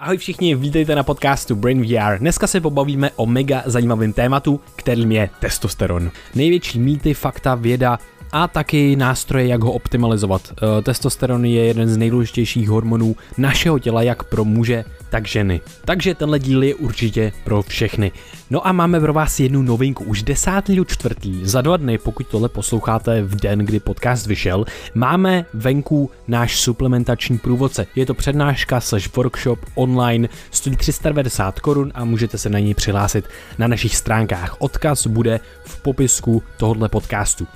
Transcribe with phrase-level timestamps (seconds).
[0.00, 2.18] Ahoj všichni, vítejte na podcastu Brain VR.
[2.18, 6.10] Dneska se pobavíme o mega zajímavém tématu, kterým je testosteron.
[6.34, 7.98] Největší mýty, fakta, věda
[8.32, 10.42] a taky nástroje, jak ho optimalizovat.
[10.52, 15.60] Eh, testosteron je jeden z nejdůležitějších hormonů našeho těla, jak pro muže, tak ženy.
[15.84, 18.12] Takže tenhle díl je určitě pro všechny.
[18.50, 20.04] No a máme pro vás jednu novinku.
[20.04, 20.50] Už 10.
[20.86, 26.60] čtvrtý, za dva dny, pokud tohle posloucháte v den, kdy podcast vyšel, máme venku náš
[26.60, 27.86] suplementační průvodce.
[27.96, 33.24] Je to přednáška slash workshop online, stojí 390 korun a můžete se na něj přihlásit
[33.58, 34.56] na našich stránkách.
[34.58, 37.46] Odkaz bude v popisku tohohle podcastu.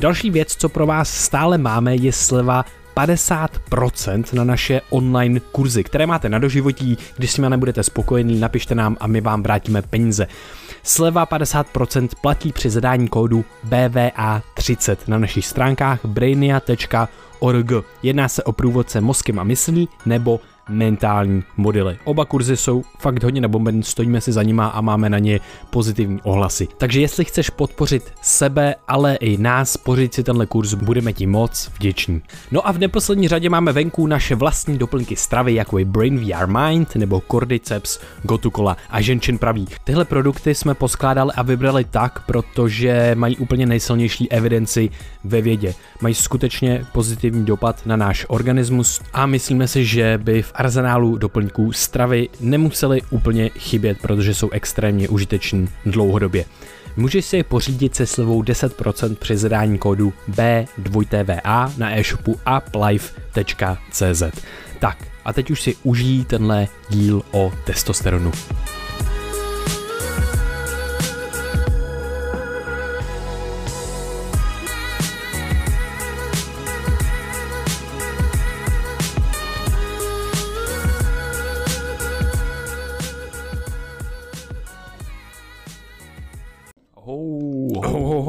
[0.00, 2.64] Další věc, co pro vás stále máme, je sleva
[2.96, 6.98] 50% na naše online kurzy, které máte na doživotí.
[7.16, 10.26] Když s nimi nebudete spokojení, napište nám a my vám vrátíme peníze.
[10.82, 17.72] Sleva 50% platí při zadání kódu BVA30 na našich stránkách brainia.org.
[18.02, 21.98] Jedná se o průvodce mozkem a myslí nebo mentální modely.
[22.04, 26.20] Oba kurzy jsou fakt hodně nabombený, stojíme si za nima a máme na ně pozitivní
[26.22, 26.68] ohlasy.
[26.78, 31.70] Takže jestli chceš podpořit sebe, ale i nás, pořiď si tenhle kurz, budeme ti moc
[31.78, 32.22] vděční.
[32.52, 36.46] No a v neposlední řadě máme venku naše vlastní doplňky stravy, jako je Brain VR
[36.46, 39.66] Mind nebo Cordyceps, Gotukola a Ženčin praví.
[39.84, 44.90] Tyhle produkty jsme poskládali a vybrali tak, protože mají úplně nejsilnější evidenci
[45.24, 45.74] ve vědě.
[46.00, 51.72] Mají skutečně pozitivní dopad na náš organismus a myslíme si, že by v arzenálu doplňků
[51.72, 56.44] stravy nemusely úplně chybět, protože jsou extrémně užiteční dlouhodobě.
[56.96, 64.22] Můžeš si je pořídit se slevou 10% při zadání kódu B2TVA na e-shopu uplife.cz.
[64.78, 68.32] Tak a teď už si užij tenhle díl o testosteronu.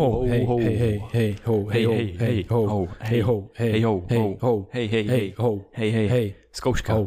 [0.02, 4.38] ho, hej, hej, hej, hej, ho, hej, hej, hej, ho, hej, ho, hej, ho, hej,
[4.42, 6.98] ho, hej, hej, hej, ho, hej, hej, hej, zkouška.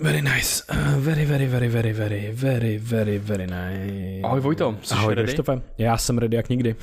[0.00, 0.62] Very nice.
[0.68, 4.20] Uh, very, very, very, very, very, very, very, very nice.
[4.22, 5.26] Ahoj Vojto, jsi Ahoj ready?
[5.26, 5.62] Krištofe.
[5.78, 6.76] Já jsem ready jak nikdy.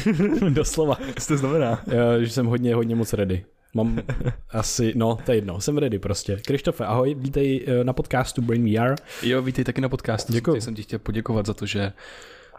[0.50, 0.98] Doslova.
[1.18, 1.82] Co to znamená?
[1.86, 3.44] Já, že jsem hodně, hodně moc ready.
[3.74, 3.98] Mám
[4.50, 6.36] asi, no, to je jedno, jsem ready prostě.
[6.46, 8.94] Krištofe, ahoj, vítej eh, na podcastu Brain VR.
[9.22, 10.32] Jo, vítej taky na podcastu.
[10.32, 10.60] Děkuji.
[10.60, 11.92] Jsem ti chtěl poděkovat za to, že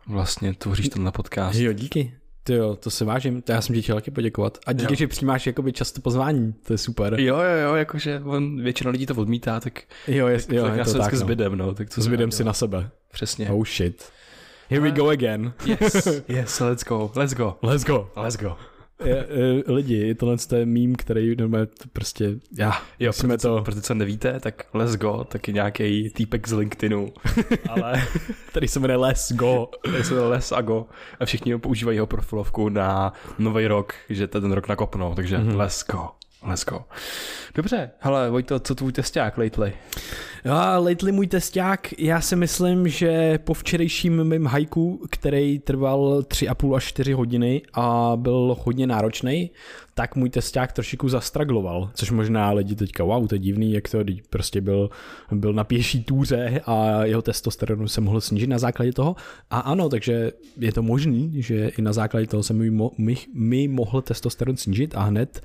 [0.07, 1.59] vlastně tvoříš na podcast.
[1.59, 2.13] Jo, díky.
[2.43, 4.57] Ty jo, to se vážím, to já jsem ti chtěl taky poděkovat.
[4.65, 4.97] A díky, jo.
[4.97, 7.19] že přijímáš jakoby často pozvání, to je super.
[7.19, 10.73] Jo, jo, jo, jakože on, většina lidí to odmítá, tak, jo, je, tak, jo, tak
[10.73, 11.19] je já to se tak, no.
[11.19, 11.25] no.
[11.25, 11.73] zbydem, no.
[11.73, 12.89] Tak to Zbydem si na sebe.
[13.11, 13.49] Přesně.
[13.49, 14.05] Oh shit.
[14.69, 15.53] Here we go again.
[15.65, 17.57] Yes, yes, let's go, let's go.
[17.61, 18.09] Let's go.
[18.15, 18.57] Let's go.
[19.03, 23.57] Je, je, lidi, tohle je mím, který normálně prostě, já, jo, jsme to...
[23.57, 23.63] to...
[23.63, 27.13] Protože co nevíte, tak let's go, taky nějaký týpek z LinkedInu,
[27.69, 28.03] ale...
[28.47, 29.67] který se jmenuje Let's Go.
[29.81, 30.85] Který se jmenuje Let's a Go.
[31.19, 35.57] A všichni ho používají jeho profilovku na nový rok, že ten rok nakopnou, takže mm-hmm.
[35.57, 36.09] let's go.
[36.45, 36.83] Let's go.
[37.55, 39.73] Dobře, hele, Vojto, co tvůj testák lately?
[40.45, 46.75] Jo, lately můj testák, já si myslím, že po včerejším mým hajku, který trval 3,5
[46.75, 49.51] až 4 hodiny a byl hodně náročný,
[49.93, 53.99] tak můj testák trošičku zastragloval, což možná lidi teďka, wow, to je divný, jak to
[54.29, 54.89] prostě byl,
[55.31, 59.15] byl na pěší túře a jeho testosteronu se mohl snížit na základě toho.
[59.49, 63.67] A ano, takže je to možný, že i na základě toho se mi, mi, mi
[63.67, 65.41] mohl testosteron snížit a hned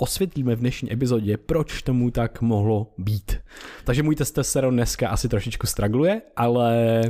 [0.00, 3.38] osvětlíme v dnešní epizodě, proč tomu tak mohlo být.
[3.84, 7.02] Takže můj testosteron dneska asi trošičku stragluje, ale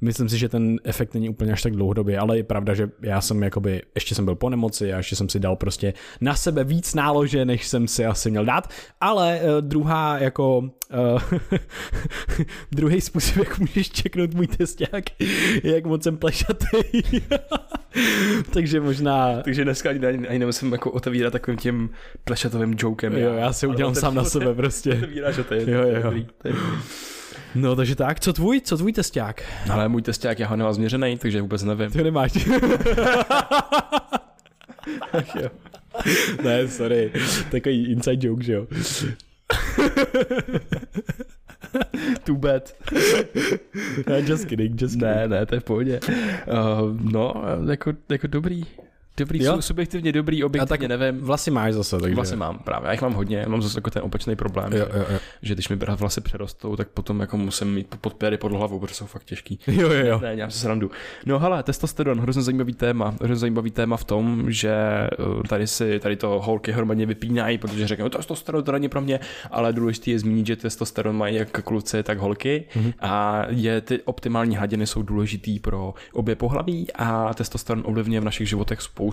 [0.00, 3.20] myslím si, že ten efekt není úplně až tak dlouhodobě, ale je pravda, že já
[3.20, 6.64] jsem jakoby, ještě jsem byl po nemoci a ještě jsem si dal prostě na sebe
[6.64, 11.22] víc nálože, než jsem si asi měl dát, ale uh, druhá jako uh,
[12.72, 15.04] druhý způsob, jak můžeš čeknout můj testák,
[15.62, 16.66] je jak moc jsem plešatý.
[18.52, 19.42] Takže možná...
[19.42, 21.90] Takže dneska ani, ani, nemusím jako otevírat takovým tím
[22.24, 23.16] plešatovým jokem.
[23.16, 24.90] Jo, já si udělám sám na sebe prostě.
[24.98, 25.82] Otevíráš a to je, jo, jo.
[25.82, 26.78] To je dobrý, to je dobrý.
[27.54, 29.44] No, takže tak, co tvůj, co tvůj testák?
[29.70, 31.90] Ale můj testák, já ho nemám změřený, takže vůbec nevím.
[31.90, 32.32] Ty ho nemáš.
[35.12, 35.50] Ach jo.
[36.44, 37.12] ne, sorry,
[37.50, 38.66] takový inside joke, že jo.
[42.24, 42.74] Too bad.
[44.06, 45.16] no, just kidding, just kidding.
[45.16, 46.00] Ne, ne, to je v pohodě.
[46.02, 47.34] Uh, no,
[47.70, 48.62] jako, jako dobrý.
[49.20, 49.54] Dobrý, Jo?
[49.54, 51.20] jsou subjektivně dobrý, objektivně nevím.
[51.20, 52.14] Vlasy máš zase, takže...
[52.14, 54.98] Vlasy mám právě, já jich mám hodně, mám zase jako ten opačný problém, Jo, že,
[54.98, 55.18] jo, jo.
[55.42, 59.06] že když mi vlasy přerostou, tak potom jako musím mít podpěry pod hlavou, protože jsou
[59.06, 59.58] fakt těžký.
[59.80, 60.20] Jo, jo, jo.
[60.22, 60.90] Ne, dělám si srandu.
[61.26, 63.14] No hele, testosteron, hrozně zajímavý téma.
[63.22, 67.86] Hrozně zajímavý téma v tom, že eh, tady si tady to holky hromadně vypínají, protože
[67.86, 69.20] řeknou, testosteron to není pro mě,
[69.50, 72.92] ale důležité je zmínit, že testosteron mají jak kluci, tak holky mm-hmm.
[73.00, 78.48] a je ty optimální hladiny jsou důležitý pro obě pohlaví a testosteron ovlivňuje v našich
[78.48, 79.09] životech spoustu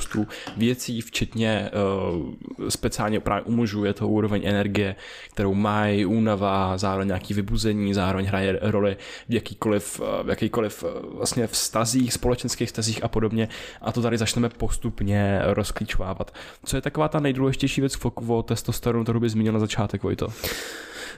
[0.57, 1.69] věcí, včetně
[2.17, 4.95] uh, speciálně právě u mužů je to úroveň energie,
[5.31, 8.97] kterou mají, únava, zároveň nějaký vybuzení, zároveň hraje roli
[9.29, 13.49] v jakýkoliv, eh, v jakýkoliv eh, vlastně vztazích, společenských vztazích a podobně.
[13.81, 16.33] A to tady začneme postupně rozklíčovávat.
[16.65, 20.27] Co je taková ta nejdůležitější věc v o testosteronu, kterou by zmínil na začátek, Vojto?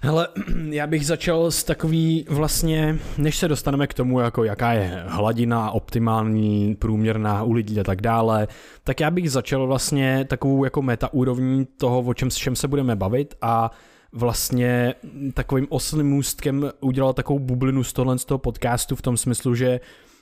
[0.01, 0.27] Hele,
[0.69, 5.71] já bych začal s takový vlastně, než se dostaneme k tomu, jako jaká je hladina
[5.71, 8.47] optimální, průměrná u lidí a tak dále,
[8.83, 12.67] tak já bych začal vlastně takovou jako meta úrovní toho, o čem, s čem se
[12.67, 13.71] budeme bavit a
[14.11, 14.93] vlastně
[15.33, 19.79] takovým oslým můstkem udělal takovou bublinu z tohle z toho podcastu v tom smyslu, že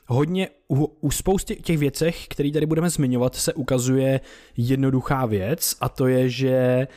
[0.08, 4.20] hodně u, u spousty těch věcech, které tady budeme zmiňovat, se ukazuje
[4.58, 6.88] jednoduchá věc a to je, že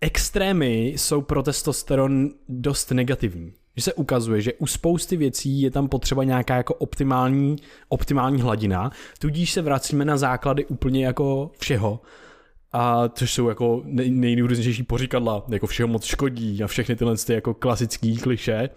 [0.00, 3.52] extrémy jsou pro testosteron dost negativní.
[3.76, 7.56] Že se ukazuje, že u spousty věcí je tam potřeba nějaká jako optimální,
[7.88, 12.00] optimální hladina, tudíž se vracíme na základy úplně jako všeho.
[12.72, 17.32] A což jsou jako nej, nejrůznější poříkadla, jako všeho moc škodí a všechny tyhle ty
[17.32, 18.68] jako klasický kliše,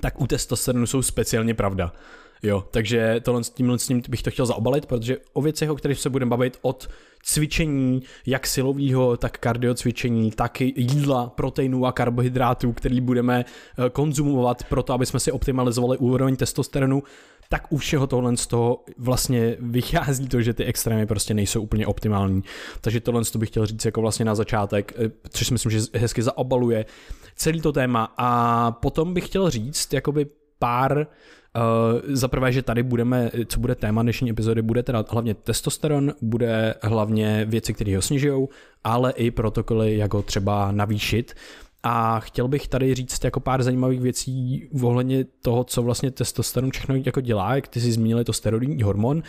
[0.00, 1.92] tak u testosteronu jsou speciálně pravda.
[2.42, 5.74] Jo, takže tohle, s tímhle s tím bych to chtěl zaobalit, protože o věcech, o
[5.74, 6.88] kterých se budeme bavit od
[7.22, 14.82] cvičení, jak silového, tak kardiocvičení, tak jídla, proteinů a karbohydrátů, který budeme eh, konzumovat pro
[14.82, 17.02] to, aby jsme si optimalizovali úroveň testosteronu,
[17.48, 21.86] tak u všeho tohle z toho vlastně vychází to, že ty extrémy prostě nejsou úplně
[21.86, 22.44] optimální.
[22.80, 25.80] Takže tohle to bych chtěl říct jako vlastně na začátek, eh, což si myslím, že
[25.94, 26.86] hezky zaobaluje
[27.36, 28.14] celý to téma.
[28.16, 30.26] A potom bych chtěl říct jakoby
[30.58, 31.04] pár Uh,
[32.08, 36.74] za prvé, že tady budeme, co bude téma dnešní epizody, bude teda hlavně testosteron, bude
[36.82, 38.48] hlavně věci, které ho snižují,
[38.84, 41.34] ale i protokoly, jak ho třeba navýšit.
[41.82, 46.94] A chtěl bych tady říct jako pár zajímavých věcí ohledně toho, co vlastně testosteron všechno
[47.04, 49.22] jako dělá, jak ty si zmínili to steroidní hormon.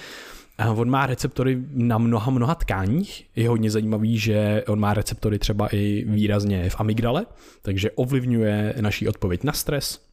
[0.58, 3.26] A On má receptory na mnoha, mnoha tkáních.
[3.36, 7.26] Je hodně zajímavý, že on má receptory třeba i výrazně v amygdale,
[7.62, 10.09] takže ovlivňuje naší odpověď na stres,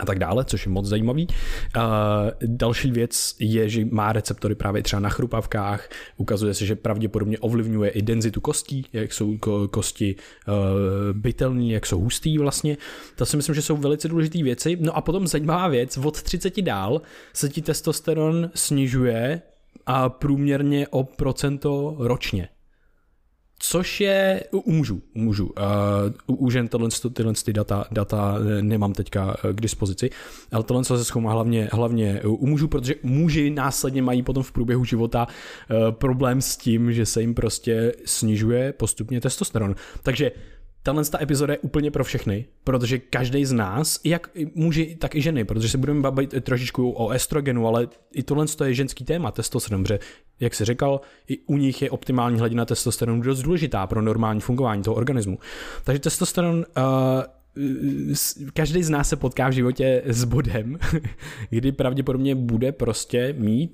[0.00, 1.26] a tak dále, což je moc zajímavý.
[1.76, 1.82] Uh,
[2.46, 7.90] další věc je, že má receptory právě třeba na chrupavkách, ukazuje se, že pravděpodobně ovlivňuje
[7.90, 10.16] i denzitu kostí, jak jsou ko- kosti
[10.48, 10.54] uh,
[11.12, 12.76] bytelní, jak jsou hustý vlastně.
[13.16, 14.76] To si myslím, že jsou velice důležité věci.
[14.80, 17.02] No a potom zajímavá věc, od 30 dál
[17.32, 19.42] se ti testosteron snižuje
[19.86, 22.48] a průměrně o procento ročně.
[23.62, 25.52] Což je u mužů, u mužů.
[26.26, 30.10] Uh, u žen tohle, tyhle ty data, data nemám teďka eh, k dispozici,
[30.52, 34.84] ale tohle se zkoumá hlavně, hlavně u mužů, protože muži následně mají potom v průběhu
[34.84, 39.74] života uh, problém s tím, že se jim prostě snižuje postupně testosteron.
[40.02, 40.32] Takže
[40.82, 45.22] Tahle ta epizoda je úplně pro všechny, protože každý z nás, jak muži, tak i
[45.22, 49.82] ženy, protože se budeme bavit trošičku o estrogenu, ale i tohle je ženský téma, testosteron,
[49.82, 49.98] protože,
[50.40, 54.82] jak jsi říkal, i u nich je optimální hladina testosteronu dost důležitá pro normální fungování
[54.82, 55.38] toho organismu.
[55.84, 57.22] Takže testosteron uh,
[58.54, 60.78] každý z nás se potká v životě s bodem,
[61.50, 63.72] kdy pravděpodobně bude prostě mít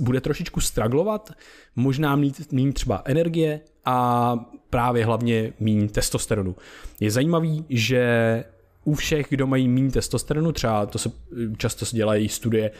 [0.00, 1.30] bude trošičku straglovat,
[1.76, 4.36] možná mít, mít třeba energie a
[4.70, 6.56] právě hlavně míň testosteronu.
[7.00, 8.44] Je zajímavý, že
[8.84, 11.10] u všech, kdo mají méně testosteronu, třeba to se
[11.56, 12.70] často se dělají studie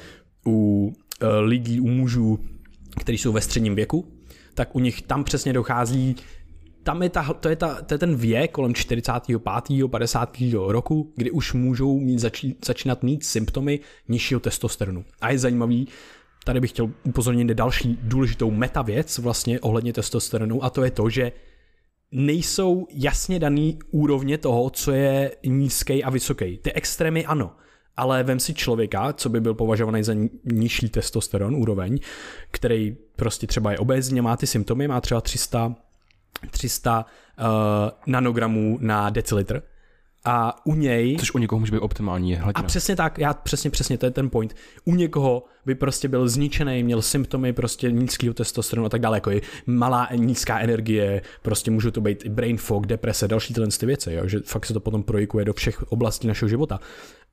[0.47, 2.39] u e, lidí, u mužů,
[3.01, 4.13] kteří jsou ve středním věku,
[4.55, 6.17] tak u nich tam přesně dochází
[6.83, 9.39] tam je, ta, to, je ta, to je ten věk kolem 45.
[9.91, 10.37] 50.
[10.67, 15.05] roku, kdy už můžou mít začí, začínat mít symptomy nižšího testosteronu.
[15.21, 15.89] A je zajímavý,
[16.45, 20.91] tady bych chtěl upozornit na další důležitou meta věc vlastně ohledně testosteronu a to je
[20.91, 21.33] to, že
[22.13, 26.59] nejsou jasně daný úrovně toho, co je nízký a vysoký.
[26.59, 27.53] Ty extrémy ano,
[27.97, 31.99] ale vem si člověka, co by byl považovaný za nižší testosteron úroveň,
[32.51, 35.75] který prostě třeba je obézně, má ty symptomy, má třeba 300,
[36.51, 37.07] 300
[37.39, 37.45] uh,
[38.07, 39.63] nanogramů na decilitr,
[40.25, 41.17] a u něj...
[41.17, 42.53] Což u někoho může být optimální hladina.
[42.55, 44.55] A přesně tak, já přesně, přesně, to je ten point.
[44.85, 49.31] U někoho by prostě byl zničený, měl symptomy prostě nízkého testosteronu a tak dále, jako
[49.31, 54.13] je malá nízká energie, prostě můžou to být brain fog, deprese, další tyhle ty věci,
[54.13, 54.29] jo?
[54.29, 56.81] že fakt se to potom projikuje do všech oblastí našeho života.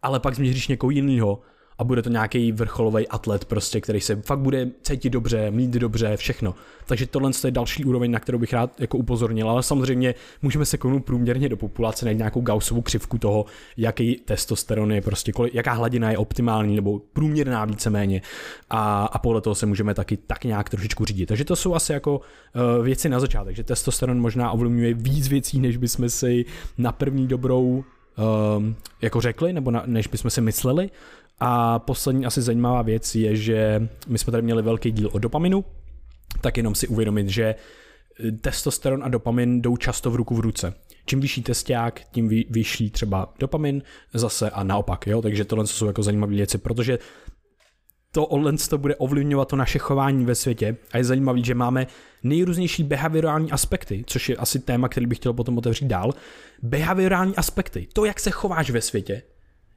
[0.02, 1.42] Ale pak změříš někoho jiného
[1.80, 6.18] a bude to nějaký vrcholový atlet prostě, který se fakt bude cítit dobře, mít dobře,
[6.18, 6.56] všechno.
[6.86, 10.78] Takže tohle je další úroveň, na kterou bych rád jako upozornil, ale samozřejmě můžeme se
[10.78, 13.46] konout průměrně do populace najít nějakou gausovou křivku toho,
[13.78, 18.22] jaký testosteron je prostě, kolik, jaká hladina je optimální nebo průměrná víceméně
[18.70, 21.26] a, a podle toho se můžeme taky tak nějak trošičku řídit.
[21.26, 25.60] Takže to jsou asi jako uh, věci na začátek, že testosteron možná ovlivňuje víc věcí,
[25.60, 26.46] než bychom si
[26.78, 27.84] na první dobrou
[28.58, 30.90] um, jako řekli, nebo na, než bychom si mysleli.
[31.40, 35.66] A poslední asi zajímavá věc je, že my jsme tady měli velký díl o dopaminu,
[36.42, 37.56] tak jenom si uvědomit, že
[38.42, 40.74] testosteron a dopamin jdou často v ruku v ruce.
[41.06, 43.82] Čím vyšší testák, tím vyšší třeba dopamin
[44.14, 45.22] zase a naopak, jo?
[45.22, 47.00] takže tohle jsou jako zajímavé věci, protože
[48.12, 51.88] to online to bude ovlivňovat to naše chování ve světě a je zajímavé, že máme
[52.24, 56.14] nejrůznější behaviorální aspekty, což je asi téma, který bych chtěl potom otevřít dál.
[56.62, 59.22] Behaviorální aspekty, to, jak se chováš ve světě,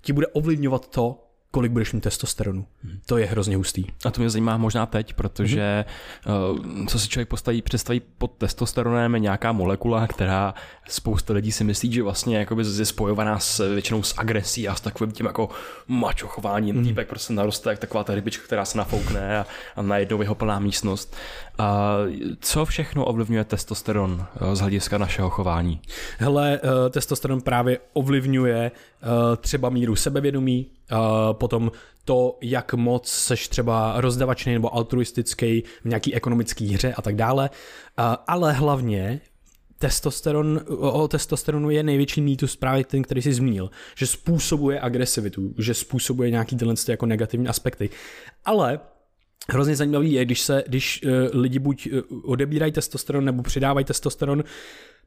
[0.00, 2.66] ti bude ovlivňovat to, kolik budeš mít testosteronu.
[2.84, 3.00] Hmm.
[3.06, 3.84] To je hrozně hustý.
[4.04, 5.84] A to mě zajímá možná teď, protože
[6.24, 6.80] hmm.
[6.80, 10.54] uh, co si člověk postaví, představí pod testosteronem je nějaká molekula, která
[10.88, 14.80] spousta lidí si myslí, že vlastně jakoby je spojovaná s, většinou s agresí a s
[14.80, 15.48] takovým tím jako
[15.88, 16.76] mačo chováním.
[16.76, 16.84] Hmm.
[16.84, 20.58] Týpek prostě naroste jak taková ta rybička, která se nafoukne a, a najednou jeho plná
[20.58, 21.16] místnost.
[21.60, 21.96] A
[22.40, 25.80] co všechno ovlivňuje testosteron z hlediska našeho chování?
[26.18, 31.72] Hele, uh, testosteron právě ovlivňuje uh, třeba míru sebevědomí, Uh, potom
[32.04, 37.50] to, jak moc seš třeba rozdavačný nebo altruistický v nějaký ekonomický hře a tak dále,
[38.26, 39.20] ale hlavně
[39.78, 45.74] testosteron, o testosteronu je největší mýtus právě ten, který jsi zmínil, že způsobuje agresivitu, že
[45.74, 47.90] způsobuje nějaký tyhle jako negativní aspekty.
[48.44, 48.80] Ale
[49.48, 54.44] hrozně zajímavý je, když se, když uh, lidi buď uh, odebírají testosteron nebo přidávají testosteron,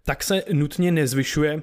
[0.06, 1.62] tak se nutně nezvyšuje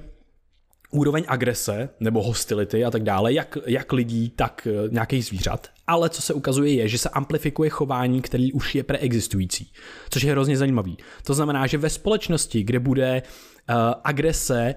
[0.91, 5.71] úroveň agrese nebo hostility a tak dále, jak, jak lidí, tak eh, nějakých zvířat.
[5.87, 9.73] Ale co se ukazuje je, že se amplifikuje chování, který už je preexistující,
[10.11, 10.99] což je hrozně zajímavý.
[11.25, 14.75] To znamená, že ve společnosti, kde bude uh, agrese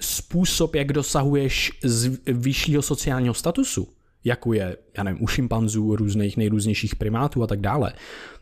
[0.00, 3.88] způsob, jak dosahuješ z vyššího sociálního statusu,
[4.24, 7.92] jako je, já nevím, u šimpanzů, různých nejrůznějších primátů a tak dále,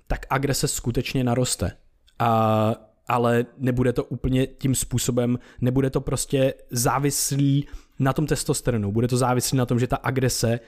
[0.07, 1.73] tak agrese skutečně naroste.
[2.19, 2.75] A
[3.11, 7.67] ale nebude to úplně tím způsobem, nebude to prostě závislý
[7.99, 10.61] na tom testosteronu, bude to závislý na tom, že ta agrese,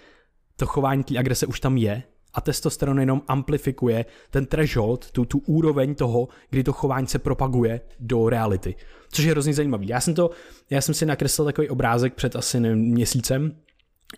[0.56, 2.02] to chování té agrese už tam je
[2.34, 7.80] a testosteron jenom amplifikuje ten threshold, tu, tu úroveň toho, kdy to chování se propaguje
[8.00, 8.74] do reality.
[9.12, 9.88] Což je hrozně zajímavý.
[9.88, 10.30] Já jsem, to,
[10.70, 13.56] já jsem si nakreslil takový obrázek před asi nevím, měsícem,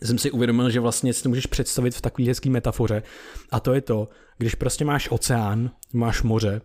[0.03, 3.03] jsem si uvědomil, že vlastně si to můžeš představit v takové hezké metafoře.
[3.51, 4.09] A to je to,
[4.39, 6.61] když prostě máš oceán, máš moře,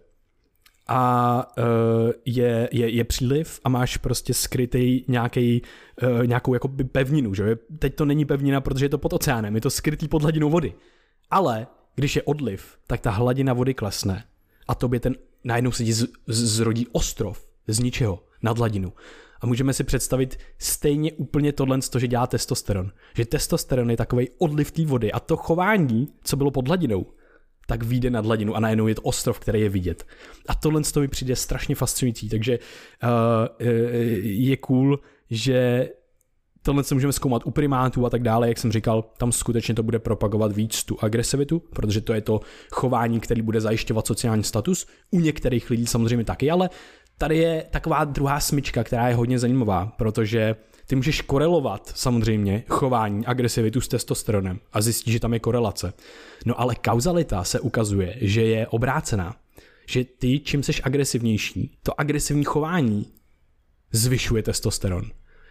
[0.92, 1.64] a uh,
[2.26, 5.62] je, je, je příliv a máš prostě skrytý nějaký,
[6.04, 7.56] uh, nějakou jako pevninu, že?
[7.80, 10.74] Teď to není pevnina, protože je to pod oceánem, je to skrytý pod hladinou vody.
[11.32, 14.24] Ale když je odliv, tak ta hladina vody klesne
[14.68, 18.94] a tobě ten najednou se ti z, z, zrodí ostrov z ničeho nad hladinu.
[19.42, 22.92] A můžeme si představit stejně úplně tohle, že dělá testosteron.
[23.16, 27.06] Že testosteron je takový odliv té vody a to chování, co bylo pod hladinou,
[27.68, 30.08] tak vyjde nad hladinu a najednou je to ostrov, který je vidět.
[30.48, 33.68] A tohle toho mi přijde strašně fascinující, takže uh,
[34.22, 35.90] je cool, že
[36.62, 39.84] tohle se můžeme zkoumat u primátů a tak dále, jak jsem říkal, tam skutečně to
[39.84, 42.40] bude propagovat víc tu agresivitu, protože to je to
[42.72, 44.86] chování, který bude zajišťovat sociální status.
[45.12, 46.70] U některých lidí samozřejmě taky, ale
[47.20, 50.56] tady je taková druhá smyčka, která je hodně zajímavá, protože
[50.88, 55.94] ty můžeš korelovat samozřejmě chování, agresivitu s testosteronem a zjistíš, že tam je korelace.
[56.46, 59.36] No ale kauzalita se ukazuje, že je obrácená.
[59.86, 63.06] Že ty, čím seš agresivnější, to agresivní chování
[63.92, 65.06] zvyšuje testosteron.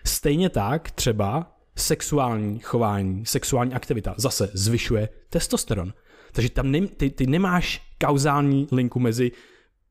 [0.04, 5.92] Stejně tak třeba sexuální chování, sexuální aktivita zase zvyšuje testosteron.
[6.32, 9.32] Takže tam ne, ty, ty nemáš kauzální linku mezi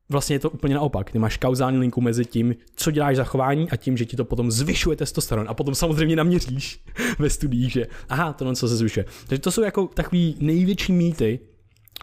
[0.08, 1.10] vlastně je to úplně naopak.
[1.10, 4.24] Ty máš kauzální linku mezi tím, co děláš za chování a tím, že ti to
[4.24, 5.46] potom zvyšuje testosteron.
[5.48, 6.80] A potom samozřejmě naměříš
[7.18, 9.06] ve studiích, že aha, to co se zvyšuje.
[9.26, 11.40] Takže to jsou jako takový největší mýty,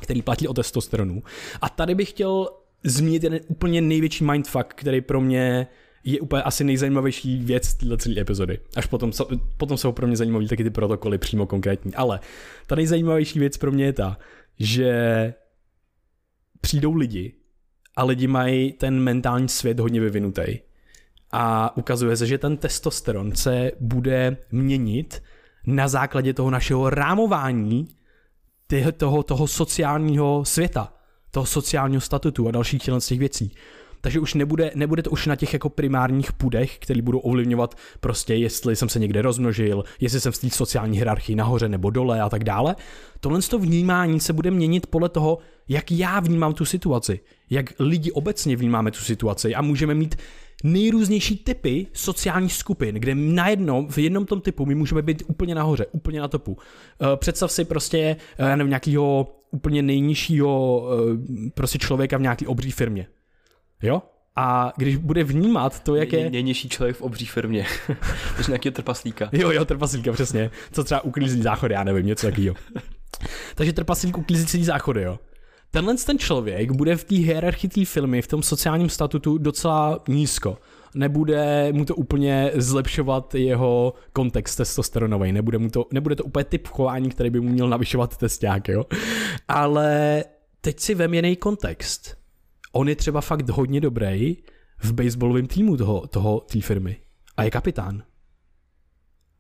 [0.02, 1.24] který platí o testosteronu.
[1.62, 2.50] A tady bych chtěl
[2.84, 5.68] zmínit jeden úplně největší mindfuck, který pro mě
[6.04, 8.60] je úplně asi nejzajímavější věc této celé epizody.
[8.76, 9.12] Až potom,
[9.58, 11.96] potom jsou pro mě zajímavé taky ty protokoly přímo konkrétní.
[11.96, 12.20] Ale
[12.68, 14.18] ta nejzajímavější věc pro mě je ta,
[14.60, 15.34] že
[16.62, 17.34] přijdou lidi,
[17.96, 20.60] a lidi mají ten mentální svět hodně vyvinutý.
[21.32, 25.24] A ukazuje se, že ten testosteron se bude měnit
[25.68, 27.88] na základě toho našeho rámování
[28.98, 30.94] toho, toho sociálního světa,
[31.32, 33.56] toho sociálního statutu a dalších těch věcí.
[34.02, 38.36] Takže už nebude, nebude to už na těch jako primárních půdech, které budou ovlivňovat prostě,
[38.36, 42.30] jestli jsem se někde rozmnožil, jestli jsem v té sociální hierarchii nahoře nebo dole a
[42.30, 42.76] tak dále.
[43.20, 45.38] Tohle to vnímání se bude měnit podle toho,
[45.68, 50.16] jak já vnímám tu situaci, jak lidi obecně vnímáme tu situaci a můžeme mít
[50.64, 55.86] nejrůznější typy sociálních skupin, kde najednou v jednom tom typu my můžeme být úplně nahoře,
[55.92, 56.58] úplně na topu.
[57.02, 57.98] Eh, představ si prostě,
[58.38, 63.08] eh, já nevím, nějakýho úplně nejnižšího eh, prostě člověka v nějaký obří firmě.
[63.82, 64.02] Jo?
[64.36, 66.30] A když bude vnímat to, jak je...
[66.30, 67.66] Nejnižší člověk v obří firmě.
[68.36, 69.30] Takže nějaký trpaslíka.
[69.32, 70.52] Jo, jo, trpaslíka, přesně.
[70.72, 72.56] Co třeba uklízí záchody, já nevím, něco takového.
[73.56, 75.20] Takže trpaslík uklízí celý záchody, jo.
[75.72, 80.58] Tenhle ten člověk bude v té hierarchii té filmy, v tom sociálním statutu docela nízko.
[80.96, 86.68] Nebude mu to úplně zlepšovat jeho kontext testosteronový, nebude, mu to, nebude to úplně typ
[86.68, 88.84] chování, který by mu měl navyšovat testák, jo.
[89.48, 90.24] Ale
[90.62, 92.25] teď si vem jiný kontext.
[92.78, 94.38] On je třeba fakt hodně dobrý
[94.84, 96.98] v baseballovém týmu toho, toho té firmy.
[97.38, 98.04] A je kapitán.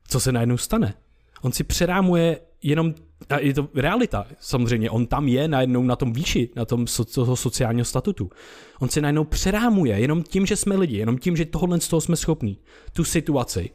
[0.07, 0.93] Co se najednou stane?
[1.41, 2.93] On si přerámuje jenom,
[3.29, 7.13] a je to realita, samozřejmě, on tam je najednou na tom výši, na tom so,
[7.13, 8.29] toho sociálního statutu.
[8.79, 12.01] On si najednou přerámuje jenom tím, že jsme lidi, jenom tím, že tohle z toho
[12.01, 12.59] jsme schopní,
[12.93, 13.69] tu situaci.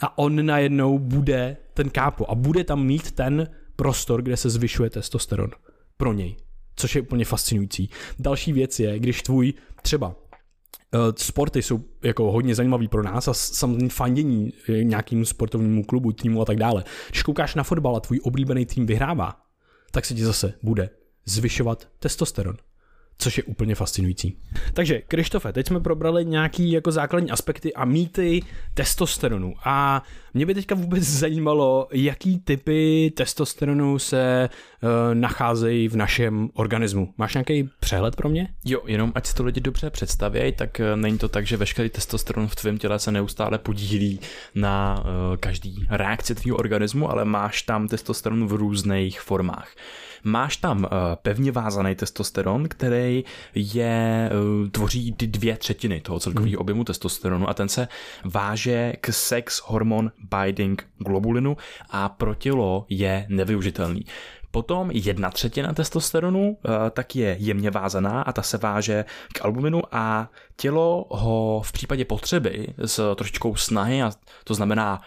[0.00, 4.90] A on najednou bude ten kápo a bude tam mít ten prostor, kde se zvyšuje
[4.90, 5.50] testosteron
[5.96, 6.36] pro něj.
[6.76, 7.90] Což je úplně fascinující.
[8.18, 10.14] Další věc je, když tvůj třeba
[10.94, 16.12] Eh, sporty jsou jako hodně zajímavý pro nás a samozřejmě fandění eh, nějakému sportovnímu klubu,
[16.12, 16.84] týmu a tak dále.
[17.10, 19.40] Když koukáš na fotbal a tvůj oblíbený tým vyhrává,
[19.90, 20.90] tak se ti zase bude
[21.26, 22.56] zvyšovat testosteron
[23.20, 24.38] což je úplně fascinující.
[24.74, 28.42] Takže, Krištofe, teď jsme probrali nějaký jako základní aspekty a mýty
[28.74, 30.02] testosteronu a
[30.34, 34.48] mě by teďka vůbec zajímalo, jaký typy testosteronu se
[34.82, 37.14] uh, nacházejí v našem organismu.
[37.18, 38.48] Máš nějaký přehled pro mě?
[38.64, 41.90] Jo, jenom ať si to lidi dobře představějí, tak uh, není to tak, že veškerý
[41.90, 44.20] testosteron v tvém těle se neustále podílí
[44.54, 49.68] na uh, každý reakci tvého organismu, ale máš tam testosteron v různých formách.
[50.24, 50.86] Máš tam
[51.22, 54.30] pevně vázaný testosteron, který je,
[54.70, 56.60] tvoří dvě třetiny toho celkového hmm.
[56.60, 57.88] objemu testosteronu a ten se
[58.24, 61.56] váže k sex hormon binding globulinu
[61.90, 64.04] a pro tělo je nevyužitelný.
[64.50, 69.82] Potom jedna třetina testosteronu eh, tak je jemně vázaná a ta se váže k albuminu
[69.92, 74.12] a tělo ho v případě potřeby s trošičkou snahy, a
[74.44, 75.00] to znamená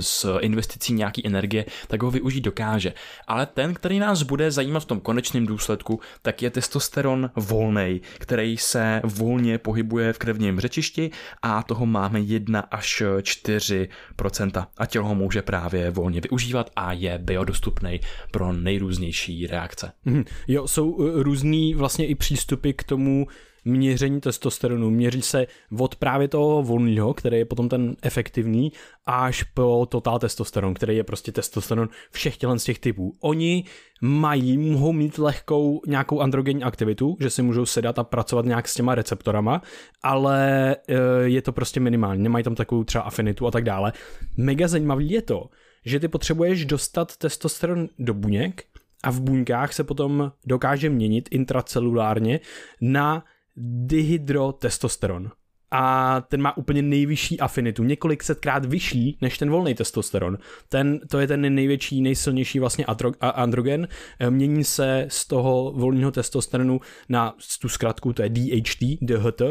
[0.00, 2.92] s investicí nějaký energie, tak ho využít dokáže.
[3.26, 8.56] Ale ten, který nás bude zajímat v tom konečném důsledku, tak je testosteron volný, který
[8.56, 11.10] se volně pohybuje v krevním řečišti
[11.42, 17.18] a toho máme 1 až 4% a tělo ho může právě volně využívat a je
[17.18, 18.00] biodostupný
[18.30, 19.92] pro nejrůznější reakce.
[20.04, 23.26] Mm, jo, jsou eh, různý vlastně i přístupy k tomu,
[23.66, 24.90] měření testosteronu.
[24.90, 25.46] Měří se
[25.78, 28.72] od právě toho volného, který je potom ten efektivní,
[29.06, 33.12] až po total testosteron, který je prostě testosteron všech tělen z těch typů.
[33.20, 33.64] Oni
[34.02, 38.74] mají, mohou mít lehkou nějakou androgenní aktivitu, že si můžou sedat a pracovat nějak s
[38.74, 39.62] těma receptorama,
[40.02, 43.92] ale eh, je to prostě minimální, nemají tam takovou třeba afinitu a tak dále.
[44.36, 45.48] Mega zajímavý je to,
[45.84, 48.64] že ty potřebuješ dostat testosteron do buněk
[49.02, 52.40] a v buňkách se potom dokáže měnit intracelulárně
[52.80, 53.24] na
[53.56, 55.30] dihydrotestosteron.
[55.70, 60.38] A ten má úplně nejvyšší afinitu, několik setkrát vyšší než ten volný testosteron.
[60.68, 62.84] Ten, to je ten největší, nejsilnější vlastně
[63.20, 63.88] androgen.
[64.20, 69.42] Eh, mění se z toho volného testosteronu na tu zkratku, to je DHT, DHT,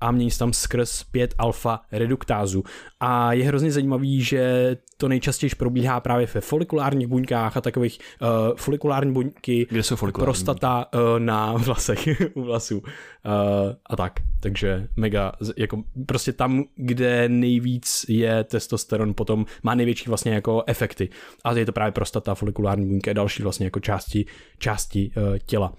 [0.00, 2.62] a mění se tam skrz 5 alfa reduktázu.
[3.00, 8.28] A je hrozně zajímavý, že to nejčastěji probíhá právě ve folikulárních buňkách a takových uh,
[8.56, 12.84] folikulární buňky, Kde jsou folikulární prostata uh, na vlasech, u vlasů uh,
[13.86, 14.12] a tak.
[14.40, 15.32] Takže mega,
[15.64, 21.08] jako prostě tam, kde nejvíc je testosteron, potom má největší vlastně jako efekty.
[21.44, 24.26] A je to právě prostata, folikulární buňky a další vlastně jako části,
[24.58, 25.72] části uh, těla.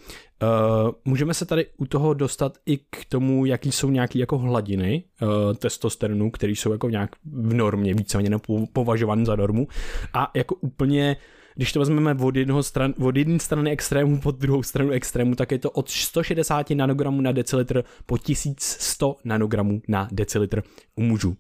[0.44, 5.04] Uh, můžeme se tady u toho dostat i k tomu, jaký jsou nějaké jako hladiny
[5.22, 8.30] uh, testosteronu, které jsou jako nějak v normě, víceméně
[8.74, 9.68] považované za normu
[10.14, 11.18] a jako úplně
[11.56, 15.52] když to vezmeme od, jednoho stran, od jedné strany extrému po druhou stranu extrému, tak
[15.52, 20.64] je to od 160 nanogramů na decilitr po 1100 nanogramů na decilitr
[20.96, 21.36] u mužů.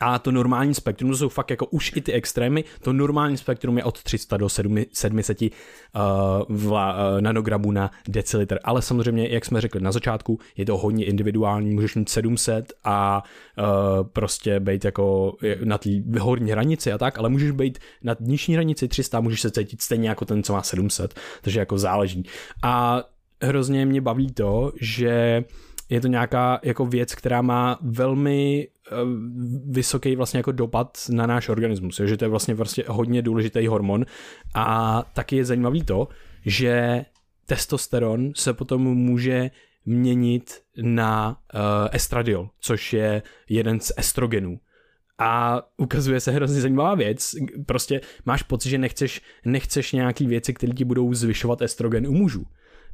[0.00, 3.78] A to normální spektrum, to jsou fakt jako už i ty extrémy, to normální spektrum
[3.78, 5.48] je od 300 do 700 uh,
[6.48, 8.58] vla, uh, nanogramů na decilitr.
[8.64, 13.22] Ale samozřejmě, jak jsme řekli na začátku, je to hodně individuální, můžeš mít 700 a
[13.58, 18.52] uh, prostě být jako na té horní hranici a tak, ale můžeš být na nižší
[18.54, 22.24] hranici 300, můžeš se cítit stejně jako ten, co má 700, takže jako záleží.
[22.62, 23.02] A
[23.42, 25.44] hrozně mě baví to, že
[25.88, 28.98] je to nějaká jako věc, která má velmi uh,
[29.72, 34.06] vysoký vlastně jako dopad na náš organismus, že to je vlastně, vlastně hodně důležitý hormon
[34.54, 36.08] a taky je zajímavý to,
[36.46, 37.04] že
[37.46, 39.50] testosteron se potom může
[39.86, 41.60] měnit na uh,
[41.92, 44.60] estradiol, což je jeden z estrogenů.
[45.18, 47.34] A ukazuje se hrozně zajímavá věc.
[47.66, 52.44] Prostě máš pocit, že nechceš, nechceš nějaký věci, které ti budou zvyšovat estrogen u mužů.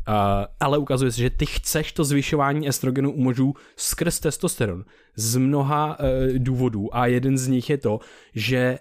[0.09, 0.15] Uh,
[0.61, 4.85] ale ukazuje se, že ty chceš to zvyšování estrogenu u mužů skrz testosteron
[5.17, 6.07] z mnoha uh,
[6.39, 8.01] důvodů a jeden z nich je to,
[8.35, 8.79] že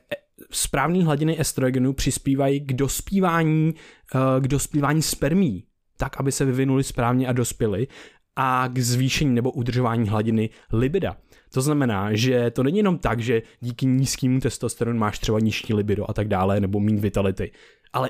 [0.51, 3.73] správné hladiny estrogenu přispívají k dospívání,
[4.15, 5.63] uh, k dospívání spermí,
[5.97, 7.88] tak, aby se vyvinuli správně a dospěli
[8.36, 11.17] a k zvýšení nebo udržování hladiny libida.
[11.53, 16.09] To znamená, že to není jenom tak, že díky nízkému testosteronu máš třeba nižší libido
[16.09, 17.51] a tak dále, nebo méně vitality,
[17.93, 18.09] ale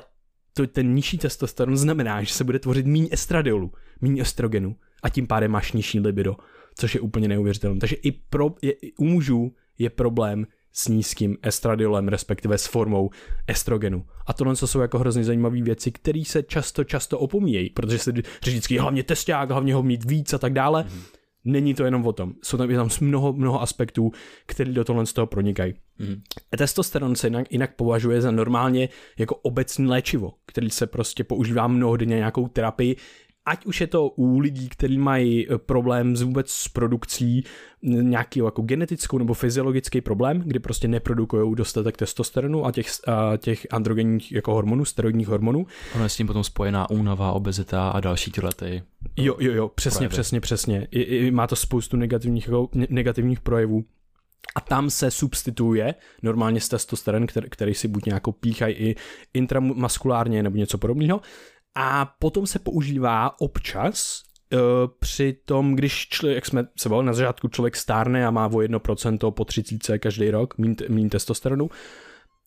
[0.54, 5.26] to, ten nižší testosteron znamená, že se bude tvořit méně estradiolu, méně estrogenu a tím
[5.26, 6.36] pádem máš nižší libido,
[6.74, 7.80] což je úplně neuvěřitelné.
[7.80, 13.10] Takže i, pro, je, i u mužů je problém s nízkým estradiolem, respektive s formou
[13.46, 14.06] estrogenu.
[14.26, 18.12] A tohle jsou jako hrozně zajímavé věci, které se často, často opomíjejí, protože se
[18.46, 20.82] vždycky hlavně testák, hlavně ho mít víc a tak dále.
[20.82, 21.23] Mm-hmm.
[21.44, 22.32] Není to jenom o tom.
[22.42, 24.12] Jsou tam, je tam mnoho, mnoho aspektů,
[24.46, 25.74] které do tohle z toho pronikají.
[25.98, 26.22] Mm.
[26.58, 32.06] Testosteron se jinak, jinak považuje za normálně jako obecné léčivo, který se prostě používá mnohdy
[32.06, 32.96] na nějakou terapii,
[33.46, 37.44] ať už je to u lidí, kteří mají eh, problém s vůbec s produkcí
[37.82, 43.66] nějaký jako genetickou nebo fyziologický problém, kdy prostě neprodukují dostatek testosteronu a těch, a těch
[43.70, 45.66] androgenních jako hormonů, steroidních hormonů.
[45.94, 48.82] Ono je s tím potom spojená únava, obezita a další tyhle ty
[49.16, 50.08] Jo, jo, jo, přesně, projevy.
[50.08, 50.88] přesně, přesně.
[50.90, 53.84] I, i, má to spoustu negativních, jako, negativních projevů.
[54.54, 58.96] A tam se substituje normálně s testosteron, který, který si buď nějakou píchají i
[59.34, 61.20] intramuskulárně nebo něco podobného,
[61.74, 64.58] a potom se používá občas uh,
[64.98, 68.50] při tom, když člověk, jak jsme se bavili na začátku, člověk stárne a má o
[68.50, 70.54] 1% po 30 každý rok,
[70.88, 71.70] mín, testosteronu,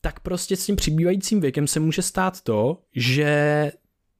[0.01, 3.71] tak prostě s tím přibývajícím věkem se může stát to, že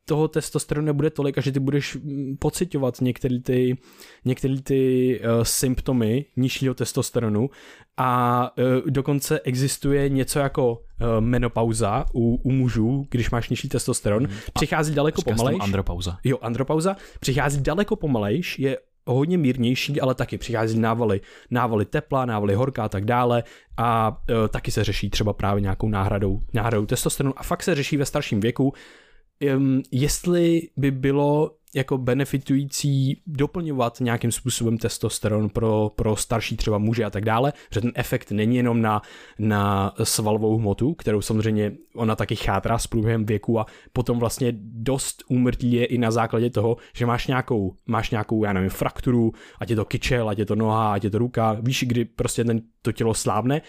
[0.07, 3.77] toho testosteronu nebude tolik a že ty budeš mm, pocitovat některé ty,
[4.25, 7.49] některé ty uh, symptomy nižšího testosteronu
[7.97, 10.77] a uh, dokonce existuje něco jako uh,
[11.19, 14.25] menopauza u, u mužů, když máš nižší testosteron.
[14.25, 14.37] Hmm.
[14.53, 15.59] Přichází daleko pomalejš.
[15.61, 16.17] andropauza.
[16.23, 16.95] Jo, andropauza.
[17.19, 22.89] Přichází daleko pomalejš, je hodně mírnější, ale taky přichází návaly, návaly tepla, návaly horká a
[22.89, 23.43] tak dále
[23.77, 27.97] a uh, taky se řeší třeba právě nějakou náhradou, náhradou testosteronu a fakt se řeší
[27.97, 28.73] ve starším věku,
[29.41, 37.05] um, jestli by bylo jako benefitující doplňovat nějakým způsobem testosteron pro, pro starší třeba muže
[37.05, 39.01] a tak dále, že ten efekt není jenom na,
[39.39, 45.23] na svalovou hmotu, kterou samozřejmě ona taky chátrá s průběhem věku a potom vlastně dost
[45.27, 49.69] úmrtí je i na základě toho, že máš nějakou, máš nějakou, já nevím, frakturu, ať
[49.69, 52.61] je to kyčel, ať je to noha, ať je to ruka, víš, kdy prostě ten,
[52.81, 53.61] to tělo slábne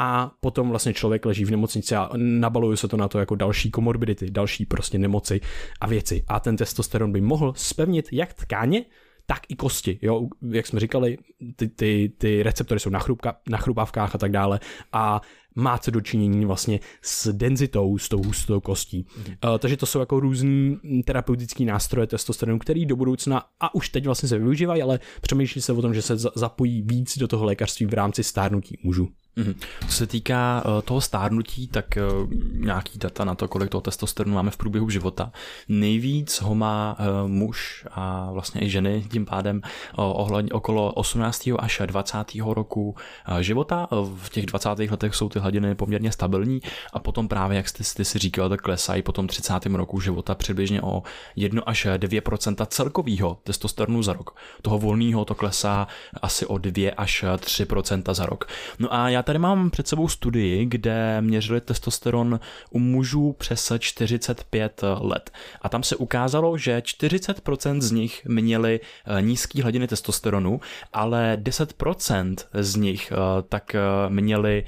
[0.00, 3.70] a potom vlastně člověk leží v nemocnici a nabaluje se to na to jako další
[3.70, 5.40] komorbidity, další prostě nemoci
[5.80, 6.24] a věci.
[6.28, 8.84] A ten testosteron by mohl spevnit jak tkáně,
[9.26, 11.18] tak i kosti, jo, jak jsme říkali,
[11.56, 14.60] ty, ty, ty receptory jsou na, chrupka, na chrupavkách a tak dále
[14.92, 15.20] a
[15.54, 19.04] má co dočinění vlastně s denzitou, s tou hustou kostí.
[19.04, 19.52] Mm-hmm.
[19.52, 24.04] Uh, takže to jsou jako různý terapeutický nástroje testosteronu, který do budoucna a už teď
[24.04, 27.86] vlastně se využívají, ale přemýšlí se o tom, že se zapojí víc do toho lékařství
[27.86, 29.08] v rámci stárnutí mužů.
[29.38, 29.54] Mm-hmm.
[29.88, 34.34] Co se týká uh, toho stárnutí, tak uh, nějaký data na to, kolik toho testosteronu
[34.34, 35.32] máme v průběhu života.
[35.68, 39.62] Nejvíc ho má uh, muž a vlastně i ženy tím pádem
[39.96, 41.48] ohledně okolo 18.
[41.58, 42.16] až 20.
[42.40, 42.96] roku
[43.40, 43.88] života.
[44.16, 44.68] V těch 20.
[44.68, 46.60] letech jsou ty hladiny poměrně stabilní
[46.92, 49.66] a potom právě, jak jste, jste si říkal, tak klesají po tom 30.
[49.66, 51.02] roku života přibližně o
[51.36, 54.36] 1 až 2% celkového testosteronu za rok.
[54.62, 55.86] Toho volného to klesá
[56.22, 58.48] asi o 2 až 3% za rok.
[58.78, 64.82] No a já tady mám před sebou studii, kde měřili testosteron u mužů přes 45
[65.00, 65.30] let.
[65.62, 70.60] A tam se ukázalo, že 40% z nich měli eh, nízké hladiny testosteronu,
[70.92, 74.64] ale 10% z nich eh, tak eh, měli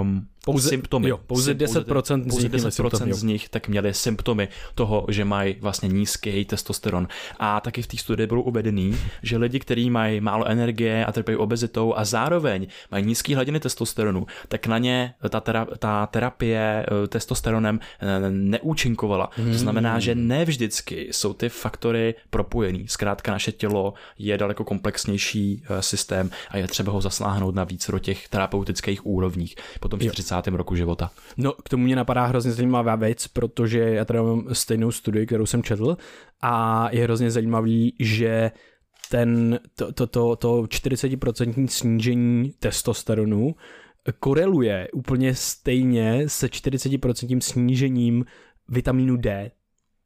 [0.00, 1.08] um, pouze, symptomy.
[1.08, 5.24] Jo, pouze 10%, pouze, pouze 10% z, symptomy, z nich tak měli symptomy toho, že
[5.24, 7.08] mají vlastně nízký testosteron.
[7.38, 11.36] A taky v té studii bylo uvedený, že lidi, kteří mají málo energie a trpí
[11.36, 17.08] obezitou a zároveň mají nízké hladiny testosteronu, tak na ně ta, tera, ta terapie eh,
[17.08, 19.30] testosteronem eh, neúčinkovala.
[19.36, 19.52] Hmm.
[19.52, 22.88] To znamená, že ne vždycky jsou ty faktory propojený.
[22.88, 27.90] Zkrátka naše tělo je daleko komplexnější eh, systém a je třeba ho zasláhnout na víc
[27.90, 29.54] do těch terapeutických úrovních.
[29.80, 30.31] Potom 30.
[30.54, 31.10] roku života.
[31.36, 35.46] No, k tomu mě napadá hrozně zajímavá věc, protože já tady mám stejnou studii, kterou
[35.46, 35.96] jsem četl
[36.42, 38.50] a je hrozně zajímavý, že
[39.10, 43.54] ten, to, to, to, to 40% snížení testosteronu
[44.20, 48.24] koreluje úplně stejně se 40% snížením
[48.68, 49.50] vitamínu D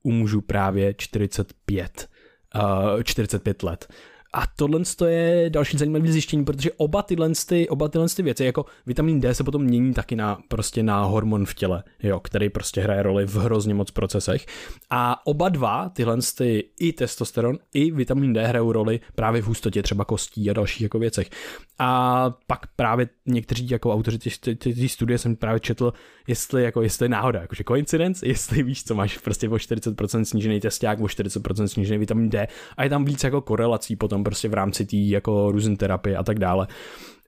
[0.02, 2.08] u mužů právě 45,
[2.54, 3.88] uh, 45 let.
[4.32, 8.64] A tohle je další zajímavé zjištění, protože oba tyhle, ty, oba tyhle ty věci, jako
[8.86, 12.80] vitamin D se potom mění taky na, prostě na hormon v těle, jo, který prostě
[12.80, 14.46] hraje roli v hrozně moc procesech.
[14.90, 19.82] A oba dva, tyhle ty, i testosteron, i vitamin D hrajou roli právě v hustotě
[19.82, 21.30] třeba kostí a dalších jako věcech.
[21.78, 24.18] A pak právě někteří jako autoři
[24.58, 25.92] té studie jsem právě četl,
[26.26, 30.60] jestli, jako, jestli je náhoda, jakože coincidence, jestli víš, co máš prostě o 40% snížený
[30.60, 34.54] testák, o 40% snížený vitamin D a je tam víc jako korelací potom prostě v
[34.54, 36.66] rámci té jako různé terapie a tak dále.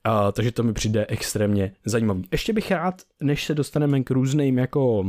[0.07, 2.23] Uh, takže to mi přijde extrémně zajímavý.
[2.31, 5.05] Ještě bych rád, než se dostaneme k různým jako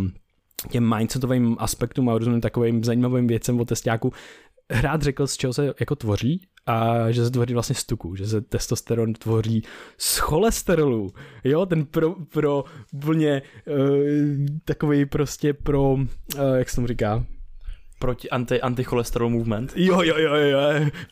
[0.70, 4.12] těm mindsetovým aspektům a různým takovým zajímavým věcem o testáku,
[4.70, 8.26] rád řekl, z čeho se jako tvoří a že se tvoří vlastně z tuku, že
[8.26, 9.62] se testosteron tvoří
[9.98, 11.11] z cholesterolu,
[11.44, 12.64] jo, ten pro, pro
[13.00, 13.76] plně uh,
[14.64, 16.06] takový prostě pro, uh,
[16.54, 17.24] jak se tomu říká,
[17.98, 19.72] proti anti, anticholesterol movement.
[19.76, 20.61] Jo, jo, jo, jo,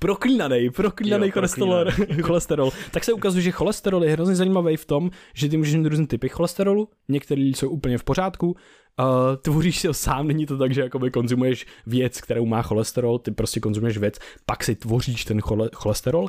[0.01, 1.85] proklínaný, proklínaný cholesterol,
[2.23, 2.71] cholesterol.
[2.90, 6.07] Tak se ukazuje, že cholesterol je hrozně zajímavý v tom, že ty můžeš mít různé
[6.07, 8.57] typy cholesterolu, některý jsou úplně v pořádku,
[9.01, 13.19] Uh, tvoříš si ho sám, není to tak, že jakoby konzumuješ věc, kterou má cholesterol,
[13.19, 16.29] ty prostě konzumuješ věc, pak si tvoříš ten chole, cholesterol.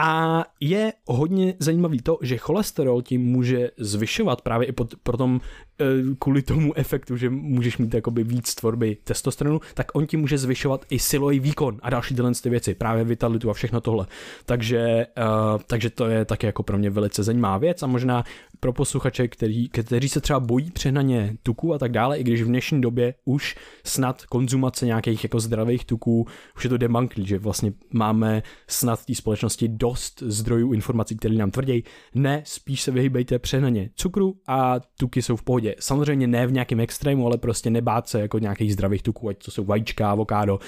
[0.00, 6.14] A je hodně zajímavý to, že cholesterol ti může zvyšovat právě i pod, tom, uh,
[6.18, 10.84] kvůli tomu efektu, že můžeš mít jakoby víc tvorby testosteronu, tak on ti může zvyšovat
[10.90, 14.06] i silový výkon a další tyhle ty věci, právě vitalitu a všechno tohle.
[14.46, 18.24] Takže, uh, takže to je také jako pro mě velice zajímavá věc a možná
[18.60, 22.80] pro posluchače, který, kteří se třeba bojí přehnaně tuku a tak i když v dnešní
[22.80, 28.42] době už snad konzumace nějakých jako zdravých tuků, už je to debanklí, že vlastně máme
[28.66, 31.84] snad v té společnosti dost zdrojů informací, které nám tvrdí,
[32.14, 35.74] ne, spíš se vyhýbejte přehnaně cukru a tuky jsou v pohodě.
[35.80, 39.50] Samozřejmě ne v nějakém extrému, ale prostě nebát se jako nějakých zdravých tuků, ať to
[39.50, 40.58] jsou vajíčka, avokádo,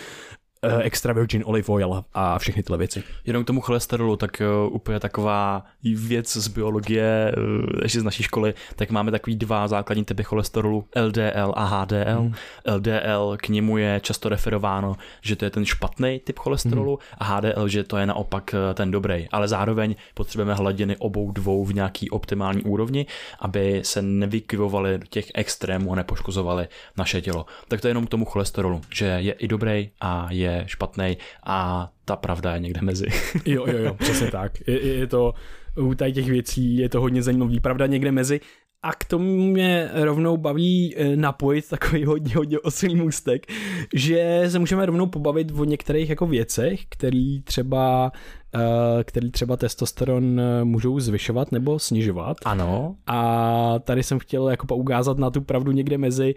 [0.63, 3.03] extra virgin olive oil a všechny tyhle věci.
[3.25, 8.23] Jenom k tomu cholesterolu, tak uh, úplně taková věc z biologie, uh, ještě z naší
[8.23, 12.21] školy, tak máme takový dva základní typy cholesterolu, LDL a HDL.
[12.21, 12.35] Hmm.
[12.75, 17.17] LDL k němu je často referováno, že to je ten špatný typ cholesterolu hmm.
[17.19, 19.29] a HDL, že to je naopak ten dobrý.
[19.33, 23.07] Ale zároveň potřebujeme hladiny obou dvou v nějaký optimální úrovni,
[23.41, 27.47] aby se nevykyvovaly do těch extrémů a nepoškozovaly naše tělo.
[27.69, 31.17] Tak to je jenom k tomu cholesterolu, že je i dobrý a je je špatný
[31.47, 33.07] a ta pravda je někde mezi.
[33.45, 34.53] jo, jo, jo, přesně tak.
[34.67, 35.35] Je, je to,
[35.77, 37.61] u tady těch věcí je to hodně zajímavý.
[37.61, 38.41] Pravda někde mezi
[38.83, 43.47] a k tomu mě rovnou baví eh, napojit takový hodně, hodně osilý můstek,
[43.95, 48.13] že se můžeme rovnou pobavit o některých jako věcech, který třeba,
[48.55, 52.37] eh, který třeba testosteron eh, můžou zvyšovat nebo snižovat.
[52.45, 52.97] Ano.
[53.07, 56.35] A tady jsem chtěl jako poukázat na tu pravdu někde mezi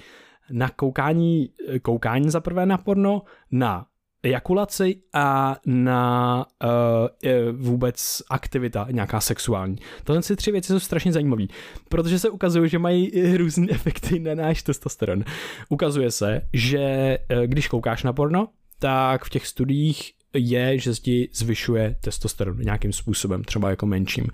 [0.51, 1.49] na koukání,
[1.81, 3.21] koukání za prvé na porno,
[3.51, 3.85] na
[4.23, 6.69] ejakulaci a na uh,
[7.51, 9.77] vůbec aktivita nějaká sexuální.
[10.03, 11.43] Tohle si tři věci jsou strašně zajímavé,
[11.89, 15.23] protože se ukazuje, že mají různé efekty na náš testosteron.
[15.69, 18.47] Ukazuje se, že uh, když koukáš na porno,
[18.79, 24.27] tak v těch studiích je, že ti zvyšuje testosteron nějakým způsobem, třeba jako menším.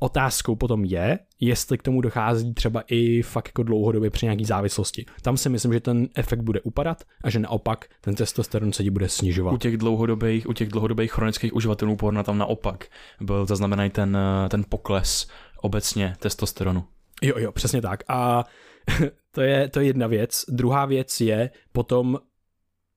[0.00, 5.06] Otázkou potom je, jestli k tomu dochází třeba i fakt jako dlouhodobě při nějaký závislosti.
[5.22, 8.90] Tam si myslím, že ten efekt bude upadat a že naopak ten testosteron se ti
[8.90, 9.54] bude snižovat.
[9.54, 12.84] U těch dlouhodobých, u těch dlouhodobých chronických uživatelů porna tam naopak
[13.20, 15.28] byl zaznamenaný ten, ten pokles
[15.62, 16.84] obecně testosteronu.
[17.22, 18.02] Jo, jo, přesně tak.
[18.08, 18.44] A
[19.32, 20.44] to je, to je jedna věc.
[20.48, 22.18] Druhá věc je potom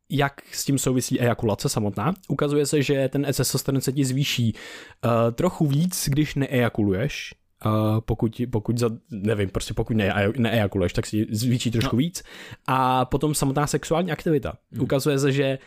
[0.10, 2.13] jak s tím souvisí ejakulace samotná.
[2.28, 7.34] Ukazuje se, že ten testosteron se ti zvýší uh, trochu víc, když neejakuluješ,
[7.66, 11.98] Uh, pokud, pokud za, nevím, prostě pokud ne, neejakuluješ, tak si zvýší trošku no.
[11.98, 12.24] víc.
[12.68, 14.54] A potom samotná sexuální aktivita.
[14.72, 14.84] Hmm.
[14.84, 15.60] Ukazuje se, že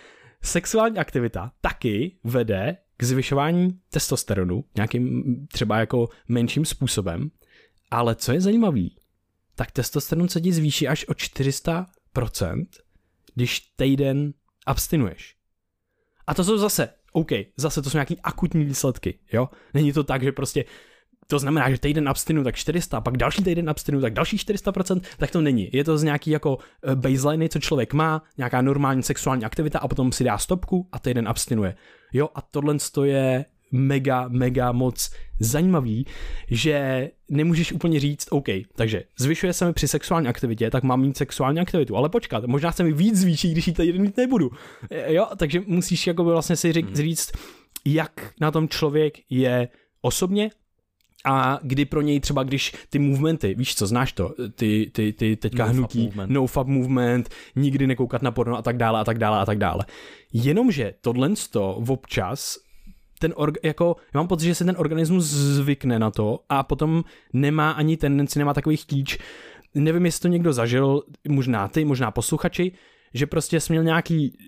[0.42, 7.31] sexuální aktivita taky vede k zvyšování testosteronu nějakým třeba jako menším způsobem,
[7.90, 8.87] ale co je zajímavé,
[9.55, 12.66] tak testosteron se ti zvýší až o 400%,
[13.37, 14.33] když týden
[14.66, 15.37] abstinuješ.
[16.27, 19.49] A to jsou zase, OK, zase to jsou nějaký akutní výsledky, jo?
[19.75, 20.64] Není to tak, že prostě
[21.27, 25.31] to znamená, že týden abstinu, tak 400, pak další týden abstinu, tak další 400%, tak
[25.31, 25.70] to není.
[25.72, 29.88] Je to z nějaký jako eh, baseline, co člověk má, nějaká normální sexuální aktivita a
[29.88, 31.77] potom si dá stopku a týden abstinuje.
[32.12, 33.44] Jo, a tohle je
[33.76, 35.10] mega, mega moc
[35.40, 36.06] zajímavý,
[36.50, 41.16] že nemůžeš úplně říct, OK, takže zvyšuje se mi při sexuální aktivitě, tak mám mít
[41.16, 44.50] sexuální aktivitu, ale počkat, možná se mi víc zvýší, když ji tady mít nebudu.
[45.06, 46.96] Jo, takže musíš jako vlastně si říct, hmm.
[46.96, 47.32] říct
[47.84, 49.68] jak na tom člověk je
[50.00, 50.50] osobně
[51.24, 55.36] a kdy pro něj třeba, když ty movementy, víš co, znáš to, ty, ty, ty
[55.36, 56.32] teďka No hnutí, movement.
[56.32, 59.58] no fuck movement, nikdy nekoukat na porno a tak dále a tak dále a tak
[59.58, 59.84] dále.
[60.32, 62.58] Jenomže tohle to občas
[63.18, 67.05] ten org, jako, já mám pocit, že se ten organismus zvykne na to a potom
[67.33, 69.18] nemá ani tendenci, nemá takový chtíč,
[69.74, 72.72] nevím, jestli to někdo zažil, možná ty, možná posluchači,
[73.14, 74.38] že prostě jsi měl nějaký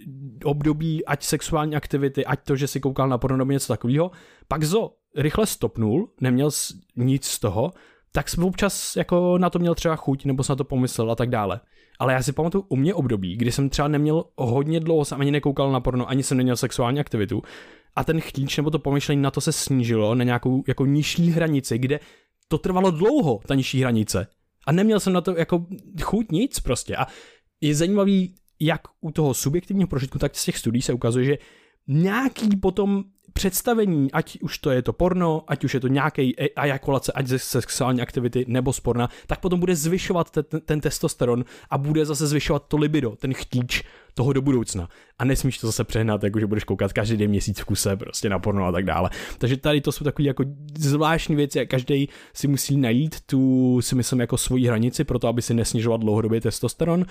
[0.44, 4.10] období, ať sexuální aktivity, ať to, že si koukal na porno nebo něco takového,
[4.48, 6.50] pak zo rychle stopnul, neměl
[6.96, 7.72] nic z toho,
[8.18, 11.14] tak jsem občas jako na to měl třeba chuť, nebo jsem na to pomyslel a
[11.14, 11.60] tak dále.
[11.98, 15.30] Ale já si pamatuju u mě období, kdy jsem třeba neměl hodně dlouho, jsem ani
[15.30, 17.42] nekoukal na porno, ani jsem neměl sexuální aktivitu.
[17.96, 21.78] A ten chtíč nebo to pomyšlení na to se snížilo na nějakou jako nižší hranici,
[21.78, 22.00] kde
[22.48, 24.26] to trvalo dlouho, ta nižší hranice.
[24.66, 25.66] A neměl jsem na to jako
[26.02, 26.96] chuť nic prostě.
[26.96, 27.06] A
[27.60, 31.38] je zajímavý, jak u toho subjektivního prožitku, tak z těch studií se ukazuje, že
[31.88, 37.12] nějaký potom představení, ať už to je to porno, ať už je to nějaký ejakulace,
[37.12, 41.78] ať ze sexuální aktivity nebo z porna, tak potom bude zvyšovat ten, ten testosteron a
[41.78, 43.82] bude zase zvyšovat to libido, ten chtíč
[44.18, 44.88] toho do budoucna.
[45.18, 48.28] A nesmíš to zase přehnat, jako že budeš koukat každý den měsíc v kuse prostě
[48.28, 49.10] na porno a tak dále.
[49.38, 50.44] Takže tady to jsou takové jako
[50.78, 55.28] zvláštní věci a každý si musí najít tu, si myslím, jako svoji hranici pro to,
[55.28, 57.06] aby si nesnižoval dlouhodobě testosteron,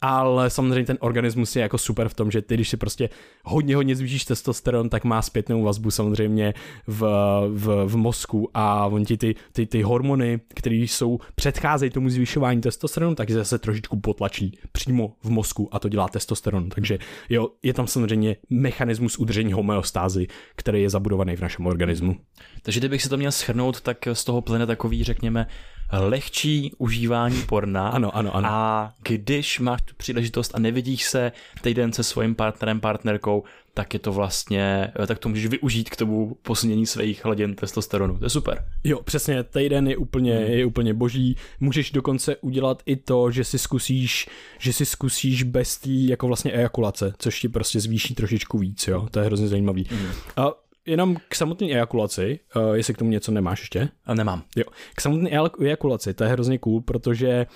[0.00, 3.08] ale samozřejmě ten organismus je jako super v tom, že ty, když si prostě
[3.44, 6.54] hodně, hodně zvýšíš testosteron, tak má zpětnou vazbu samozřejmě
[6.86, 7.00] v,
[7.48, 12.60] v, v mozku a on ti ty, ty, ty hormony, které jsou předcházejí tomu zvyšování
[12.60, 16.45] testosteronu, tak je zase trošičku potlačí přímo v mozku a to dělá testosteron.
[16.74, 22.16] Takže jo, je tam samozřejmě mechanismus udržení homeostázy, který je zabudovaný v našem organismu.
[22.62, 25.46] Takže kdybych si to měl schrnout, tak z toho plyne takový, řekněme,
[25.92, 27.88] lehčí užívání porna.
[27.96, 28.48] Ano, ano, ano.
[28.50, 33.44] A když máš tu příležitost a nevidíš se týden se svým partnerem, partnerkou,
[33.76, 38.18] tak je to vlastně, tak to můžeš využít k tomu posunění svých hladin testosteronu.
[38.18, 38.64] To je super.
[38.84, 41.36] Jo, přesně, týden je úplně, je úplně boží.
[41.60, 46.52] Můžeš dokonce udělat i to, že si zkusíš, že si zkusíš bez té jako vlastně
[46.52, 49.08] ejakulace, což ti prostě zvýší trošičku víc, jo.
[49.10, 49.88] To je hrozně zajímavý.
[49.92, 50.06] Mm.
[50.36, 50.52] A
[50.86, 53.88] jenom k samotné ejakulaci, uh, jestli k tomu něco nemáš ještě?
[54.04, 54.42] A nemám.
[54.56, 57.46] Jo, k samotné ejakulaci, to je hrozně cool, protože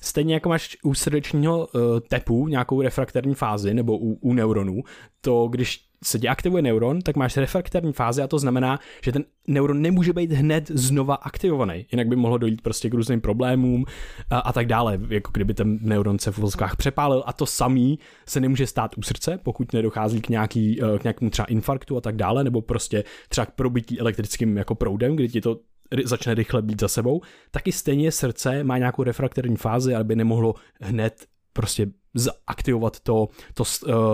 [0.00, 4.82] stejně jako máš u srdečního uh, tepu nějakou refrakterní fázi, nebo u, u neuronů,
[5.20, 9.82] to když se deaktivuje neuron, tak máš refrakterní fázi a to znamená, že ten neuron
[9.82, 11.86] nemůže být hned znova aktivovaný.
[11.92, 13.84] Jinak by mohlo dojít prostě k různým problémům
[14.30, 17.98] a, a tak dále, jako kdyby ten neuron se v vozkách přepálil a to samý
[18.26, 22.16] se nemůže stát u srdce, pokud nedochází k, nějaký, k nějakému třeba infarktu a tak
[22.16, 25.60] dále, nebo prostě třeba k probití elektrickým jako proudem, kdy ti to
[26.04, 31.26] začne rychle být za sebou, taky stejně srdce má nějakou refrakterní fázi, aby nemohlo hned
[31.52, 33.64] prostě zaktivovat to, to,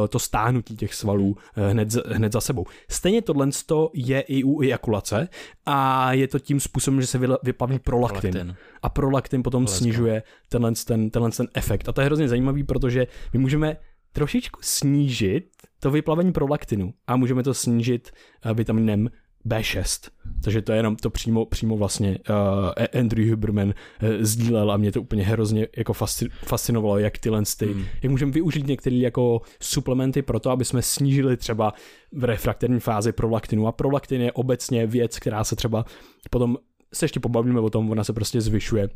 [0.09, 2.67] to stáhnutí těch svalů hned, hned za sebou.
[2.91, 3.49] Stejně tohle
[3.95, 5.29] je i u ejakulace
[5.67, 8.31] a je to tím způsobem, že se vyplaví prolaktin.
[8.31, 8.57] prolaktin.
[8.83, 9.79] A prolaktin potom Lesko.
[9.79, 11.89] snižuje tenhle ten, tenhle ten efekt.
[11.89, 13.77] A to je hrozně zajímavý, protože my můžeme
[14.13, 18.11] trošičku snížit to vyplavení prolaktinu a můžeme to snížit
[18.55, 19.09] vitaminem
[19.47, 20.11] B6.
[20.45, 24.93] Takže to je jenom to přímo, přímo vlastně uh, Andrew Huberman uh, sdílel a mě
[24.93, 27.85] to úplně hrozně jako fasci- fascinovalo, jak tyhle ty, hmm.
[28.03, 31.75] jak můžeme využít některé jako suplementy pro to, aby jsme snížili třeba
[32.13, 35.85] v refrakterní fázi prolaktinu a prolaktin je obecně věc, která se třeba
[36.31, 36.57] potom
[36.95, 38.89] se ještě pobavíme o tom, ona se prostě zvyšuje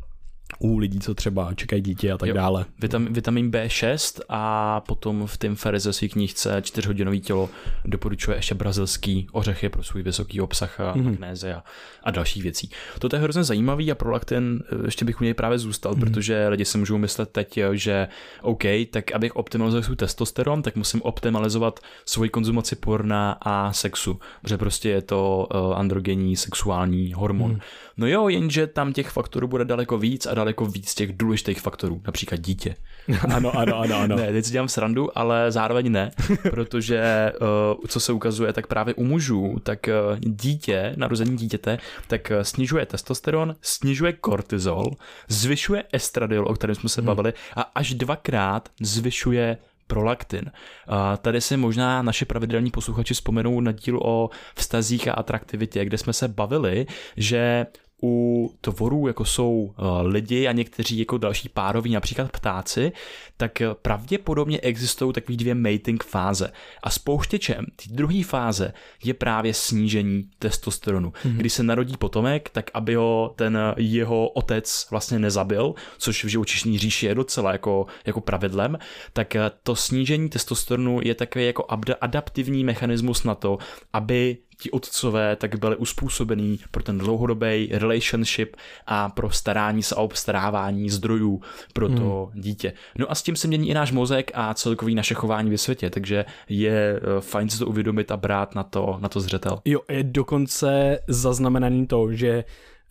[0.59, 2.35] u lidí, co třeba čekají dítě a tak jo.
[2.35, 2.65] dále.
[2.81, 7.49] Vitam, vitamin B6 a potom v Tim Ferriss ze své knížce 4-hodinový tělo
[7.85, 11.03] doporučuje ještě brazilský ořechy pro svůj vysoký obsah a mm-hmm.
[11.03, 11.63] magnéze a,
[12.03, 12.71] a dalších věcí.
[12.99, 16.01] To je hrozně zajímavý a prolaktin ještě bych u něj právě zůstal, mm-hmm.
[16.01, 18.09] protože lidi si můžou myslet teď, že
[18.43, 24.59] OK, tak abych optimalizoval svůj testosteron, tak musím optimalizovat svoji konzumaci porna a sexu, protože
[24.59, 27.51] prostě je to uh, androgenní sexuální hormon.
[27.51, 27.61] Mm.
[28.01, 32.01] No jo, jenže tam těch faktorů bude daleko víc a daleko víc těch důležitých faktorů,
[32.07, 32.77] například dítě.
[33.35, 34.17] ano, ano, ano, ano.
[34.17, 36.11] ne, teď si dělám srandu, ale zároveň ne,
[36.51, 42.33] protože uh, co se ukazuje, tak právě u mužů, tak uh, dítě, narození dítěte, tak
[42.37, 44.87] uh, snižuje testosteron, snižuje kortizol,
[45.29, 47.07] zvyšuje estradiol, o kterém jsme se hmm.
[47.07, 50.51] bavili, a až dvakrát zvyšuje prolaktin.
[50.89, 55.99] A tady si možná naše pravidelní posluchači vzpomenou na díl o vztazích a atraktivitě, kde
[55.99, 56.87] jsme se bavili,
[57.17, 57.67] že
[58.03, 62.93] u tvorů, jako jsou uh, lidi a někteří jako další pároví, například ptáci,
[63.37, 66.53] tak pravděpodobně existují takové dvě mating fáze.
[66.83, 68.73] A spouštěčem té druhé fáze
[69.05, 71.11] je právě snížení testosteronu.
[71.11, 71.37] Mm-hmm.
[71.37, 76.79] Když se narodí potomek, tak aby ho ten jeho otec vlastně nezabil, což v živočišní
[76.79, 78.79] říši je docela jako, jako pravidlem,
[79.13, 81.65] tak to snížení testosteronu je takový jako
[82.01, 83.59] adaptivní mechanismus na to,
[83.93, 88.57] aby ti otcové tak byli uspůsobený pro ten dlouhodobý relationship
[88.87, 91.41] a pro starání se a obstarávání zdrojů
[91.73, 92.43] pro to hmm.
[92.43, 92.73] dítě.
[92.99, 95.91] No a s tím se mění i náš mozek a celkový naše chování ve světě,
[95.91, 99.61] takže je eh, fajn si to uvědomit a brát na to, na to zřetel.
[99.65, 102.45] Jo, je dokonce zaznamenaný to, že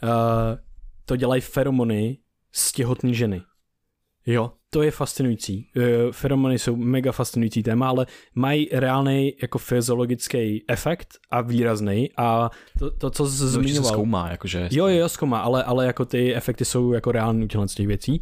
[0.04, 0.10] uh,
[1.06, 2.18] to dělají feromony
[2.52, 3.42] z těhotné ženy.
[4.30, 5.68] Jo, to je fascinující.
[5.78, 8.06] Uh, feromony jsou mega fascinující téma, ale
[8.36, 13.84] mají reálný jako fyziologický efekt a výrazný a to, to co jsi zmiňoval.
[13.84, 14.70] Se zkoumá, jakože.
[14.72, 18.22] Jo, jo, zkoumá, ale, ale jako ty efekty jsou jako reální u těch věcí.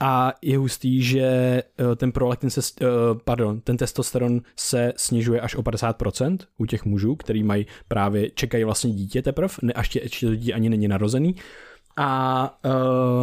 [0.00, 2.86] A je hustý, že eh, ten prolaktin se, eh,
[3.24, 8.64] pardon, ten testosteron se snižuje až o 50% u těch mužů, který mají právě, čekají
[8.64, 11.34] vlastně dítě teprve, ne, až tě, ještě to dítě ani není narozený.
[11.96, 12.58] A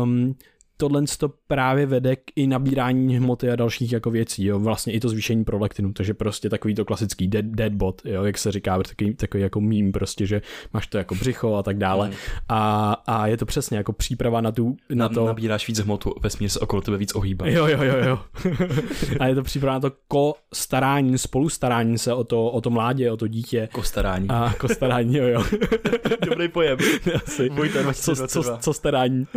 [0.04, 0.36] um,
[0.80, 5.00] tohle to právě vede k i nabírání hmoty a dalších jako věcí, jo, vlastně i
[5.00, 8.78] to zvýšení prolektinu, takže prostě takový to klasický dead, dead bot, jo, jak se říká,
[8.84, 10.42] takový, takový jako mím prostě, že
[10.74, 12.14] máš to jako břicho a tak dále mm.
[12.50, 15.26] a, a je to přesně jako příprava na tu, na to.
[15.26, 17.48] Nabíráš víc hmotu, vesmír se okolo tebe víc ohýbá.
[17.48, 18.20] Jo, jo, jo, jo.
[19.20, 22.70] a je to příprava na to ko starání, spolu starání se o to, o to
[22.70, 23.70] mládě, o to dítě.
[23.72, 24.30] Kostarání.
[24.30, 25.44] A kostarání, jo, jo.
[26.30, 26.78] Dobrý pojem.
[27.16, 27.50] Asi.
[27.94, 29.28] co, co, co starání.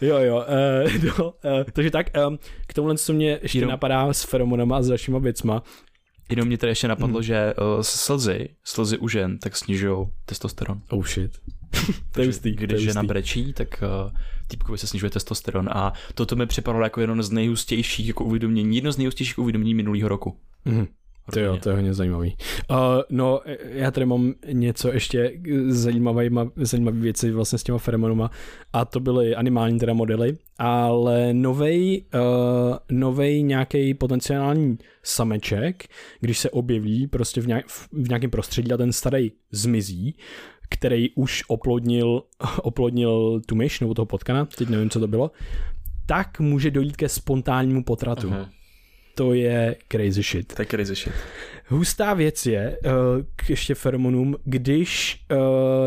[0.00, 0.36] jo, jo.
[0.36, 0.69] Uh,
[1.18, 3.70] no, uh, takže tak, um, k tomuhle, co mě ještě Jenom...
[3.70, 5.62] napadá s feromonama a s dalšíma věcma,
[6.30, 7.22] Jenom mě tady ještě napadlo, hmm.
[7.22, 10.80] že uh, slzy, slzy u žen, tak snižují testosteron.
[10.90, 11.38] Oh shit.
[12.12, 12.52] to je jistý.
[12.52, 14.10] Když žena brečí, tak uh,
[14.46, 18.92] týpkovi se snižuje testosteron a toto mi připadalo jako jedno z nejhustějších jako uvědomění, jedno
[18.92, 20.36] z nejhustějších uvědomění minulého roku.
[20.64, 20.86] Hmm.
[21.32, 22.36] To jo, to je hodně zajímavý.
[22.70, 22.76] Uh,
[23.10, 25.32] no, já tady mám něco ještě
[25.68, 28.30] zajímavé, zajímavé věci vlastně s těma feromonama
[28.72, 35.84] a to byly animální teda modely, ale novej, uh, novej nějaký potenciální sameček,
[36.20, 40.16] když se objeví prostě v, nějak, v nějakém prostředí a ten starý zmizí,
[40.70, 42.22] který už oplodnil,
[42.62, 45.30] oplodnil tu myš nebo toho potkana, teď nevím, co to bylo,
[46.06, 48.28] tak může dojít ke spontánnímu potratu.
[48.32, 48.48] Aha
[49.14, 50.54] to je crazy shit.
[50.54, 51.12] To je crazy shit.
[51.68, 52.92] Hustá věc je, uh,
[53.36, 55.38] k ještě feromonům, když uh,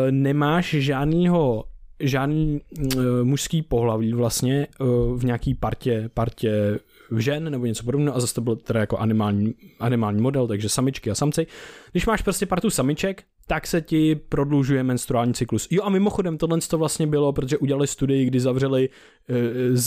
[0.09, 1.63] nemáš žádnýho
[1.99, 2.61] žádný
[2.95, 6.79] uh, mužský pohlaví vlastně uh, v nějaký partě, partě
[7.17, 11.11] žen nebo něco podobného a zase to byl teda jako animální, animální model, takže samičky
[11.11, 11.47] a samci.
[11.91, 15.67] Když máš prostě partu samiček, tak se ti prodlužuje menstruální cyklus.
[15.71, 19.35] Jo a mimochodem tohle to vlastně bylo, protože udělali studii, kdy zavřeli uh,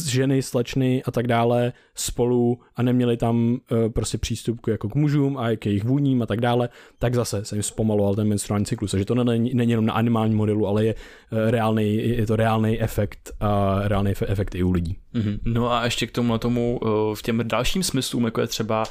[0.08, 4.94] ženy, slečny a tak dále spolu a neměli tam uh, prostě přístup k, jako k
[4.94, 8.66] mužům a k jejich vůním a tak dále, tak zase se jim zpomaloval ten menstruální
[8.66, 8.90] cyklus.
[8.90, 12.80] Takže to není, není jenom na animálním modelu, ale je, uh, reálný, je to reálný
[12.80, 14.96] efekt a reálný efekt i u lidí.
[15.14, 15.38] Mm-hmm.
[15.44, 16.80] No a ještě k tomu, tomu
[17.14, 18.84] v těm dalším smyslům, jako je třeba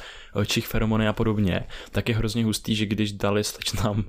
[0.46, 4.04] čich feromony a podobně, tak je hrozně hustý, že když dali slečnám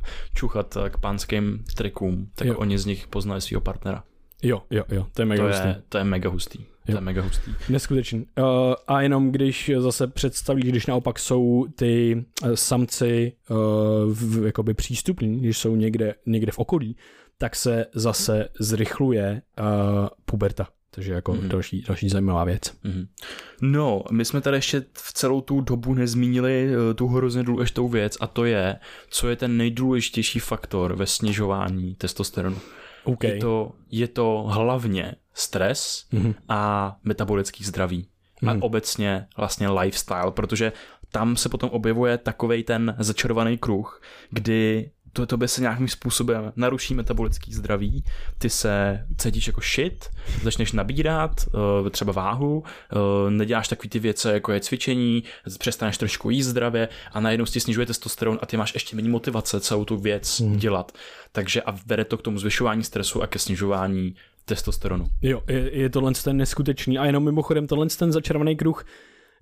[0.48, 2.58] čuchat k pánským trikům, tak jo.
[2.58, 4.04] oni z nich poznali svého partnera.
[4.44, 5.68] Jo, jo, jo, to je mega to hustý.
[5.68, 6.60] Je, to je mega hustý.
[6.62, 6.66] Jo.
[6.86, 7.52] To je mega hustý.
[7.70, 8.26] Neskutečný.
[8.40, 8.46] Uh,
[8.88, 13.58] a jenom když zase představíš, když naopak jsou ty uh, samci uh,
[14.14, 16.96] v, jakoby přístupní, když jsou někde, někde v okolí,
[17.38, 20.68] tak se zase zrychluje uh, puberta.
[20.98, 21.48] Takže jako mm-hmm.
[21.48, 22.62] další, další zajímavá věc.
[22.62, 23.08] Mm-hmm.
[23.62, 28.18] No, my jsme tady ještě v celou tu dobu nezmínili uh, tu hrozně důležitou věc
[28.20, 28.76] a to je,
[29.10, 32.58] co je ten nejdůležitější faktor ve snižování testosteronu.
[33.04, 33.32] Okay.
[33.32, 36.34] Je, to, je to hlavně stres mm-hmm.
[36.50, 38.08] a metabolický zdraví.
[38.42, 38.50] Mm.
[38.50, 38.62] A mhm.
[38.62, 40.72] obecně vlastně lifestyle, protože
[41.12, 44.92] tam se potom objevuje takovej ten začarovaný kruh, kdy
[45.22, 48.04] to tobě se nějakým způsobem naruší metabolický zdraví,
[48.38, 50.06] ty se cítíš jako shit,
[50.44, 51.46] začneš nabírat
[51.82, 55.24] uh, třeba váhu, uh, neděláš takový ty věci, jako je cvičení,
[55.60, 59.60] přestaneš trošku jíst zdravě a najednou si snižuje testosteron a ty máš ještě méně motivace
[59.60, 60.58] celou tu věc hmm.
[60.58, 60.92] dělat.
[61.32, 64.16] Takže a vede to k tomu zvyšování stresu a ke snižování
[64.46, 65.06] testosteronu.
[65.22, 68.86] Jo, je, je tohle ten neskutečný a jenom mimochodem tohle ten začarovaný kruh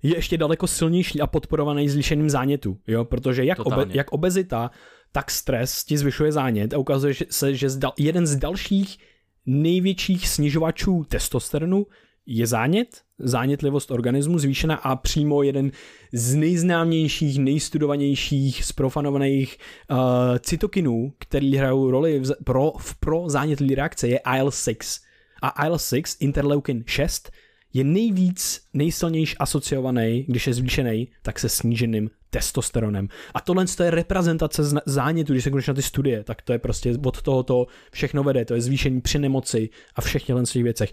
[0.02, 4.70] je ještě daleko silnější a podporovaný zvýšeným zánětu, jo, protože jak, obe, jak obezita,
[5.12, 8.98] tak stres ti zvyšuje zánět a ukazuje se, že jeden z dalších
[9.46, 11.86] největších snižovačů testosteronu
[12.26, 15.70] je zánět, zánětlivost organismu zvýšená a přímo jeden
[16.12, 19.58] z nejznámějších, nejstudovanějších, sprofanovaných
[19.90, 19.98] uh,
[20.38, 25.00] cytokinů, který hrajou roli v, pro, v pro zánětlivé reakce, je IL-6.
[25.42, 27.30] A IL-6, interleukin 6,
[27.76, 33.08] je nejvíc, nejsilnější asociovaný, když je zvýšený, tak se sníženým testosteronem.
[33.34, 36.94] A tohle je reprezentace zánětu, když se konečně na ty studie, tak to je prostě
[37.04, 40.90] od tohoto všechno vede, to je zvýšení při nemoci a všech těch věcech.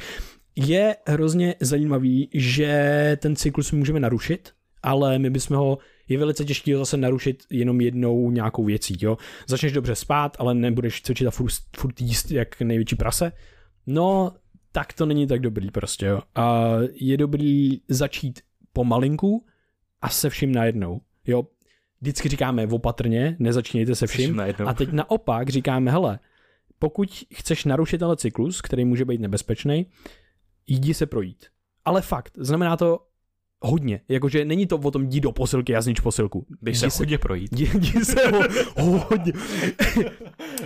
[0.55, 4.51] Je hrozně zajímavý, že ten cyklus můžeme narušit,
[4.83, 5.77] ale my bychom ho
[6.07, 8.97] je velice těžké zase narušit jenom jednou nějakou věcí.
[9.01, 9.17] Jo?
[9.47, 13.31] Začneš dobře spát, ale nebudeš cvičit a furt, furt jíst jak největší prase.
[13.87, 14.31] No,
[14.73, 16.05] tak to není tak dobrý prostě.
[16.05, 16.21] Jo?
[16.35, 18.39] A je dobrý začít
[18.73, 19.45] pomalinku
[20.01, 21.01] a se vším najednou.
[21.27, 21.43] Jo,
[22.01, 24.41] vždycky říkáme opatrně, nezačnějte se vším.
[24.65, 26.19] A teď naopak říkáme, hele,
[26.79, 29.85] pokud chceš narušit tenhle cyklus, který může být nebezpečný,
[30.67, 31.45] jdi se projít.
[31.85, 32.99] Ale fakt, znamená to
[33.61, 34.01] hodně.
[34.09, 36.45] Jakože není to o tom jdi do posilky a znič posilku.
[36.61, 37.53] Běž se, se hodně projít.
[37.53, 39.33] Jdi, jdi se ho, hodně.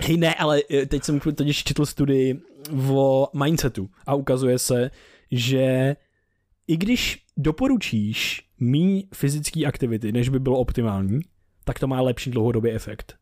[0.00, 2.40] Hej, ne, ale eh, teď jsem totiž četl studii
[2.90, 4.90] o mindsetu a ukazuje se,
[5.30, 5.96] že
[6.66, 11.20] i když doporučíš méně fyzické aktivity, než by bylo optimální,
[11.64, 13.17] tak to má lepší dlouhodobý efekt.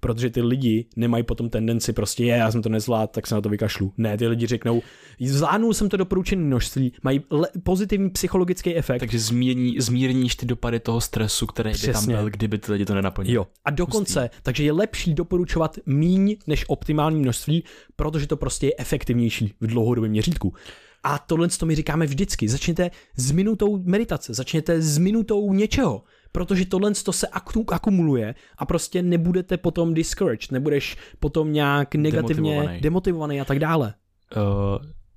[0.00, 3.40] Protože ty lidi nemají potom tendenci prostě, je, já jsem to nezvládl, tak se na
[3.40, 3.92] to vykašlu.
[3.96, 4.82] Ne, ty lidi řeknou,
[5.20, 9.00] zvládnul jsem to doporučené množství, mají le- pozitivní psychologický efekt.
[9.00, 11.88] Takže zmírní, zmírníš ty dopady toho stresu, který Přesně.
[11.88, 13.34] by tam byl, kdyby ty lidi to nenaplnili.
[13.36, 13.46] Jo.
[13.64, 14.42] A dokonce, Pustý.
[14.42, 17.64] takže je lepší doporučovat míň než optimální množství,
[17.96, 20.54] protože to prostě je efektivnější v dlouhodobém měřítku.
[21.02, 22.48] A tohle to my říkáme vždycky.
[22.48, 27.26] Začněte s minutou meditace, začněte s minutou něčeho, protože tohle to se
[27.70, 33.94] akumuluje a prostě nebudete potom discouraged, nebudeš potom nějak negativně demotivovaný, demotivovaný a tak dále.
[34.36, 34.42] Uh,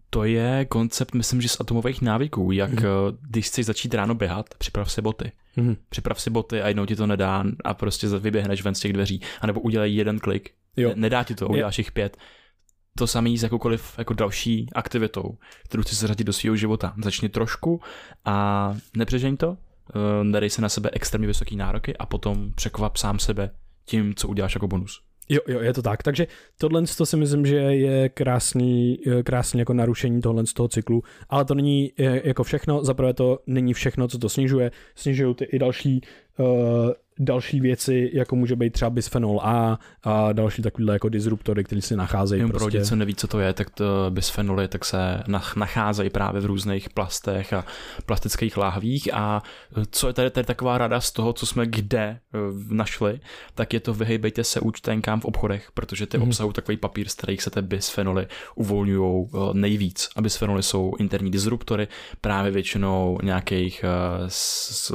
[0.10, 3.18] to je koncept, myslím, že z atomových návyků, jak mm-hmm.
[3.22, 5.32] když chceš začít ráno běhat, připrav si boty.
[5.58, 5.78] Mm-hmm.
[5.90, 9.22] Připrav si boty a jednou ti to nedá a prostě vyběhneš ven z těch dveří.
[9.42, 10.52] A nebo udělej jeden klik.
[10.78, 10.92] Jo.
[10.96, 12.18] Nedá ti to, uděláš jich pět
[12.98, 16.94] to samé s jakoukoliv jako další aktivitou, kterou chci zařadit do svého života.
[17.04, 17.82] Začni trošku
[18.26, 19.58] a nepřežeň to,
[19.90, 23.52] eh, dej se na sebe extrémně vysoké nároky a potom překvap sám sebe
[23.86, 25.02] tím, co uděláš jako bonus.
[25.30, 26.04] Jo, jo, je to tak.
[26.04, 26.28] Takže
[26.58, 31.04] tohle to si myslím, že je krásný, eh, krásný jako narušení tohle z toho cyklu,
[31.30, 32.84] ale to není eh, jako všechno.
[32.84, 34.72] Zaprvé to není všechno, co to snižuje.
[34.96, 36.02] Snižují ty i další
[36.38, 36.46] uh,
[37.22, 41.96] další věci, jako může být třeba bisphenol A a další takovýhle jako disruptory, které si
[41.96, 42.42] nacházejí.
[42.42, 42.78] Jen prostě.
[42.78, 45.24] pro co neví, co to je, tak to bisfenoly tak se
[45.56, 47.66] nacházejí právě v různých plastech a
[48.06, 49.44] plastických láhvích a
[49.92, 52.38] co je tady, tady taková rada z toho, co jsme kde eh,
[52.70, 53.20] našli,
[53.56, 56.28] tak je to vyhejbejte se účtenkám v obchodech, protože ty mm-hmm.
[56.28, 60.10] obsahují takový papír, z kterých se ty bisfenoly uvolňují eh, nejvíc.
[60.16, 61.88] A bisfenoly jsou interní disruptory,
[62.22, 63.86] právě většinou nějakých
[64.28, 64.94] s, s,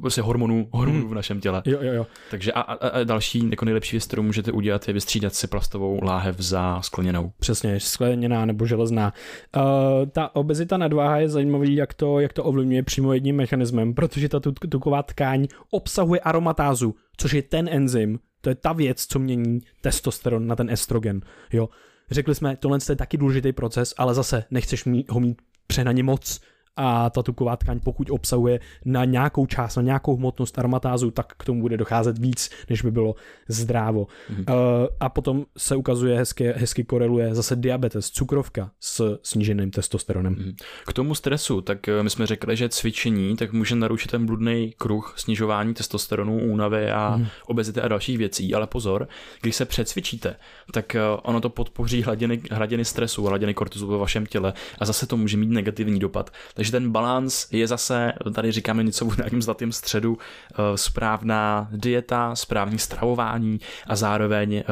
[0.00, 1.10] prostě hormonů, hormonů hmm.
[1.10, 1.62] v našem těle.
[1.64, 2.06] Jo, jo, jo.
[2.30, 6.04] Takže a, a, a další jako nejlepší věc, kterou můžete udělat, je vystřídat si plastovou
[6.04, 7.32] láhev za skleněnou.
[7.38, 9.12] Přesně, skleněná nebo železná.
[9.56, 9.62] Uh,
[10.08, 14.40] ta obezita nadváha je zajímavý, jak to, jak to ovlivňuje přímo jedním mechanismem, protože ta
[14.70, 20.46] tuková tkáň obsahuje aromatázu, což je ten enzym, to je ta věc, co mění testosteron
[20.46, 21.20] na ten estrogen.
[21.52, 21.68] Jo.
[22.10, 26.40] Řekli jsme, tohle je taky důležitý proces, ale zase nechceš ho mít přehnaně moc,
[26.78, 31.44] a ta tuková tkáň, pokud obsahuje na nějakou část, na nějakou hmotnost aromatázu, tak k
[31.44, 33.14] tomu bude docházet víc, než by bylo
[33.48, 34.06] zdrávo.
[34.06, 34.54] Mm-hmm.
[34.54, 40.34] Uh, a potom se ukazuje, hezky, hezky koreluje zase diabetes, cukrovka s sníženým testosteronem.
[40.34, 40.54] Mm-hmm.
[40.86, 44.74] K tomu stresu, tak eh, my jsme řekli, že cvičení tak může narušit ten bludný
[44.78, 47.26] kruh snižování testosteronu, únavy a mm-hmm.
[47.46, 49.08] obezity a dalších věcí, ale pozor,
[49.40, 50.36] když se přecvičíte,
[50.72, 55.06] tak eh, ono to podpoří hladiny, hladiny stresu, hladiny kortizolu ve vašem těle a zase
[55.06, 56.30] to může mít negativní dopad.
[56.54, 61.68] Takže takže ten balans je zase, tady říkáme něco v nějakém zlatém středu, eh, správná
[61.72, 64.64] dieta, správný stravování a zároveň eh,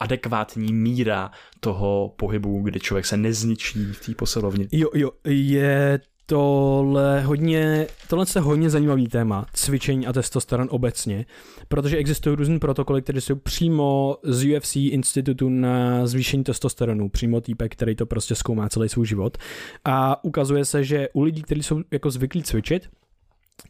[0.00, 1.30] adekvátní míra
[1.60, 4.68] toho pohybu, kdy člověk se nezničí v té posilovně.
[4.72, 11.26] Jo, jo, je tohle hodně, tohle je hodně zajímavý téma, cvičení a testosteron obecně,
[11.68, 17.72] protože existují různé protokoly, které jsou přímo z UFC institutu na zvýšení testosteronu, přímo týpek,
[17.72, 19.38] který to prostě zkoumá celý svůj život
[19.84, 22.88] a ukazuje se, že u lidí, kteří jsou jako zvyklí cvičit,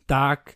[0.06, 0.54] tak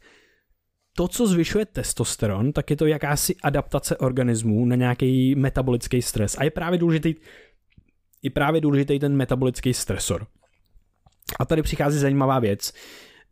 [0.96, 6.36] to, co zvyšuje testosteron, tak je to jakási adaptace organismů na nějaký metabolický stres.
[6.38, 7.14] A je právě důležitý,
[8.22, 10.26] je právě důležitý ten metabolický stresor.
[11.38, 12.72] A tady přichází zajímavá věc.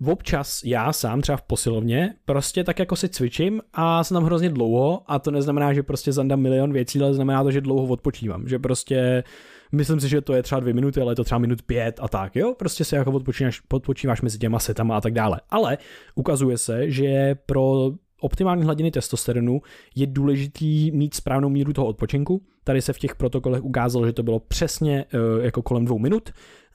[0.06, 4.50] Občas já sám třeba v posilovně prostě tak jako si cvičím a jsem tam hrozně
[4.50, 8.48] dlouho a to neznamená, že prostě zandám milion věcí, ale znamená to, že dlouho odpočívám,
[8.48, 9.24] že prostě
[9.72, 12.08] myslím si, že to je třeba dvě minuty, ale je to třeba minut pět a
[12.08, 15.40] tak, jo, prostě se jako odpočíváš, odpočíváš mezi těma setama a tak dále.
[15.50, 15.78] Ale
[16.14, 19.62] ukazuje se, že pro optimální hladiny testosteronu
[19.94, 22.42] je důležitý mít správnou míru toho odpočinku.
[22.64, 26.30] Tady se v těch protokolech ukázalo, že to bylo přesně uh, jako kolem dvou minut,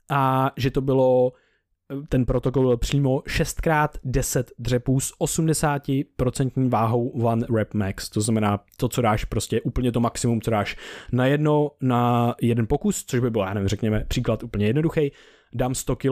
[0.10, 1.34] a že to bylo
[2.10, 8.88] ten protokol byl přímo 6x10 dřepů s 80% váhou one rep max, to znamená to,
[8.90, 10.78] co dáš prostě úplně to maximum, co dáš
[11.12, 15.12] na jedno, na jeden pokus, což by bylo, já nevím, řekněme, příklad úplně jednoduchý,
[15.54, 16.12] dám 100 kg,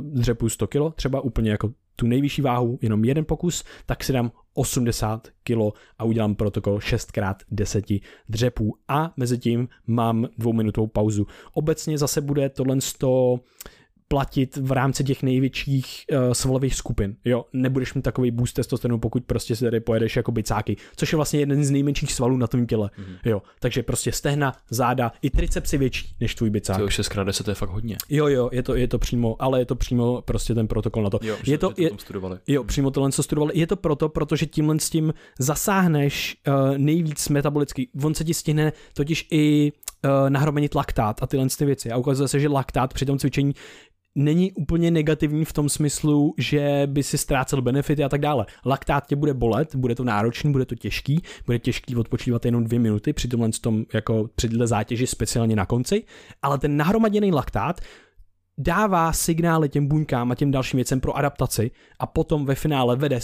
[0.00, 4.32] dřepů 100 kg, třeba úplně jako tu nejvyšší váhu, jenom jeden pokus, tak si dám
[4.60, 11.26] 80 kg a udělám protokol 6x10 dřepů a mezi tím mám dvouminutovou pauzu.
[11.52, 13.40] Obecně zase bude tohle 100
[14.12, 17.16] platit v rámci těch největších uh, svalových skupin.
[17.24, 21.16] Jo, nebudeš mít takový boost testosteronu, pokud prostě se tady pojedeš jako bicáky, což je
[21.16, 22.90] vlastně jeden z nejmenších svalů na tom těle.
[22.98, 23.30] Mm-hmm.
[23.30, 26.78] Jo, takže prostě stehna, záda, i tricepsy větší než tvůj bicák.
[26.78, 27.96] To 6x10 to je fakt hodně.
[28.08, 31.10] Jo, jo, je to, je to přímo, ale je to přímo prostě ten protokol na
[31.10, 31.18] to.
[31.22, 32.38] Jo, je to, je, studovali.
[32.46, 33.58] Jo, přímo tohle, co studovali.
[33.58, 37.88] Je to proto, protože tímhle s tím zasáhneš uh, nejvíc metabolicky.
[38.04, 39.72] On se ti stihne totiž i
[40.04, 41.90] uh, nahromenit laktát a tyhle ty věci.
[41.90, 43.54] A ukazuje se, že laktát při tom cvičení
[44.14, 48.46] není úplně negativní v tom smyslu, že by si ztrácel benefity a tak dále.
[48.66, 52.78] Laktát tě bude bolet, bude to náročný, bude to těžký, bude těžký odpočívat jenom dvě
[52.78, 56.04] minuty při tomhle tom, jako při zátěži speciálně na konci,
[56.42, 57.80] ale ten nahromaděný laktát
[58.60, 63.20] dává signály těm buňkám a těm dalším věcem pro adaptaci a potom ve finále vede,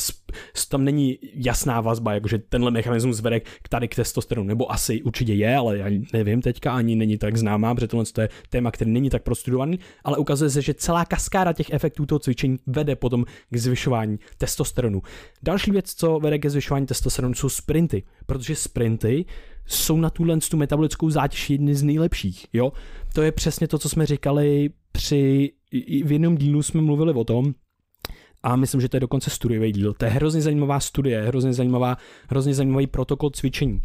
[0.68, 5.34] tam není jasná vazba, jakože tenhle mechanismus vede k tady k testosteronu, nebo asi určitě
[5.34, 9.11] je, ale já nevím teďka, ani není tak známá, protože tohle je téma, který není
[9.11, 13.57] tak prostudovaný, ale ukazuje se, že celá kaskáda těch efektů toho cvičení vede potom k
[13.57, 15.03] zvyšování testosteronu.
[15.43, 19.24] Další věc, co vede ke zvyšování testosteronu, jsou sprinty, protože sprinty
[19.66, 22.47] jsou na tuhle tu metabolickou zátěž jedny z nejlepších.
[22.53, 22.72] Jo?
[23.14, 25.53] To je přesně to, co jsme říkali při,
[26.05, 27.55] v jednom dílu jsme mluvili o tom,
[28.42, 29.94] a myslím, že to je dokonce studiový díl.
[29.94, 31.97] To je hrozně zajímavá studie, hrozně, zajímavá,
[32.28, 33.80] hrozně zajímavý protokol cvičení.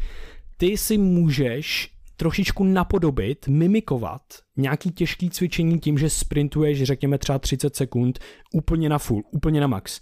[0.57, 4.21] Ty si můžeš trošičku napodobit, mimikovat
[4.57, 8.19] nějaký těžký cvičení tím, že sprintuješ, řekněme třeba 30 sekund,
[8.53, 9.99] úplně na full, úplně na max.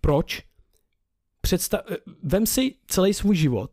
[0.00, 0.42] Proč?
[1.40, 1.80] Představ,
[2.22, 3.70] vem si celý svůj život,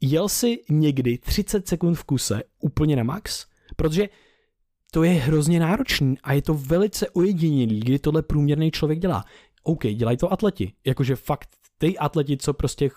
[0.00, 3.46] jel si někdy 30 sekund v kuse úplně na max?
[3.76, 4.08] Protože
[4.90, 9.24] to je hrozně náročný a je to velice ojedinělý, kdy tohle průměrný člověk dělá.
[9.62, 12.90] OK, dělají to atleti, jakože fakt ty atleti, co prostě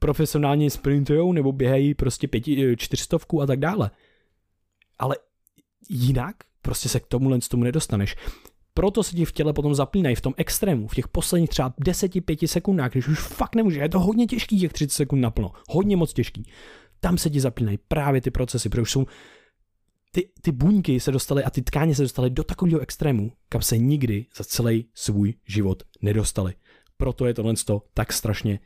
[0.00, 3.90] profesionálně sprintujou nebo běhají prostě pěti, čtyřstovku a tak dále.
[4.98, 5.16] Ale
[5.88, 8.16] jinak prostě se k tomuhle tomu nedostaneš.
[8.74, 12.46] Proto se ti v těle potom zaplínají v tom extrému, v těch posledních třeba 10-5
[12.46, 16.12] sekundách, když už fakt nemůže, je to hodně těžký těch 30 sekund naplno, hodně moc
[16.12, 16.50] těžký.
[17.00, 19.06] Tam se ti zaplínají právě ty procesy, protože už jsou
[20.10, 23.78] ty, ty buňky se dostaly a ty tkáně se dostaly do takového extrému, kam se
[23.78, 26.54] nikdy za celý svůj život nedostali.
[26.96, 27.54] Proto je tohle
[27.94, 28.60] tak strašně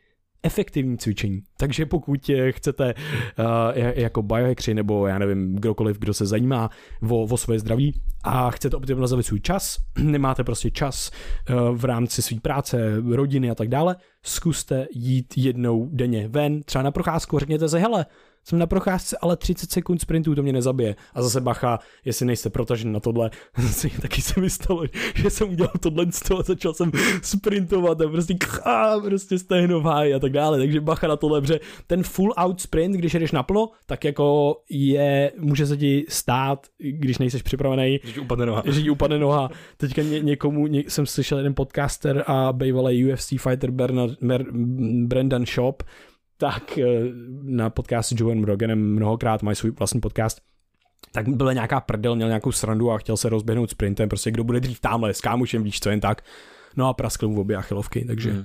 [0.45, 1.43] efektivní cvičení.
[1.57, 3.45] Takže pokud chcete uh,
[3.77, 6.71] jako biohackři nebo já nevím, kdokoliv, kdo se zajímá
[7.11, 11.11] o, o svoje zdraví a chcete optimalizovat svůj čas, nemáte prostě čas
[11.51, 16.83] uh, v rámci své práce, rodiny a tak dále, zkuste jít jednou denně ven, třeba
[16.83, 18.07] na procházku, řekněte se, hele,
[18.45, 20.97] jsem na procházce, ale 30 sekund sprintů to mě nezabije.
[21.15, 23.31] A zase bacha, jestli nejste protažen na tohle,
[24.03, 24.85] taky se mi stalo,
[25.15, 26.07] že jsem udělal tohle
[26.39, 26.93] a začal jsem
[27.23, 30.59] sprintovat a prostě kchá, prostě stehnováj a tak dále.
[30.59, 35.33] Takže bacha na tohle, protože ten full out sprint, když jdeš naplo, tak jako je,
[35.39, 38.63] může se ti stát, když nejseš připravený, že ti upadne noha.
[38.67, 39.49] Že ti upadne noha.
[39.77, 44.45] Teďka ně, někomu, ně, jsem slyšel jeden podcaster a bývalý UFC fighter Bernard, Mer,
[45.07, 45.83] Brendan Shop,
[46.37, 46.85] tak eh,
[47.43, 50.41] na podcast s Joeem Roganem mnohokrát mají svůj vlastní podcast,
[51.13, 54.61] tak byla nějaká prdel, měl nějakou srandu a chtěl se rozběhnout sprintem, prostě kdo bude
[54.61, 56.23] dřív tamhle s kámošem, víš co, jen tak.
[56.77, 58.33] No a praskl mu v obě achilovky, takže...
[58.33, 58.45] Mm.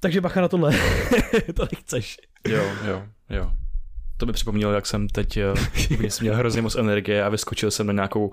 [0.00, 0.74] Takže bacha na tohle,
[1.54, 2.16] to nechceš.
[2.48, 3.50] Jo, jo, jo.
[4.16, 5.54] To mi připomnělo, jak jsem teď eh,
[6.08, 8.32] jsem měl hrozně moc energie a vyskočil jsem na nějakou uh,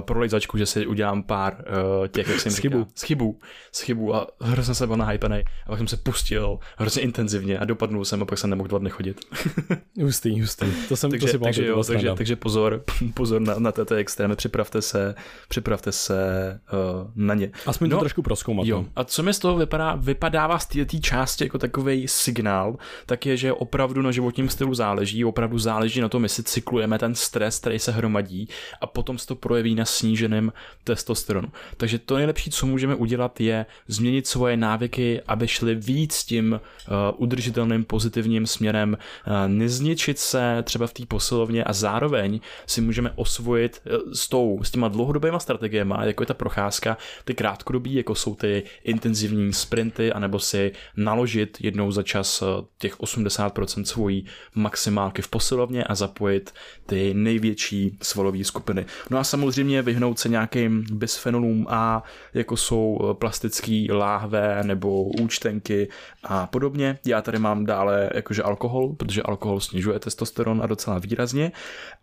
[0.00, 1.64] prolejzačku, že si udělám pár
[2.00, 2.86] uh, těch, jak jsem Schybu.
[2.94, 3.40] Schybu.
[3.72, 5.42] Schybu a hrozně jsem byl nahypený.
[5.66, 8.78] A pak jsem se pustil hrozně intenzivně a dopadnul jsem a pak jsem nemohl dva
[8.78, 9.20] dny chodit.
[10.02, 10.66] hustý, hustý.
[10.88, 14.36] To jsem takže, to si takže, jo, takže, takže, pozor, pozor na, na této extrémy,
[14.36, 15.14] připravte se,
[15.48, 17.50] připravte se uh, na ně.
[17.66, 18.66] Aspoň no, to trošku proskoumat.
[18.66, 18.78] Jo.
[18.82, 18.88] No.
[18.96, 22.76] A co mi z toho vypadá, vypadává z té části jako takový signál,
[23.06, 27.14] tak je, že opravdu na životním stylu záleží opravdu záleží na tom, jestli cyklujeme ten
[27.14, 28.48] stres, který se hromadí
[28.80, 30.52] a potom se to projeví na sníženém
[30.84, 31.48] testosteronu.
[31.76, 36.94] Takže to nejlepší, co můžeme udělat, je změnit svoje návyky, aby šly víc tím uh,
[37.16, 43.82] udržitelným pozitivním směrem, uh, nezničit se třeba v té posilovně a zároveň si můžeme osvojit
[43.84, 48.34] uh, s, tou, s těma dlouhodobýma strategiemi, jako je ta procházka, ty krátkodobí, jako jsou
[48.34, 52.42] ty intenzivní sprinty, anebo si naložit jednou za čas
[52.78, 56.54] těch 80% svojí maximální války v posilovně a zapojit
[56.86, 58.86] ty největší svalové skupiny.
[59.10, 62.02] No a samozřejmě vyhnout se nějakým bisfenolům A,
[62.34, 65.88] jako jsou plastický láhve nebo účtenky
[66.24, 66.98] a podobně.
[67.06, 71.52] Já tady mám dále jakože alkohol, protože alkohol snižuje testosteron a docela výrazně.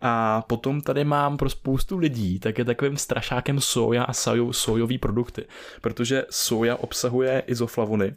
[0.00, 4.12] A potom tady mám pro spoustu lidí, tak je takovým strašákem soja a
[4.50, 5.44] sojový produkty,
[5.80, 8.14] protože soja obsahuje izoflavony,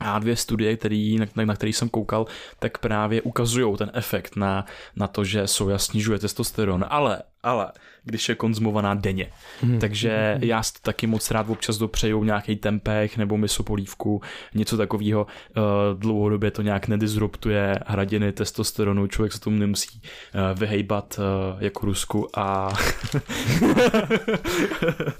[0.00, 2.26] a dvě studie, který, na, na který jsem koukal,
[2.58, 4.66] tak právě ukazují ten efekt na,
[4.96, 6.84] na to, že soja snižuje testosteron.
[6.88, 7.72] Ale ale
[8.04, 9.30] když je konzumovaná denně.
[9.62, 9.78] Hmm.
[9.78, 10.44] Takže hmm.
[10.44, 14.22] já si to taky moc rád občas dopřeju nějaký tempeh nebo misopolívku,
[14.54, 15.26] něco takového.
[15.56, 15.62] Uh,
[16.00, 22.28] dlouhodobě to nějak nedisruptuje hradiny testosteronu, člověk se tomu nemusí uh, vyhejbat uh, jako Rusku
[22.38, 22.72] a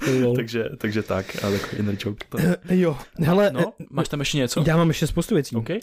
[0.35, 2.25] takže, takže tak, a takový inner joke.
[2.29, 2.37] To...
[2.69, 4.63] Jo, hele, no, máš tam ještě něco?
[4.67, 5.55] Já mám ještě spoustu věcí.
[5.55, 5.79] Okay.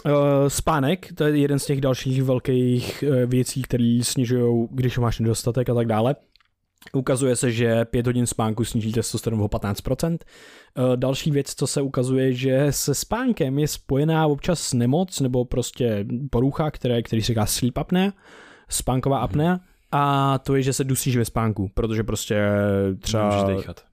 [0.48, 5.74] Spánek, to je jeden z těch dalších velkých věcí, které snižují, když máš nedostatek a
[5.74, 6.16] tak dále.
[6.92, 10.18] Ukazuje se, že 5 hodin spánku sníží testosteron o 15%.
[10.76, 16.06] Eh, další věc, co se ukazuje, že se spánkem je spojená občas nemoc nebo prostě
[16.30, 18.12] porucha, které, který se říká sleep apnea,
[18.68, 19.24] spánková mhm.
[19.24, 19.60] apnea.
[19.94, 22.42] A to je, že se dusíš ve spánku, protože prostě
[23.00, 23.46] třeba...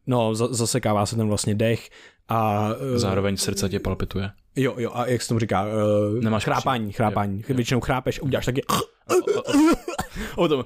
[0.07, 1.89] No, zasekává se ten vlastně dech
[2.29, 2.69] a...
[2.95, 4.31] Eh, Zároveň srdce tě palpituje.
[4.55, 5.65] Jo, jo, a jak se tomu říká?
[5.65, 7.43] Uh, Nemáš chrápání, chrápání.
[7.49, 8.61] Jo, Většinou chrápeš, uděláš taky...
[10.35, 10.63] O tom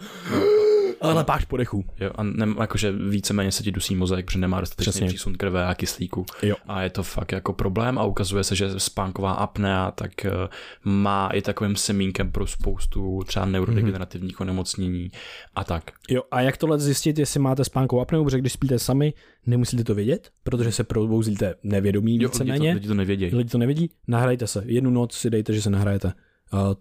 [1.12, 1.86] ale páš po dechu.
[2.00, 5.76] Jo, a ne, jakože víceméně se ti dusí mozek, protože nemá dostatečný přísun krve a
[5.76, 6.26] kyslíku.
[6.42, 6.56] Jo.
[6.68, 10.32] A je to fakt jako problém a ukazuje se, že spánková apnea tak eh,
[10.84, 14.42] má i takovým semínkem pro spoustu třeba neurodegenerativních mm-hmm.
[14.42, 15.12] onemocnění
[15.56, 15.92] a tak.
[16.10, 19.14] Jo, a jak tohle zjistit, jestli máte spánkovou apneu, protože když spíte sami,
[19.46, 22.54] nemusíte to vědět, protože se probouzíte nevědomí víceméně.
[22.54, 23.26] Lidi to, lidi to nevědí.
[23.26, 24.64] Lidi to nevědí, nahrajte se.
[24.66, 26.14] Jednu noc si dejte, že se nahrajete.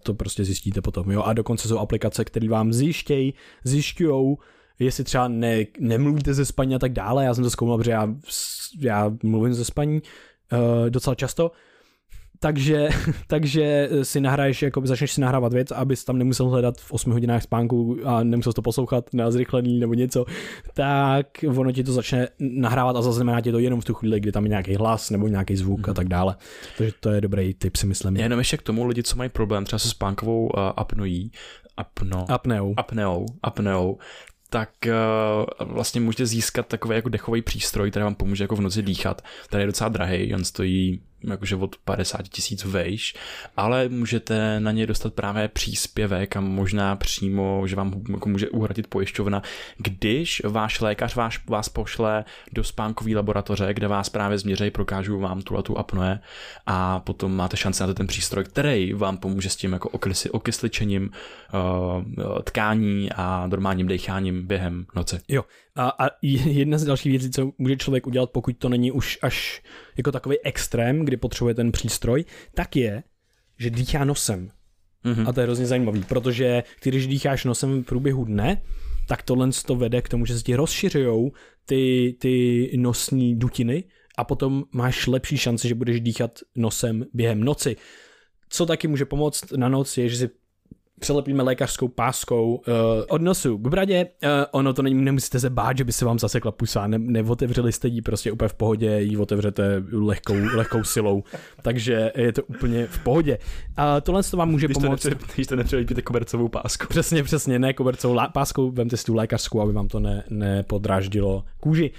[0.02, 1.10] To prostě zjistíte potom.
[1.10, 1.22] Jo?
[1.22, 4.36] A dokonce jsou aplikace, které vám zjištějí, zjišťují,
[4.78, 7.24] jestli třeba ne, nemluvíte ze spaní a tak dále.
[7.24, 8.14] Já jsem to zkoumal, protože já,
[8.78, 10.02] já mluvím ze spaní
[10.52, 11.52] uh, docela často
[12.42, 12.88] takže,
[13.26, 17.42] takže si nahraješ, jako začneš si nahrávat věc, abys tam nemusel hledat v 8 hodinách
[17.42, 20.24] spánku a nemusel to poslouchat na zrychlený nebo něco,
[20.74, 21.26] tak
[21.56, 24.44] ono ti to začne nahrávat a zaznamená ti to jenom v tu chvíli, kdy tam
[24.44, 25.84] je nějaký hlas nebo nějaký zvuk mm.
[25.84, 25.94] a mhm.
[25.94, 26.36] tak dále.
[26.78, 28.16] Takže to je dobrý tip, si myslím.
[28.16, 31.32] Jenom ještě k tomu lidi, co mají problém třeba se spánkovou uh, apnojí,
[31.76, 32.74] apno, apneou.
[32.76, 33.98] apneou, apneou,
[34.50, 38.82] tak uh, vlastně můžete získat takový jako dechový přístroj, který vám pomůže jako v noci
[38.82, 39.22] dýchat.
[39.50, 41.00] Tady je docela drahý, on stojí
[41.30, 43.14] jakože od 50 tisíc vejš,
[43.56, 48.86] ale můžete na ně dostat právě příspěvek a možná přímo, že vám jako může uhradit
[48.86, 49.42] pojišťovna,
[49.78, 55.42] když váš lékař vás, vás pošle do spánkové laboratoře, kde vás právě změřejí, prokážou vám
[55.42, 56.20] tu a tu apnoe
[56.66, 61.10] a potom máte šanci na ten přístroj, který vám pomůže s tím jako okysli, okysličením
[61.54, 65.20] uh, tkání a normálním decháním během noci.
[65.28, 65.44] Jo,
[65.76, 69.62] a, a jedna z dalších věcí, co může člověk udělat, pokud to není už až
[69.96, 73.02] jako takový extrém, kdy potřebuje ten přístroj, tak je,
[73.58, 74.50] že dýchá nosem.
[75.04, 75.28] Mm-hmm.
[75.28, 78.62] A to je hrozně zajímavý, protože když dýcháš nosem v průběhu dne,
[79.08, 81.30] tak tohle to vede k tomu, že se ti rozšiřují
[81.66, 83.84] ty, ty nosní dutiny
[84.18, 87.76] a potom máš lepší šanci, že budeš dýchat nosem během noci.
[88.48, 90.30] Co taky může pomoct na noc je, že si
[91.02, 92.62] přelepíme lékařskou páskou uh,
[93.08, 94.06] od nosu k bradě.
[94.22, 97.72] Uh, ono to není, nemusíte se bát, že by se vám zasekla pusa, ne, neotevřeli
[97.72, 101.22] jste ji prostě úplně v pohodě, ji otevřete lehkou, lehkou silou,
[101.62, 103.38] takže je to úplně v pohodě.
[103.76, 105.02] A tohle to vám může když pomoct.
[105.02, 106.86] To když to nepřelepíte kobercovou páskou.
[106.88, 111.44] Přesně, přesně, ne kobercovou lá, páskou, vemte si tu lékařskou, aby vám to ne, nepodráždilo
[111.60, 111.90] kůži.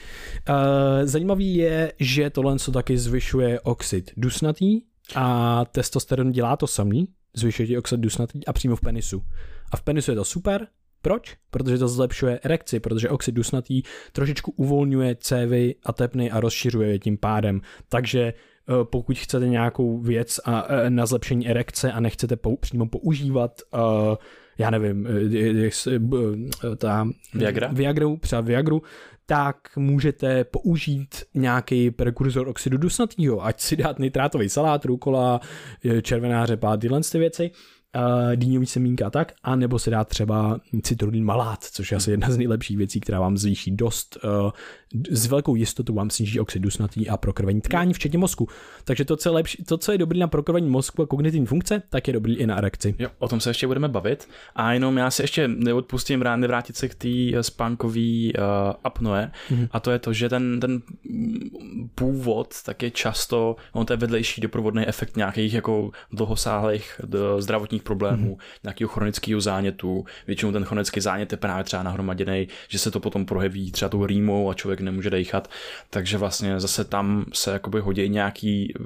[0.49, 0.55] Uh,
[1.03, 4.81] zajímavý je, že tohle to taky zvyšuje oxid dusnatý,
[5.15, 9.23] a testosteron dělá to samý, zvyšuje ti oxid dusnatý a přímo v penisu.
[9.71, 10.67] A v penisu je to super,
[11.01, 11.37] proč?
[11.51, 13.81] Protože to zlepšuje erekci, protože oxid dusnatý
[14.11, 17.61] trošičku uvolňuje cévy a tepny a rozšiřuje je tím pádem.
[17.89, 22.85] Takže eh, pokud chcete nějakou věc a, eh, na zlepšení erekce a nechcete pou, přímo
[22.85, 23.79] používat uh,
[24.57, 25.07] já nevím,
[26.77, 27.67] ta Viagra?
[27.67, 28.81] Viagru, třeba Viagru,
[29.25, 35.39] tak můžete použít nějaký prekurzor oxidu dusnatého, ať si dát nitrátový salát, rukola,
[36.01, 37.51] červená řepa, tyhle ty věci
[37.95, 42.11] uh, dýňový semínka a tak, a nebo se dá třeba citrullin malát, což je asi
[42.11, 44.51] jedna z nejlepších věcí, která vám zvýší dost, uh,
[45.11, 48.47] s velkou jistotou vám sníží oxid dusnatý a prokrvení tkání, včetně mozku.
[48.83, 51.81] Takže to, co je, lepší, to, co je dobrý na prokrvení mozku a kognitivní funkce,
[51.89, 52.95] tak je dobrý i na erekci.
[52.99, 54.27] Jo, o tom se ještě budeme bavit.
[54.55, 59.31] A jenom já se ještě neodpustím rád nevrátit se k té eh, spánkové uh, apnoe.
[59.49, 59.67] Mm-hmm.
[59.71, 60.81] A to je to, že ten, ten
[61.95, 67.01] původ tak je často, on to je vedlejší doprovodný efekt nějakých jako dlouhosáhlých
[67.39, 68.59] zdravotních zdravotních problémů, mm-hmm.
[68.63, 70.05] nějakého chronického zánětu.
[70.27, 74.05] Většinou ten chronický zánět je právě třeba nahromaděný, že se to potom projeví třeba tou
[74.05, 75.49] rýmou a člověk nemůže dechat.
[75.89, 78.85] Takže vlastně zase tam se jakoby hodí nějaký uh,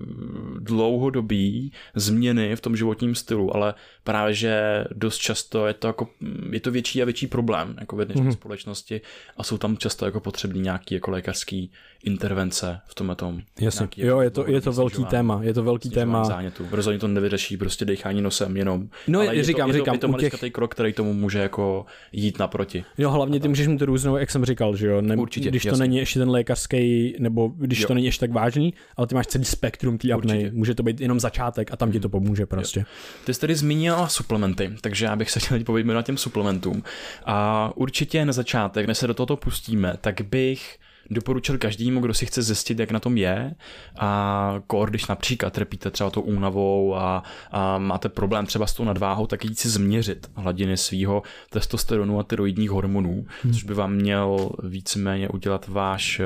[0.59, 3.73] dlouhodobý změny v tom životním stylu, ale
[4.03, 6.07] právě, že dost často je to jako,
[6.51, 8.33] je to větší a větší problém jako v dnešní mm-hmm.
[8.33, 9.01] společnosti
[9.37, 11.71] a jsou tam často jako potřebný nějaký jako lékařský
[12.03, 13.41] intervence v tom tom.
[13.59, 16.23] Jasně, jo, jako je to, je to velký téma, je to velký téma.
[16.23, 16.65] Zánětu.
[16.71, 18.87] Rozhodně to nevyřeší prostě dechání nosem jenom.
[19.07, 20.51] No, ale je říkám, to, říkám, je to, je to těch...
[20.51, 22.83] krok, který tomu může jako jít naproti.
[22.97, 25.77] Jo, hlavně ty můžeš mít různou, jak jsem říkal, že jo, ne, Určitě, když jasně.
[25.77, 27.87] to není ještě ten lékařský, nebo když jo.
[27.87, 31.01] to není ještě tak vážný, ale ty máš celý spektrum té apnej, může to být
[31.01, 32.79] jenom začátek a tam ti to pomůže prostě.
[32.79, 32.85] Jo.
[33.25, 36.83] Ty jsi tady zmínil suplementy, takže já bych se chtěl povědět na těm suplementům.
[37.25, 40.77] A určitě na začátek, než se do toho pustíme, tak bych
[41.09, 43.55] doporučil každému, kdo si chce zjistit, jak na tom je
[43.99, 48.83] a kor, když například trpíte třeba tou únavou a, a máte problém třeba s tou
[48.83, 53.53] nadváhou, tak jít si změřit hladiny svého testosteronu a tyroidních hormonů, hmm.
[53.53, 56.23] což by vám měl víceméně udělat váš eh,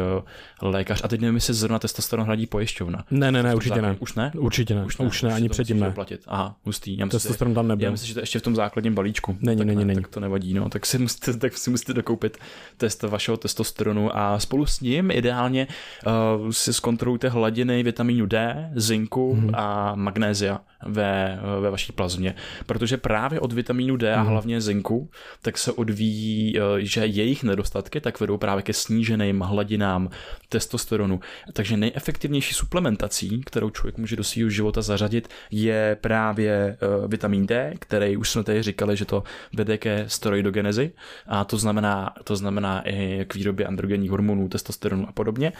[0.62, 1.02] lékař.
[1.04, 3.06] A teď nevím, jestli zrovna testosteron hradí pojišťovna.
[3.12, 3.94] Ne, ne, ne, určitě základě.
[3.94, 4.00] ne.
[4.00, 4.32] Už ne?
[4.38, 4.86] Určitě ne.
[4.86, 5.92] Už ne, už ne ani předtím ne.
[5.92, 6.22] Platit.
[6.28, 6.98] Aha, hustý.
[6.98, 7.86] Já testosteron tam nebyl.
[7.86, 9.38] Já myslím, že to ještě v tom základním balíčku.
[9.42, 10.02] Není, tak není, ne, není.
[10.02, 10.70] Tak to nevadí, no.
[10.70, 12.38] Tak si musíte, tak si musíte dokoupit
[12.78, 19.34] test vašeho testosteronu a spolu s ním ideálně uh, si zkontrolujte hladiny vitamínu D, zinku
[19.34, 19.50] hmm.
[19.54, 22.36] a magnézia ve, ve vaší plazmě.
[22.66, 24.30] Protože právě od vitamínu D a hmm.
[24.30, 25.10] hlavně zinku,
[25.42, 30.10] tak se odvíjí, uh, že jejich nedostatky tak vedou právě ke sníženým hladinám
[30.50, 31.20] testosteronu.
[31.54, 37.74] Takže nejefektivnější suplementací, kterou člověk může do svého života zařadit, je právě uh, vitamin D,
[37.80, 39.24] který už jsme tady říkali, že to
[39.54, 40.92] vede ke steroidogenezi
[41.28, 45.54] a to znamená, to znamená i k výrobě androgenních hormonů, testosteronu a podobně.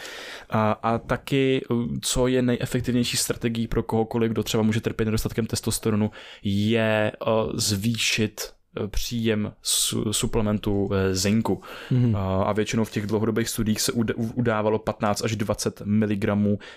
[0.50, 1.64] A, a taky,
[2.00, 6.10] co je nejefektivnější strategií pro kohokoliv, kdo třeba může trpět nedostatkem testosteronu,
[6.42, 7.12] je
[7.54, 11.60] zvýšit Eh, příjem su, suplementu eh, zinku.
[11.90, 12.16] Mm-hmm.
[12.46, 13.92] A většinou v těch dlouhodobých studiích se
[14.34, 16.24] udávalo 15 až 20 mg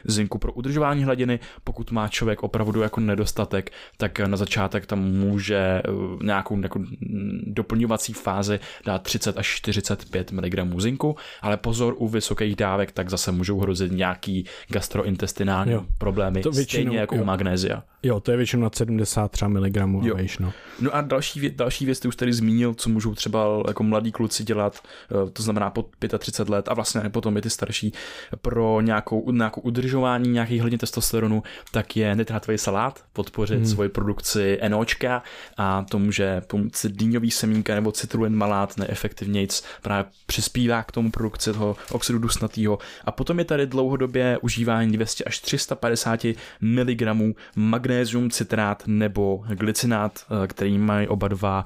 [0.06, 1.40] zinku pro udržování hladiny.
[1.64, 5.82] Pokud má člověk opravdu jako nedostatek, tak na začátek tam může eh,
[6.24, 6.80] nějakou jako
[7.44, 13.32] doplňovací fázi dát 30 až 45 mg zinku, ale pozor, u vysokých dávek tak zase
[13.32, 15.86] můžou hrozit nějaký gastrointestinální jo.
[15.98, 17.22] problémy, to většinou, stejně jako jo.
[17.22, 17.84] u magnézia.
[18.04, 19.78] Jo, to je většinou na 73 mg.
[20.02, 20.16] Jo.
[20.16, 20.54] Vejš, no.
[20.82, 24.44] no a další, další věc, ty už tady zmínil, co můžou třeba jako mladí kluci
[24.44, 24.80] dělat,
[25.12, 25.88] eh, to znamená pod
[26.20, 27.94] 35 let a vlastně potom i ty starší,
[28.42, 33.66] pro nějakou, nějakou udržování nějakých hladin testosteronu, tak je netrátový salát, podpořit hmm.
[33.66, 35.24] svoji produkci NOčka
[35.58, 41.54] a to může pomoci dýňový semínka nebo citrulin malát neefektivnějc právě přispívá k tomu produkci
[41.54, 42.80] toho oxidu dusnatého.
[43.06, 46.26] A potom je tady dlouhodobě užívání 200 až 350
[46.62, 51.66] mg magnézium citrát nebo glycinát, eh, který mají oba dva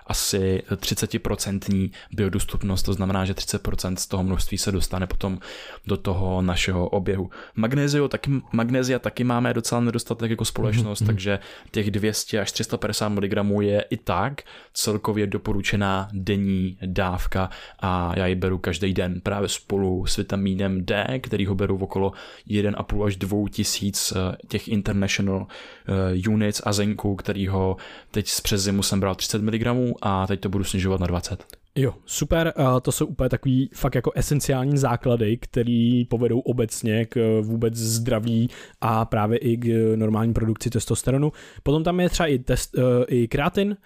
[0.11, 5.39] asi 30% biodostupnost, to znamená, že 30% z toho množství se dostane potom
[5.87, 7.29] do toho našeho oběhu.
[7.55, 11.05] Magnézio taky, magnézia taky máme docela nedostatek jako společnost, mm-hmm.
[11.05, 11.39] takže
[11.71, 14.41] těch 200 až 350 mg je i tak
[14.73, 17.49] celkově doporučená denní dávka
[17.79, 21.83] a já ji beru každý den právě spolu s vitamínem D, který ho beru v
[21.83, 22.11] okolo
[22.47, 25.47] 1,5 až 2 tisíc eh, těch international
[25.87, 27.77] uh, units a zinku, který ho
[28.11, 29.67] teď přes zimu jsem bral 30 mg
[30.01, 31.45] a teď to budu snižovat na 20.
[31.75, 37.41] Jo, super, to jsou úplně takový fakt jako esenciální základy, který povedou obecně k eh,
[37.41, 38.49] vůbec zdraví
[38.81, 41.31] a právě i k eh, normální produkci testosteronu.
[41.63, 43.77] Potom tam je třeba i, test, eh, i kreatin,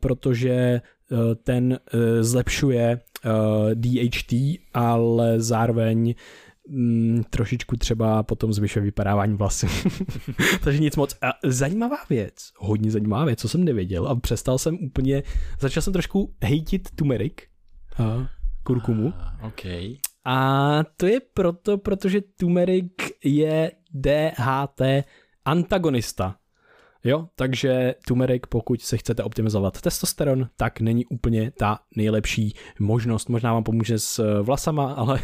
[0.00, 0.80] protože
[1.44, 1.78] ten
[2.20, 3.00] zlepšuje
[3.74, 4.32] DHT,
[4.74, 6.14] ale zároveň
[6.68, 9.66] mm, trošičku třeba potom zvyšuje vypadávání vlasy.
[10.64, 11.16] Takže nic moc.
[11.22, 15.22] A zajímavá věc, hodně zajímavá věc, co jsem nevěděl a přestal jsem úplně,
[15.60, 17.42] začal jsem trošku hejtit tumerik,
[17.98, 18.28] a
[18.62, 19.12] kurkumu.
[19.16, 19.96] Ah, okay.
[20.24, 22.92] A to je proto, protože tumerik
[23.24, 24.80] je DHT
[25.44, 26.36] antagonista.
[27.04, 33.28] Jo, takže turmeric, pokud se chcete optimizovat testosteron, tak není úplně ta nejlepší možnost.
[33.28, 35.20] Možná vám pomůže s eh, vlasama, ale,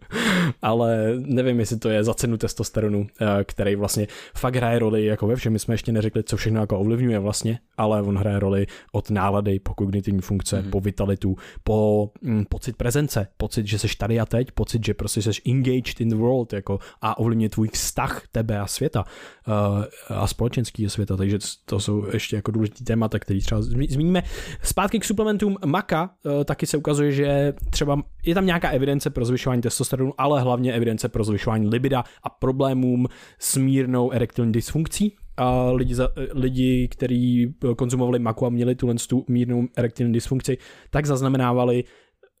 [0.62, 4.06] ale nevím, jestli to je za cenu testosteronu, eh, který vlastně
[4.36, 5.52] fakt hraje roli jako ve všem.
[5.52, 9.58] My jsme ještě neřekli, co všechno jako ovlivňuje vlastně, ale on hraje roli od nálady
[9.58, 10.70] po kognitivní funkce, mm-hmm.
[10.70, 15.22] po vitalitu, po mm, pocit prezence, pocit, že seš tady a teď, pocit, že prostě
[15.22, 19.04] seš engaged in the world jako, a ovlivňuje tvůj vztah tebe a světa
[19.46, 24.22] uh, a společenského světa světa, takže to jsou ještě jako důležitý témata, který třeba zmíníme.
[24.62, 26.10] Zpátky k suplementům maka,
[26.40, 30.72] eh, taky se ukazuje, že třeba je tam nějaká evidence pro zvyšování testosteronu, ale hlavně
[30.72, 33.06] evidence pro zvyšování libida a problémům
[33.38, 35.16] s mírnou erektilní dysfunkcí.
[35.36, 40.58] a lidi, za, lidi kteří konzumovali maku a měli tuhle tu mírnou erektilní dysfunkci,
[40.90, 41.84] tak zaznamenávali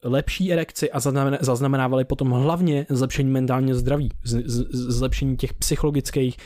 [0.04, 1.00] lepší erekci a
[1.40, 4.08] zaznamenávali potom hlavně zlepšení mentálního zdraví,
[4.72, 6.36] zlepšení těch psychologických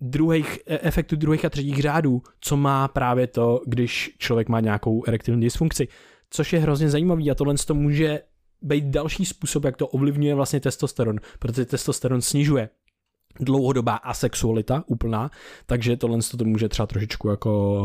[0.00, 5.04] druhých, e, efektů druhých a třetích řádů, co má právě to, když člověk má nějakou
[5.06, 5.88] erektilní dysfunkci.
[6.30, 8.20] Což je hrozně zajímavý a tohle to může
[8.62, 12.68] být další způsob, jak to ovlivňuje vlastně testosteron, protože testosteron snižuje
[13.40, 15.30] dlouhodobá asexualita úplná,
[15.66, 17.82] takže tohle to může třeba trošičku jako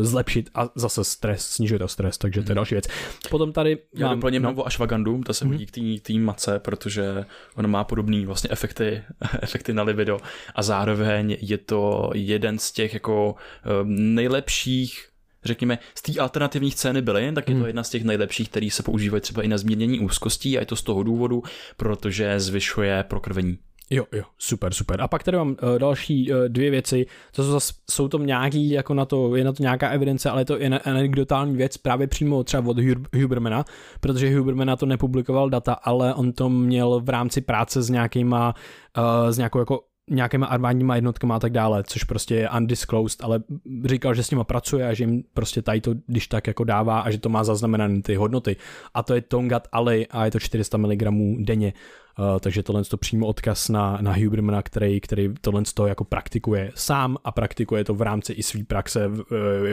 [0.00, 2.56] eh, zlepšit a zase stres, snižuje to stres, takže to je mhm.
[2.56, 2.84] další věc.
[3.30, 4.16] Potom tady Já mám...
[4.16, 4.54] doplním no.
[4.54, 5.54] o ashwagandu, to se mhm.
[5.54, 6.00] hodí mm-hmm.
[6.00, 7.24] k té mace, protože
[7.54, 9.02] on má podobný vlastně efekty,
[9.42, 10.18] efekty na libido
[10.54, 13.34] a zároveň je to jeden z těch jako
[13.64, 15.12] eh, nejlepších
[15.44, 17.66] řekněme, z té alternativní scény bylin, tak je to hmm.
[17.66, 20.76] jedna z těch nejlepších, který se používají třeba i na zmírnění úzkostí a je to
[20.76, 21.42] z toho důvodu,
[21.76, 23.58] protože zvyšuje prokrvení.
[23.92, 25.00] Jo, jo, super, super.
[25.00, 28.70] A pak tady mám uh, další uh, dvě věci, to jsou, zase, jsou to nějaký,
[28.70, 32.44] jako na to, je na to nějaká evidence, ale je to anekdotální věc právě přímo
[32.44, 32.76] třeba od
[33.22, 33.64] Hubermana,
[34.00, 38.54] protože Hubermana to nepublikoval data, ale on to měl v rámci práce s nějakýma,
[38.98, 39.80] uh, s nějakou jako
[40.10, 43.42] nějakýma armádníma jednotkama a tak dále, což prostě je undisclosed, ale
[43.84, 47.00] říkal, že s nima pracuje a že jim prostě tady to když tak jako dává
[47.00, 48.56] a že to má zaznamenané ty hodnoty.
[48.94, 51.02] A to je Tongat Ali a je to 400 mg
[51.38, 51.72] denně.
[52.18, 56.72] Uh, takže tohle to přímo odkaz na, na Hubermana, který, který tohle to jako praktikuje
[56.74, 59.24] sám a praktikuje to v rámci i své praxe v,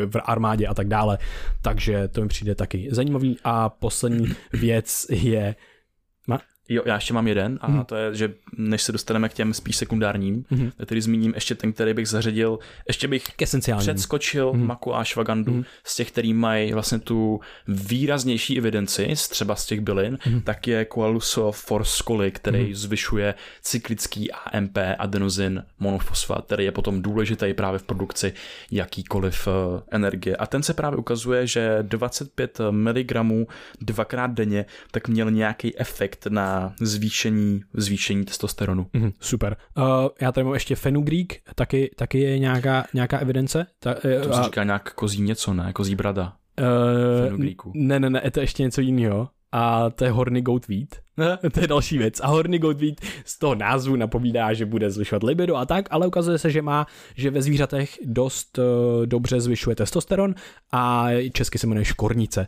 [0.06, 1.18] v armádě a tak dále.
[1.62, 3.38] Takže to mi přijde taky zajímavý.
[3.44, 5.56] A poslední věc je
[6.70, 7.86] Jo, já ještě mám jeden a mm.
[7.86, 10.72] to je, že než se dostaneme k těm spíš sekundárním, mm.
[10.86, 13.24] který zmíním ještě ten, který bych zařadil, ještě bych
[13.78, 14.68] předskočil mm.
[14.68, 15.66] Maku a Ashwagandu mm.
[15.84, 20.42] z těch, který mají vlastně tu výraznější evidenci, třeba z těch bylin, mm.
[20.42, 22.76] tak je Koaluso Forscoli, který mm.
[22.76, 28.34] zvyšuje cyklický AMP adenozin monofosfat, který je potom důležitý právě v produkci
[28.72, 29.54] jakýkoliv uh,
[29.92, 30.36] energie.
[30.36, 33.12] A ten se právě ukazuje, že 25 mg
[33.82, 38.88] dvakrát denně tak měl nějaký efekt na zvýšení, zvýšení testosteronu.
[38.94, 39.58] Mm, super.
[39.78, 39.84] Uh,
[40.22, 43.68] já tady mám ještě fenugreek, taky, taky je nějaká, nějaká evidence?
[43.80, 45.74] Ta, uh, to se říká nějak kozí něco, ne?
[45.74, 46.34] Kozí brada.
[47.32, 47.40] Uh,
[47.74, 49.30] ne, ne, ne, je to ještě něco jiného.
[49.52, 50.90] A to je horny goat wheat.
[51.54, 52.20] to je další věc.
[52.20, 52.96] A horny goat wheat
[53.26, 56.88] z toho názvu napovídá, že bude zvyšovat libido a tak, ale ukazuje se, že má,
[57.16, 60.36] že ve zvířatech dost uh, dobře zvyšuje testosteron
[60.72, 62.48] a česky se jmenuje škornice.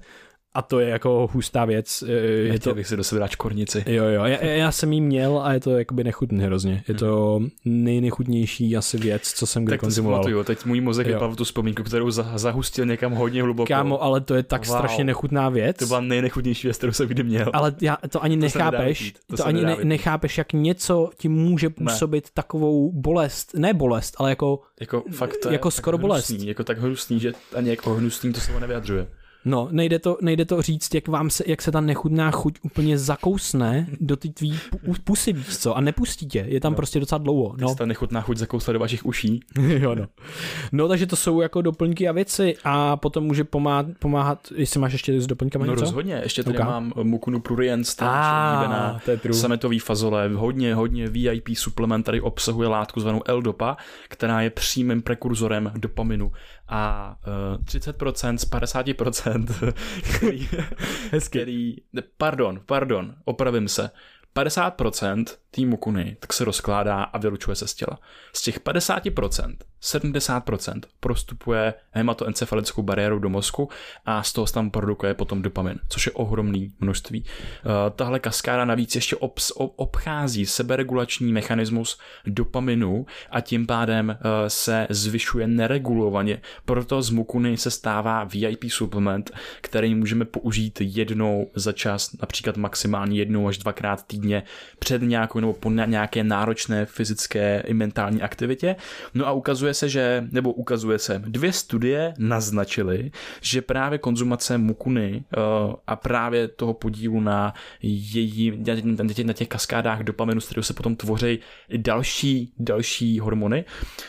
[0.53, 2.03] A to je jako hustá věc.
[2.43, 2.75] Je to...
[2.75, 3.83] bych si do sebe dát čkornici.
[3.87, 6.83] Jo, jo, já, já jsem jí měl a je to jakoby nechutný hrozně.
[6.87, 10.23] Je to nejnechutnější asi věc, co jsem kdy konzumoval.
[10.23, 13.67] Tak teď můj mozek je tu vzpomínku, kterou zahustil někam hodně hluboko.
[13.67, 14.77] Kámo, ale to je tak wow.
[14.77, 15.77] strašně nechutná věc.
[15.77, 17.51] To byla nejnechutnější věc, kterou jsem kdy měl.
[17.53, 21.69] Ale já to ani to nechápeš, to, to ani ne, nechápeš, jak něco ti může
[21.69, 22.31] působit ne.
[22.33, 26.29] takovou bolest, ne bolest, ale jako, jako, fakt jako skoro bolest.
[26.29, 29.07] Hnusný, jako tak hnusný, že ani jako hnusný to slovo nevyjadřuje.
[29.45, 32.97] No, nejde to, nejde to říct, jak, vám se, jak se ta nechutná chuť úplně
[32.97, 34.59] zakousne do ty tvý
[35.03, 36.75] pusy, víš co, a nepustí tě, je tam no.
[36.75, 37.55] prostě docela dlouho.
[37.57, 37.75] No.
[37.75, 39.39] ta nechutná chuť zakousla do vašich uší.
[39.61, 40.07] jo, no.
[40.71, 44.93] No, takže to jsou jako doplňky a věci a potom může pomáhat, pomáhat jestli máš
[44.93, 45.81] ještě s doplňkami No něco?
[45.81, 46.69] rozhodně, ještě tady okay.
[46.69, 48.99] mám Mukunu pruriens, ta ah,
[49.31, 53.77] sametový fazole, hodně, hodně VIP suplement tady obsahuje látku zvanou L-dopa,
[54.09, 56.31] která je přímým prekurzorem dopaminu
[56.71, 57.15] a
[57.57, 59.73] uh, 30% z 50%,
[60.15, 60.49] který,
[61.25, 61.75] který,
[62.17, 63.89] pardon, pardon, opravím se,
[64.35, 67.99] 50% týmu kuny tak se rozkládá a vylučuje se z těla.
[68.33, 73.69] Z těch 50% 70% prostupuje hematoencefalickou bariéru do mozku
[74.05, 77.23] a z toho se tam produkuje potom dopamin, což je ohromný množství.
[77.23, 84.15] Uh, tahle kaskáda navíc ještě obs, obchází seberegulační mechanismus dopaminu a tím pádem uh,
[84.47, 86.41] se zvyšuje neregulovaně.
[86.65, 93.19] Proto z mukuny se stává VIP suplement, který můžeme použít jednou za čas, například maximálně
[93.19, 94.43] jednou až dvakrát týdně
[94.79, 98.75] před nějakou nebo po nějaké náročné fyzické i mentální aktivitě.
[99.13, 103.11] No a ukazuje se, že, nebo ukazuje se, dvě studie naznačily,
[103.41, 108.63] že právě konzumace mukuny uh, a právě toho podílu na její,
[109.23, 111.39] na těch kaskádách dopaminu, z kterého se potom tvoří
[111.77, 113.65] další, další hormony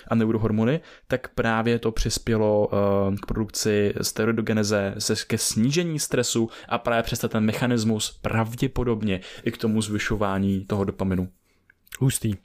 [0.08, 4.94] a neurohormony, tak právě to přispělo uh, k produkci steroidogeneze,
[5.26, 11.28] ke snížení stresu a právě přes ten mechanismus pravděpodobně i k tomu zvyšování toho dopaminu.
[12.02, 12.28] Hustý.
[12.34, 12.38] Uh,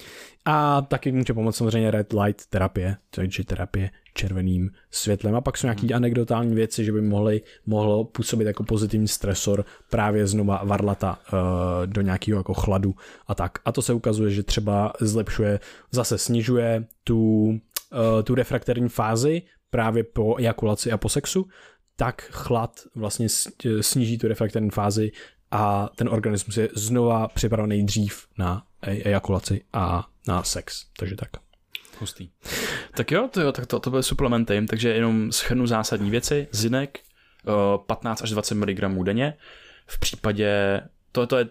[0.45, 5.35] a taky může pomoct samozřejmě red light terapie, takže terapie červeným světlem.
[5.35, 10.27] A pak jsou nějaké anekdotální věci, že by mohly, mohlo působit jako pozitivní stresor právě
[10.27, 11.39] znova varlata uh,
[11.85, 12.95] do nějakého jako chladu
[13.27, 13.59] a tak.
[13.65, 15.59] A to se ukazuje, že třeba zlepšuje,
[15.91, 17.57] zase snižuje tu, uh,
[18.23, 21.47] tu refrakterní fázi právě po ejakulaci a po sexu,
[21.95, 23.47] tak chlad vlastně s-
[23.81, 25.11] sníží tu refrakterní fázi
[25.51, 30.85] a ten organismus je znova připravený dřív na e- ejakulaci a na sex.
[30.99, 31.29] Takže tak.
[31.99, 32.29] Hustý.
[32.91, 36.47] Tak jo, to, jo, tak to, to byly suplementy, takže jenom schrnu zásadní věci.
[36.51, 36.99] Zinek,
[37.47, 37.51] eh,
[37.87, 39.33] 15 až 20 mg denně.
[39.87, 40.81] V případě
[41.15, 41.47] to, to je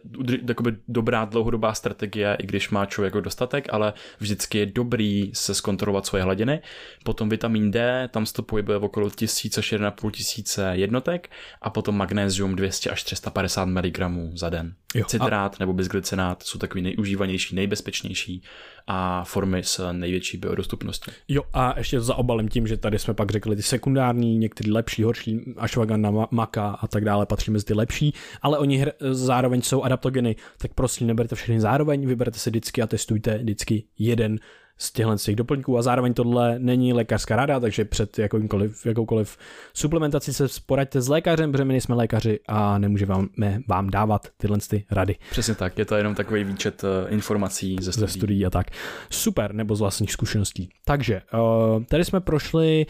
[0.48, 5.54] jakoby dobrá dlouhodobá strategie, i když má člověk jako dostatek, ale vždycky je dobrý se
[5.54, 6.60] zkontrolovat svoje hladiny.
[7.04, 11.30] Potom vitamin D, tam se to pohybuje v okolo 1000 až 1,5 tisíce jednotek
[11.62, 13.98] a potom magnézium 200 až 350 mg
[14.34, 14.74] za den.
[14.94, 18.42] Jo, a- Citrát nebo bisglycinát jsou takový nejužívanější, nejbezpečnější
[18.86, 21.10] a formy s největší biodostupností.
[21.28, 25.02] Jo a ještě to zaobalím tím, že tady jsme pak řekli ty sekundární, některý lepší,
[25.02, 29.62] horší, ashwagandha, ma- maka a tak dále, patří mezi ty lepší, ale oni hr- zároveň
[29.62, 34.38] jsou adaptogeny, tak prosím neberte všechny zároveň, vyberte si vždycky a testujte vždycky jeden
[34.78, 39.38] z těchto z těch doplňků a zároveň tohle není lékařská rada, takže před jakoukoliv, jakoukoliv
[39.74, 43.28] suplementací se poraďte s lékařem, protože my nejsme lékaři a nemůžeme vám,
[43.68, 47.84] vám dávat tyhle ty rady Přesně tak, je to jenom takový výčet eh, informací ze
[47.84, 48.10] ze studií.
[48.18, 48.66] studií a tak.
[49.10, 50.68] Super, nebo z vlastních zkušeností.
[50.84, 52.86] Takže, uh, tady jsme prošli,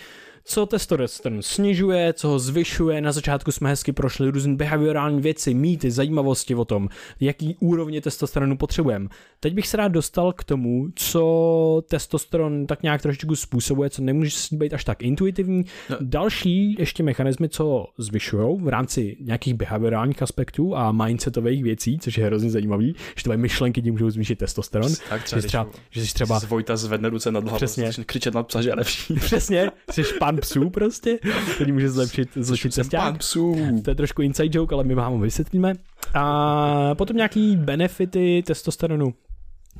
[0.47, 3.01] co testosteron snižuje, co ho zvyšuje.
[3.01, 6.89] Na začátku jsme hezky prošli různé behaviorální věci, mýty, zajímavosti o tom,
[7.21, 9.09] jaký úrovně testosteronu potřebujeme.
[9.41, 14.31] Teď bych se rád dostal k tomu, co testosteron tak nějak trošičku způsobuje, co nemůže
[14.53, 15.65] být až tak intuitivní.
[15.91, 15.97] No.
[16.01, 22.27] Další ještě mechanismy, co zvyšují v rámci nějakých behaviorálních aspektů a mindsetových věcí, což je
[22.27, 24.93] hrozně zajímavý, že tvoje myšlenky ti můžou zvýšit testosteron.
[25.09, 27.91] Tak Že třeba, jsi třeba, že jsi třeba Z Vojta zvedne ruce nad hlavu, Přesně.
[28.07, 28.73] křičet nad psa, že.
[29.21, 31.19] Přesně, jsi pan psů prostě,
[31.55, 33.57] který může zlepšit, zlepšit pán psů.
[33.85, 35.73] To je trošku inside joke, ale my vám ho vysvětlíme.
[36.15, 39.15] A potom nějaký benefity testosteronu.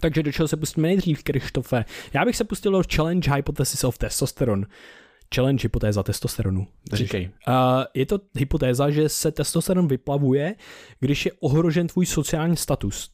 [0.01, 1.85] Takže do čeho se pustíme nejdřív, Krištofe?
[2.13, 4.67] Já bych se pustil do Challenge Hypothesis of Testosteron.
[5.35, 6.67] Challenge hypotéza testosteronu.
[6.93, 7.31] Říkej.
[7.49, 7.55] Uh,
[7.95, 10.55] je to hypotéza, že se testosteron vyplavuje,
[11.01, 13.13] když je ohrožen tvůj sociální status.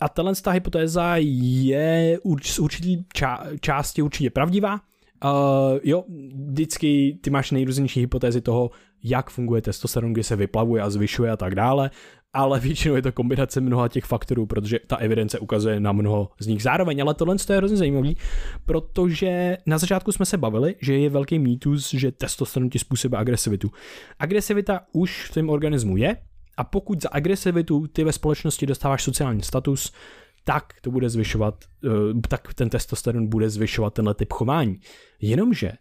[0.00, 4.80] A tahle ta hypotéza je urč, z určitý ča, části určitě pravdivá.
[5.24, 6.04] Uh, jo,
[6.48, 8.70] vždycky ty máš nejrůznější hypotézy toho,
[9.04, 11.90] jak funguje testosteron, kdy se vyplavuje a zvyšuje a tak dále,
[12.32, 16.46] ale většinou je to kombinace mnoha těch faktorů, protože ta evidence ukazuje na mnoho z
[16.46, 18.16] nich zároveň, ale tohle je hrozně zajímavý,
[18.64, 23.70] protože na začátku jsme se bavili, že je velký mýtus, že testosteron ti způsobí agresivitu.
[24.18, 26.16] Agresivita už v tom organismu je
[26.56, 29.92] a pokud za agresivitu ty ve společnosti dostáváš sociální status,
[30.44, 31.88] tak to bude zvyšovat, eh,
[32.28, 34.80] tak ten testosteron bude zvyšovat tenhle typ chování.
[35.20, 35.72] Jenomže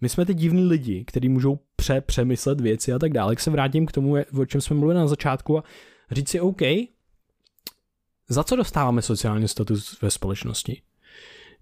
[0.00, 3.32] my jsme ty divní lidi, kteří můžou pře přemyslet věci a tak dále.
[3.32, 5.64] Jak se vrátím k tomu, o čem jsme mluvili na začátku a
[6.10, 6.60] říct si OK,
[8.28, 10.82] za co dostáváme sociální status ve společnosti?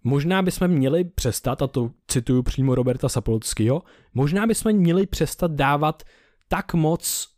[0.05, 3.83] Možná bychom měli přestat, a to cituju přímo Roberta Sapolského,
[4.15, 6.03] možná bychom měli přestat dávat
[6.49, 7.29] tak moc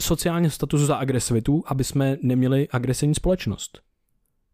[0.00, 3.82] sociálního statusu za agresivitu, aby jsme neměli agresivní společnost.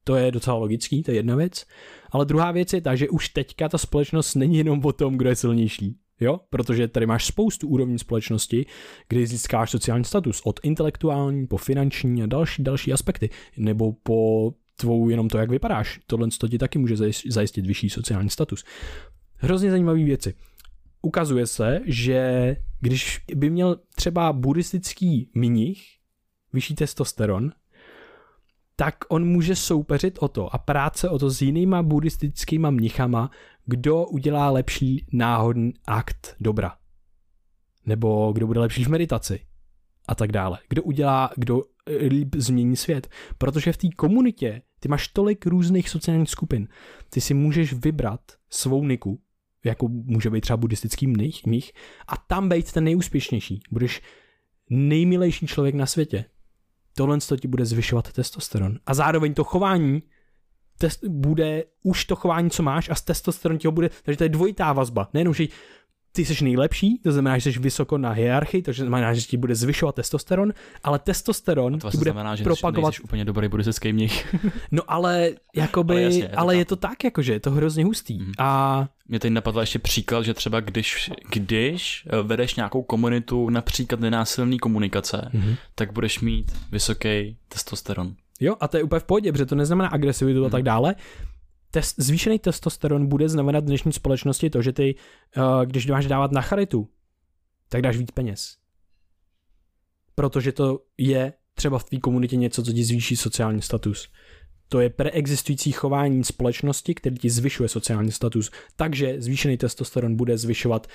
[0.09, 1.67] To je docela logický, to je jedna věc.
[2.11, 5.29] Ale druhá věc je ta, že už teďka ta společnost není jenom o tom, kdo
[5.29, 5.99] je silnější.
[6.21, 8.67] Jo, protože tady máš spoustu úrovní společnosti,
[9.09, 15.09] kdy získáš sociální status od intelektuální po finanční a další, další aspekty, nebo po tvou
[15.09, 16.01] jenom to, jak vypadáš.
[16.07, 16.97] Tohle to ti taky může
[17.29, 18.65] zajistit vyšší sociální status.
[19.35, 20.35] Hrozně zajímavé věci.
[21.03, 25.85] Ukazuje se, že když by měl třeba buddhistický mních
[26.53, 27.53] vyšší testosteron,
[28.81, 33.31] tak on může soupeřit o to a práce o to s jinýma buddhistickýma mnichama,
[33.67, 36.77] kdo udělá lepší náhodný akt dobra.
[37.87, 39.41] Nebo kdo bude lepší v meditaci.
[40.09, 40.59] A tak dále.
[40.69, 43.09] Kdo udělá, kdo eh, líp změní svět.
[43.39, 46.69] Protože v té komunitě ty máš tolik různých sociálních skupin.
[47.11, 49.21] Ty si můžeš vybrat svou niku,
[49.65, 51.73] jako může být třeba buddhistický mnich, mnich
[52.09, 53.61] a tam být ten nejúspěšnější.
[53.71, 54.03] Budeš
[54.71, 56.25] nejmilejší člověk na světě
[56.99, 58.79] tohle to ti bude zvyšovat testosteron.
[58.87, 60.03] A zároveň to chování
[60.79, 64.25] test, bude už to chování, co máš a s testosteron ti ho bude, takže to
[64.25, 65.09] je dvojitá vazba.
[65.15, 65.47] Nejenom, že
[66.19, 69.55] ty jsi nejlepší, to znamená, že jsi vysoko na hierarchii, to znamená, že ti bude
[69.55, 70.53] zvyšovat testosteron,
[70.85, 72.95] ale testosteron to ti bude znamená, že propagovat.
[72.95, 74.37] Jsi úplně dobrý buddhistický mnich.
[74.71, 77.85] no ale jakoby, ale, jasně, je, to ale je to tak, jakože je to hrozně
[77.85, 78.19] hustý.
[78.19, 78.33] Mm.
[78.39, 84.01] A mě teď napadl ještě příklad, že třeba když, když eh, vedeš nějakou komunitu například
[84.01, 85.57] nenásilný komunikace, mm-hmm.
[85.75, 88.15] tak budeš mít vysoký testosteron.
[88.41, 90.47] Jo, a to je úplně v pohodě, protože to neznamená agresivitu mm.
[90.47, 90.65] a tak mhm.
[90.65, 90.95] dále.
[91.71, 94.95] Test, zvýšený testosteron bude znamenat v dnešní společnosti to, že ty,
[95.37, 96.89] uh, když máš dávat na charitu,
[97.69, 98.57] tak dáš víc peněz.
[100.15, 104.09] Protože to je třeba v té komunitě něco, co ti zvýší sociální status
[104.69, 108.51] to je preexistující chování společnosti, který ti zvyšuje sociální status.
[108.77, 110.87] Takže zvýšený testosteron bude zvyšovat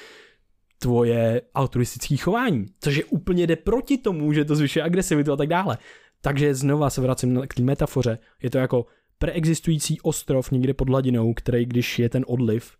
[0.79, 5.47] tvoje altruistické chování, což je úplně jde proti tomu, že to zvyšuje agresivitu a tak
[5.47, 5.77] dále.
[6.21, 8.19] Takže znova se vracím k té metafoře.
[8.43, 8.85] Je to jako
[9.23, 12.71] preexistující ostrov někde pod hladinou, který když je ten odliv,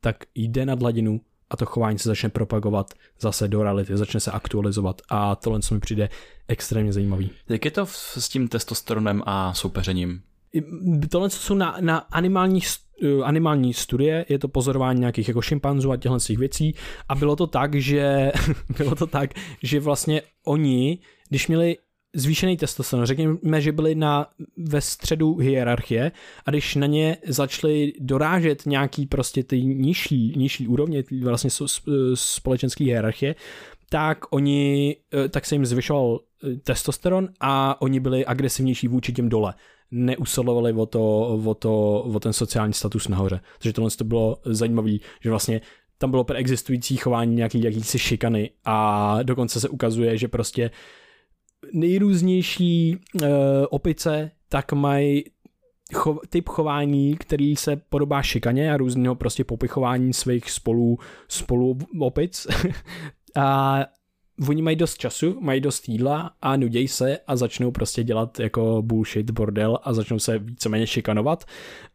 [0.00, 1.20] tak jde nad hladinu
[1.50, 5.74] a to chování se začne propagovat zase do reality, začne se aktualizovat a tohle co
[5.74, 6.08] mi přijde
[6.48, 7.30] extrémně zajímavý.
[7.48, 10.22] Jak je to s tím testosteronem a soupeřením?
[11.10, 12.60] Tohle jsou na, na animální,
[13.02, 16.74] eh, animální studie, je to pozorování nějakých jako šimpanzů a těchto těch věcí
[17.08, 18.32] a bylo to tak, že
[18.78, 19.30] bylo to tak,
[19.62, 20.98] že vlastně oni,
[21.28, 21.76] když měli
[22.14, 23.06] zvýšený testosteron.
[23.06, 24.26] Řekněme, že byli na,
[24.56, 26.12] ve středu hierarchie
[26.46, 31.50] a když na ně začali dorážet nějaký prostě ty nižší, nižší úrovně, vlastně
[32.14, 33.34] společenské hierarchie,
[33.88, 39.28] tak oni, eh, tak se jim zvyšoval eh, testosteron a oni byli agresivnější vůči těm
[39.28, 39.54] dole.
[39.90, 43.40] Neusilovali o, to, o, to, o ten sociální status nahoře.
[43.58, 45.60] Takže tohle to bylo zajímavé, že vlastně
[45.98, 50.76] tam bylo preexistující chování nějaký jakýsi šikany a dokonce se ukazuje, že prostě uh,
[51.72, 53.28] nejrůznější uh,
[53.70, 55.24] opice tak mají
[55.94, 62.46] cho, typ chování, který se podobá šikaně a různého prostě popichování svých spolu, spolu opic.
[63.36, 63.78] a
[64.48, 68.82] oni mají dost času, mají dost jídla a nudějí se a začnou prostě dělat jako
[68.82, 71.44] bullshit, bordel a začnou se víceméně šikanovat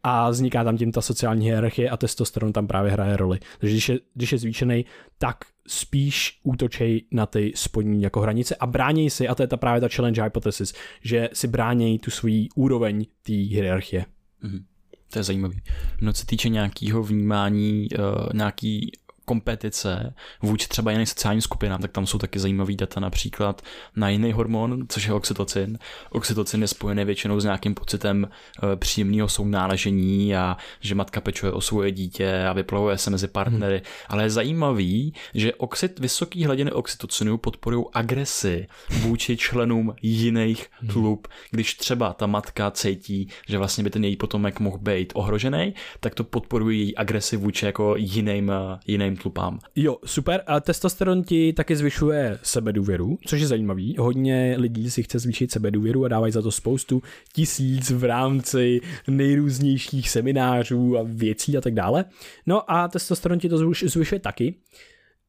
[0.02, 3.38] a vzniká tam tím ta sociální hierarchie a testosteron tam právě hraje roli.
[3.58, 4.84] Takže když je, když je zvýšený,
[5.18, 5.36] tak
[5.66, 9.80] spíš útočej na ty spodní jako hranice a bráněj si, a to je ta právě
[9.80, 14.04] ta challenge hypothesis, že si bráněj tu svoji úroveň té hierarchie.
[14.44, 14.64] Mm-hmm.
[15.12, 15.62] To je zajímavý.
[16.00, 18.92] No co týče nějakého vnímání, uh, nějaký
[19.30, 23.62] kompetice vůči třeba jiným sociálním skupinám, tak tam jsou taky zajímavý data například
[23.96, 25.78] na jiný hormon, což je oxytocin.
[26.10, 28.26] Oxytocin je spojený většinou s nějakým pocitem
[28.62, 33.76] uh, příjemného sounáležení a že matka pečuje o svoje dítě a vyplavuje se mezi partnery.
[33.76, 33.84] Hmm.
[34.08, 40.90] Ale je zajímavý, že oxid, vysoký hladiny oxytocinu podporují agresi vůči členům jiných hmm.
[40.90, 41.28] tlub.
[41.50, 46.14] Když třeba ta matka cítí, že vlastně by ten její potomek mohl být ohrožený, tak
[46.14, 48.52] to podporuje její agresi vůči jako jiným,
[48.86, 49.58] jiným tlupám.
[49.76, 50.42] Jo, super.
[50.46, 53.96] A testosteron ti taky zvyšuje sebedůvěru, což je zajímavý.
[53.98, 57.02] Hodně lidí si chce zvýšit sebedůvěru a dávají za to spoustu
[57.32, 62.04] tisíc v rámci nejrůznějších seminářů a věcí a tak dále.
[62.46, 64.54] No a testosteron ti to zvyšuje taky.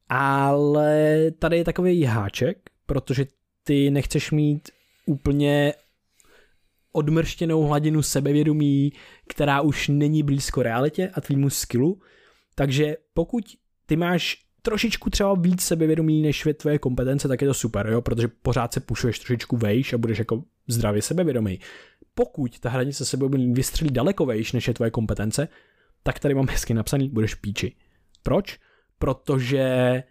[0.09, 3.25] Ale tady je takový háček, protože
[3.63, 4.69] ty nechceš mít
[5.05, 5.73] úplně
[6.91, 8.93] odmrštěnou hladinu sebevědomí,
[9.27, 11.99] která už není blízko realitě a tvýmu skillu.
[12.55, 13.43] Takže pokud
[13.91, 18.01] ty máš trošičku třeba víc sebevědomí než je tvoje kompetence, tak je to super, jo,
[18.01, 21.59] protože pořád se pušuješ trošičku vejš a budeš jako zdravě sebevědomý.
[22.13, 25.47] Pokud ta hranice sebevědomí vystřelí daleko vejš než je tvoje kompetence,
[26.03, 27.75] tak tady mám hezky napsaný, budeš píči.
[28.23, 28.59] Proč?
[28.99, 30.03] Protože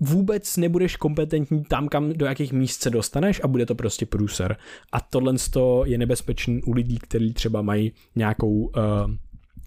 [0.00, 4.56] vůbec nebudeš kompetentní tam, kam do jakých míst se dostaneš a bude to prostě průser.
[4.92, 5.34] A tohle
[5.84, 8.72] je nebezpečný u lidí, kteří třeba mají nějakou uh,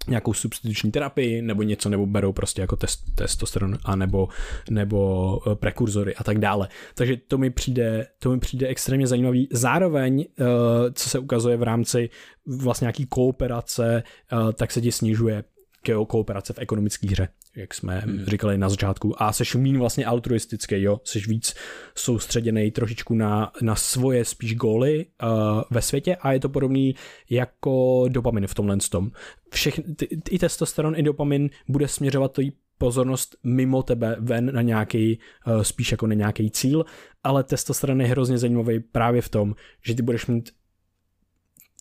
[0.08, 4.28] nějakou substituční terapii nebo něco, nebo berou prostě jako test, testosteron a nebo,
[4.70, 6.68] nebo eh, prekurzory a tak dále.
[6.94, 9.48] Takže to mi přijde, to mi přijde extrémně zajímavý.
[9.52, 10.44] Zároveň, eh,
[10.92, 12.10] co se ukazuje v rámci
[12.46, 14.02] vlastně nějaký kooperace,
[14.32, 15.44] eh, tak se ti snižuje
[16.06, 18.24] kooperace v ekonomické hře, jak jsme hmm.
[18.24, 19.22] říkali na začátku.
[19.22, 21.00] A seš méně vlastně altruistický, jo?
[21.04, 21.54] Seš víc
[21.94, 26.94] soustředěný trošičku na, na svoje spíš góly uh, ve světě a je to podobný
[27.30, 29.10] jako dopamin v tomhle tom.
[29.50, 32.42] Všech, ty, I testosteron, i dopamin bude směřovat to
[32.78, 36.84] pozornost mimo tebe ven na nějaký, uh, spíš jako na nějaký cíl,
[37.24, 39.54] ale testosteron je hrozně zajímavý právě v tom,
[39.84, 40.50] že ty budeš mít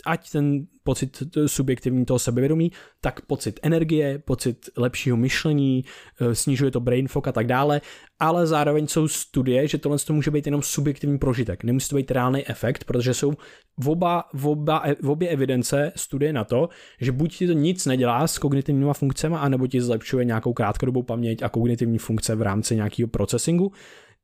[0.08, 2.72] ať ten pocit subjektivní toho sebevědomí,
[3.02, 5.84] tak pocit energie, pocit lepšího myšlení,
[6.22, 7.82] eh, snižuje to brain fog a tak dále,
[8.20, 12.12] ale zároveň jsou studie, že tohle to může být jenom subjektivní prožitek, nemusí to být
[12.12, 13.34] reálný efekt, protože jsou
[13.80, 16.70] v, oba, v, oba, v obě evidence studie na to,
[17.02, 21.44] že buď ti to nic nedělá s kognitivníma funkcemi, anebo ti zlepšuje nějakou krátkodobou paměť
[21.44, 23.72] a kognitivní funkce v rámci nějakého procesingu,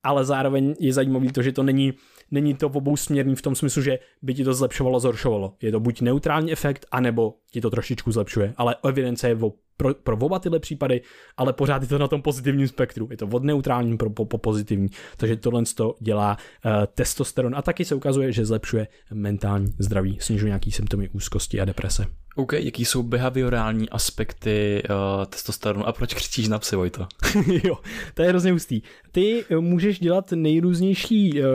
[0.03, 1.93] ale zároveň je zajímavý to, že to není
[2.33, 5.53] není to obou směrný v tom smyslu, že by ti to zlepšovalo, zhoršovalo.
[5.61, 9.35] Je to buď neutrální efekt, anebo ti to trošičku zlepšuje, ale evidence je
[9.77, 11.01] pro, pro oba tyhle případy,
[11.37, 13.07] ale pořád je to na tom pozitivním spektru.
[13.11, 14.87] Je to od neutrálním pro, po, po pozitivní.
[15.17, 20.49] Takže tohle to dělá uh, testosteron a taky se ukazuje, že zlepšuje mentální zdraví, snižuje
[20.49, 22.05] nějaký symptomy úzkosti a deprese.
[22.35, 27.07] OK, jaký jsou behaviorální aspekty uh, testosteronu a proč křičíš na psy, Vojto?
[27.63, 27.77] jo,
[28.13, 28.81] to je hrozně hustý.
[29.11, 31.47] Ty eh, můžeš dělat nejrůznější, uh,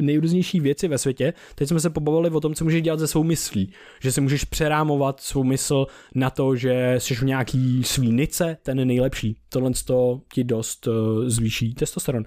[0.00, 1.32] nejrůznější věci ve světě.
[1.54, 3.72] Teď jsme se pobavili o tom, co můžeš dělat ze svou myslí.
[4.00, 8.78] Že si můžeš přerámovat svou mysl na to, že jsi v nějaký svý nice, ten
[8.78, 9.36] je nejlepší.
[9.48, 9.70] Tohle
[10.34, 10.94] ti dost uh,
[11.26, 12.24] zvýší testosteron.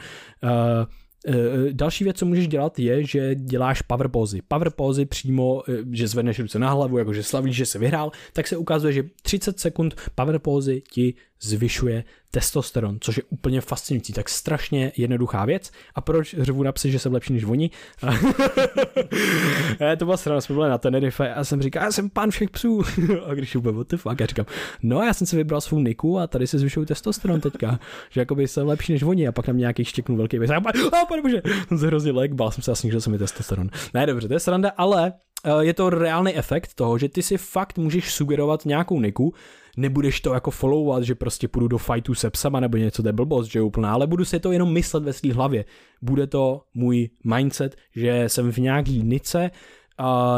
[1.28, 1.34] Eh,
[1.68, 4.42] eh, další věc, co můžeš dělat, je, že děláš power pozy.
[4.48, 8.48] Power pozy přímo, eh, že zvedneš ruce na hlavu, jakože slavíš, že se vyhrál, tak
[8.48, 14.14] se ukazuje, že 30 sekund power pozy ti zvyšuje testosteron, což je úplně fascinující.
[14.14, 15.72] Tak strašně jednoduchá věc.
[15.96, 17.70] A proč řvu na psy, že jsem lepší než oni?
[19.98, 22.82] to byla strana, jsme byli na Tenerife a jsem říkal, já jsem pán všech psů.
[23.26, 24.46] a když úplně, what the fuck, já říkám,
[24.84, 27.80] no já jsem si vybral svou niku a tady se zvyšují testosteron teďka,
[28.10, 30.52] že jakoby jsem lepší než oni a pak na mě nějaký štěknul velký věc.
[30.52, 33.70] A oh, pane bože, jsem hrozně lek, bál jsem se a snížil se mi testosteron.
[33.94, 35.14] Ne, dobře, to je sranda, ale
[35.44, 39.34] eh, je to reálný efekt toho, že ty si fakt můžeš sugerovat nějakou niku,
[39.80, 43.14] nebudeš to jako followovat, že prostě půjdu do fightu se psama nebo něco, to je
[43.14, 45.66] blbost, že je úplná, ale budu si to jenom myslet ve své hlavě.
[46.02, 49.52] Bude to můj mindset, že jsem v nějaký nice,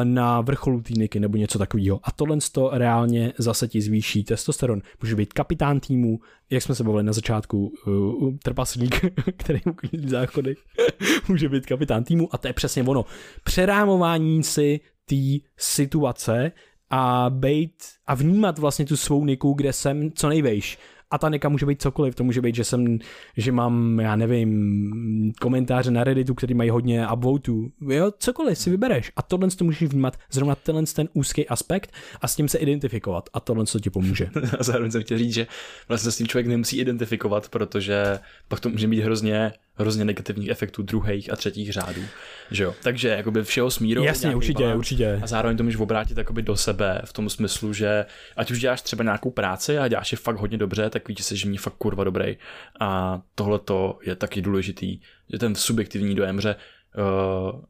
[0.04, 2.00] na vrcholu týniky nebo něco takového.
[2.04, 4.82] A tohle to reálně zase ti zvýší testosteron.
[5.02, 6.20] Může být kapitán týmu,
[6.50, 9.06] jak jsme se bavili na začátku, uh, trpaslík,
[9.38, 10.56] který uklidí záchody,
[11.28, 13.06] může být kapitán týmu a to je přesně ono.
[13.44, 16.52] Přerámování si té situace
[16.92, 17.74] a být
[18.08, 20.78] a vnímat vlastně tu svou niku, kde jsem co nejvejš.
[21.12, 23.00] A ta nika může být cokoliv, to může být, že jsem,
[23.38, 29.12] že mám, já nevím, komentáře na Redditu, který mají hodně upvotů, jo, cokoliv si vybereš.
[29.16, 33.30] A tohle to můžeš vnímat zrovna tenhle ten úzký aspekt a s tím se identifikovat
[33.34, 34.30] a tohle to ti pomůže.
[34.60, 35.48] a zároveň jsem chtěl říct, že
[35.88, 40.84] vlastně s tím člověk nemusí identifikovat, protože pak to může mít hrozně hrozně negativních efektů
[40.84, 42.02] druhých a třetích řádů.
[42.52, 42.76] Že jo?
[42.84, 44.04] Takže jakoby všeho smírou.
[44.04, 45.20] Jasně, určitě, balán, určitě.
[45.24, 48.06] A zároveň to můžeš obrátit jakoby do sebe v tom smyslu, že
[48.38, 51.50] ať už děláš třeba nějakou práci a děláš je fakt hodně dobře, tak víš, že
[51.50, 52.38] mě fakt kurva dobrý.
[52.80, 55.00] A tohle to je taky důležitý,
[55.32, 56.56] že ten subjektivní dojem, že
[56.98, 57.62] uh,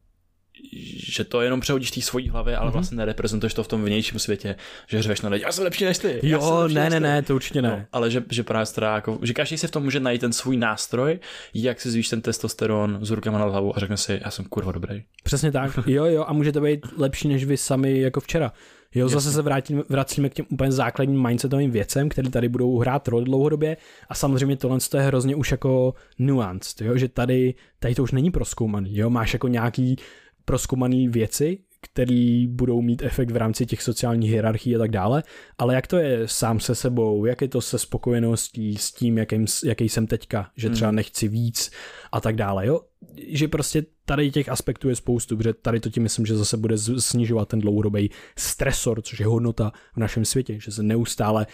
[1.07, 2.73] že to jenom přehodíš té svojí hlavě, ale mm-hmm.
[2.73, 4.55] vlastně nereprezentuješ to v tom vnějším světě,
[4.87, 6.19] že řveš na lidi, já jsem lepší než ty.
[6.23, 7.69] Jo, ne, ne, ne, to určitě ne.
[7.69, 10.33] No, ale že, že právě teda jako, že každý si v tom může najít ten
[10.33, 11.19] svůj nástroj,
[11.53, 14.71] jak si zvíš ten testosteron s rukama na hlavu a řekne si, já jsem kurva
[14.71, 15.03] dobrý.
[15.23, 18.53] Přesně tak, jo, jo, a může to být lepší než vy sami jako včera.
[18.95, 19.13] Jo, Jasně.
[19.13, 23.25] zase se vrátím, vracíme k těm úplně základním mindsetovým věcem, které tady budou hrát roli
[23.25, 23.77] dlouhodobě
[24.09, 28.31] a samozřejmě tohle je hrozně už jako nuanced, jo, že tady, tady to už není
[28.31, 29.97] proskoumaný, jo, máš jako nějaký
[30.45, 35.23] proskoumané věci, které budou mít efekt v rámci těch sociálních hierarchií a tak dále,
[35.57, 39.45] ale jak to je sám se sebou, jak je to se spokojeností s tím, jakým,
[39.65, 40.95] jaký jsem teďka, že třeba hmm.
[40.95, 41.71] nechci víc
[42.11, 42.81] a tak dále, jo?
[43.27, 46.77] Že prostě tady těch aspektů je spoustu, protože tady to tím myslím, že zase bude
[46.77, 51.47] snižovat ten dlouhodobý stresor, což je hodnota v našem světě, že se neustále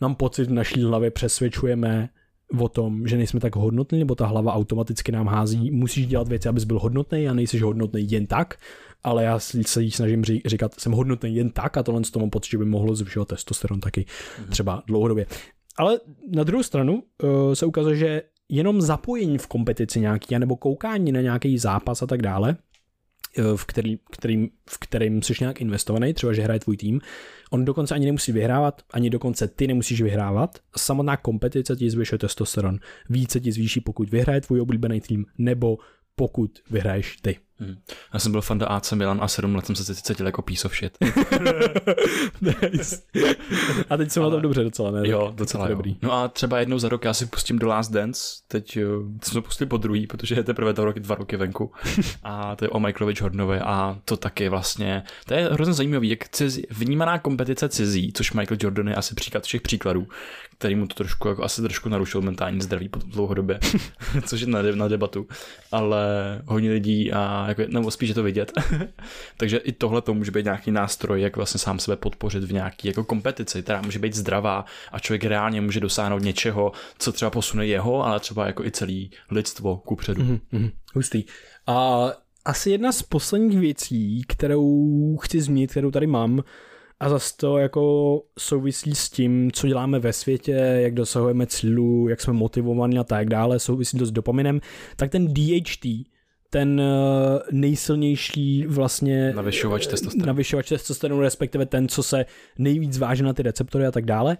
[0.00, 2.08] nám pocit v naší hlavě přesvědčujeme,
[2.58, 6.48] o tom, že nejsme tak hodnotní, nebo ta hlava automaticky nám hází, musíš dělat věci,
[6.48, 8.54] abys byl hodnotný a nejsi hodnotný jen tak,
[9.02, 12.50] ale já se jí snažím říkat, jsem hodnotný jen tak a tohle z toho pocit,
[12.50, 14.50] že by mohlo zvyšovat testosteron taky mm-hmm.
[14.50, 15.26] třeba dlouhodobě.
[15.78, 16.00] Ale
[16.34, 21.20] na druhou stranu uh, se ukazuje, že jenom zapojení v kompetici nějaký, nebo koukání na
[21.20, 22.65] nějaký zápas a tak dále, eh,
[23.56, 27.00] v, který, kterým, v kterým jsi nějak investovaný, třeba že hraje tvůj tým,
[27.50, 30.58] on dokonce ani nemusí vyhrávat, ani dokonce ty nemusíš vyhrávat.
[30.76, 32.78] Samotná kompetice ti zvyšuje testosteron.
[33.10, 35.78] Více ti zvýší, pokud vyhraje tvůj oblíbený tým, nebo
[36.16, 37.38] pokud vyhraješ ty.
[37.58, 37.76] Hmm.
[38.14, 40.68] Já jsem byl fan do AC Milan a sedm let jsem se cítil jako piece
[40.68, 40.98] of shit.
[42.40, 43.02] nice.
[43.90, 44.30] A teď jsem Ale...
[44.30, 45.08] na tom dobře docela, ne?
[45.08, 45.74] Jo, docela jo.
[45.74, 45.96] dobrý.
[46.02, 48.72] No a třeba jednou za rok já si pustím do Last Dance, teď
[49.22, 51.72] jsem to pustil po druhý, protože je teprve dva roky, dva roky venku.
[52.22, 56.28] A to je o Michaelovi Jordanovi a to taky vlastně, to je hrozně zajímavý, jak
[56.28, 60.06] cizí, vnímaná kompetice cizí, což Michael Jordan je asi příklad všech příkladů,
[60.58, 63.58] který mu to trošku, jako asi trošku narušil mentální zdraví po dlouhodobě,
[64.26, 65.26] což je na, na debatu,
[65.72, 66.06] ale
[66.46, 68.52] hodně lidí a jako, nebo spíš je to vidět.
[69.36, 72.88] Takže i tohle to může být nějaký nástroj, jak vlastně sám sebe podpořit v nějaký
[72.88, 77.66] jako kompetici, která může být zdravá a člověk reálně může dosáhnout něčeho, co třeba posune
[77.66, 80.22] jeho, ale třeba jako i celý lidstvo kupředu.
[80.22, 81.24] Mm-hmm, hustý.
[81.66, 82.08] A
[82.44, 86.42] asi jedna z posledních věcí, kterou chci zmínit, kterou tady mám,
[87.00, 92.20] a zase to jako souvisí s tím, co děláme ve světě, jak dosahujeme cílů, jak
[92.20, 94.60] jsme motivovaní a tak dále, souvisí to s dopaminem,
[94.96, 95.86] tak ten DHT,
[96.50, 100.26] ten eh, nejsilnější vlastně navyšovač testosteronu.
[100.26, 102.26] navyšovač testosteronu, respektive ten, co se
[102.58, 104.38] nejvíc váže na ty receptory a tak dále,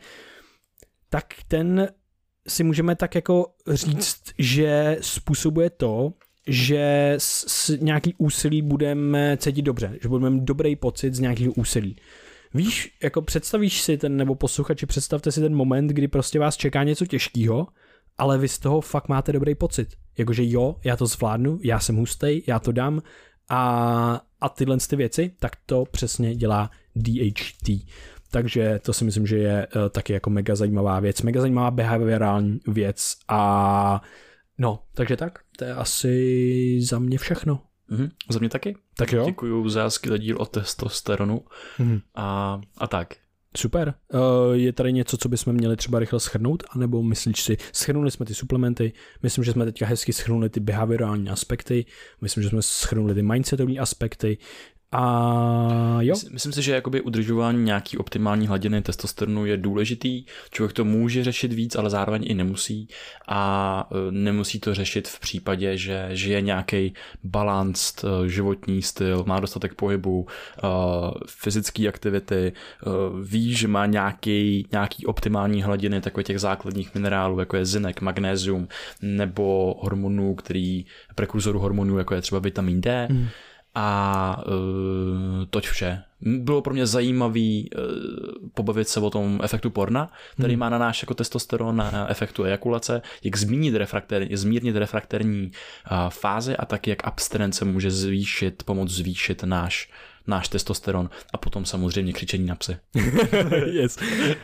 [1.08, 1.88] tak ten
[2.48, 6.12] si můžeme tak jako říct, že způsobuje to,
[6.46, 11.96] že s nějaký úsilí budeme cítit dobře, že budeme mít dobrý pocit z nějakého úsilí.
[12.54, 16.84] Víš, jako představíš si ten, nebo posluchači, představte si ten moment, kdy prostě vás čeká
[16.84, 17.66] něco těžkého,
[18.18, 19.88] ale vy z toho fakt máte dobrý pocit.
[20.18, 23.02] Jakože jo, já to zvládnu, já jsem hustej, já to dám
[23.48, 27.70] a, a tyhle ty věci, tak to přesně dělá DHT.
[28.30, 32.60] Takže to si myslím, že je uh, taky jako mega zajímavá věc, mega zajímavá behaviorální
[32.66, 34.02] věc a
[34.58, 37.62] no, takže tak, to je asi za mě všechno.
[37.90, 38.10] Mm-hmm.
[38.30, 38.76] Za mě taky.
[38.96, 39.24] Tak jo.
[39.26, 41.44] Děkuji za skvělý díl o testosteronu
[41.78, 42.00] mm-hmm.
[42.14, 43.14] a, a tak.
[43.56, 43.94] Super.
[44.14, 44.20] Uh,
[44.52, 48.34] je tady něco, co bychom měli třeba rychle schrnout, anebo myslíš si, schrnuli jsme ty
[48.34, 48.92] suplementy,
[49.22, 51.84] myslím, že jsme teďka hezky schrnuli ty behaviorální aspekty,
[52.20, 54.38] myslím, že jsme schrnuli ty mindsetové aspekty,
[54.92, 56.14] a jo.
[56.32, 60.24] Myslím si, že jakoby udržování nějaký optimální hladiny testosteronu je důležitý.
[60.50, 62.88] Člověk to může řešit víc, ale zároveň i nemusí.
[63.28, 66.94] A e, nemusí to řešit v případě, že žije nějaký
[67.24, 70.66] balanced e, životní styl, má dostatek pohybu, e,
[71.26, 72.52] fyzické aktivity,
[73.22, 78.68] ví, že má nějaký, nějaký optimální hladiny takových těch základních minerálů, jako je zinek, magnézium,
[79.02, 83.08] nebo hormonů, který, prekurzoru hormonů, jako je třeba vitamin D.
[83.10, 83.28] Mm
[83.78, 86.02] a uh, toť vše.
[86.20, 87.82] Bylo pro mě zajímavý uh,
[88.54, 90.60] pobavit se o tom efektu porna, který hmm.
[90.60, 96.56] má na náš jako testosteron, na efektu ejakulace, jak zmínit refrakter, zmírnit refrakterní uh, fáze
[96.56, 99.90] a tak jak abstinence může zvýšit, pomoct zvýšit náš
[100.28, 102.76] náš testosteron a potom samozřejmě křičení na psy.
[103.66, 103.98] yes.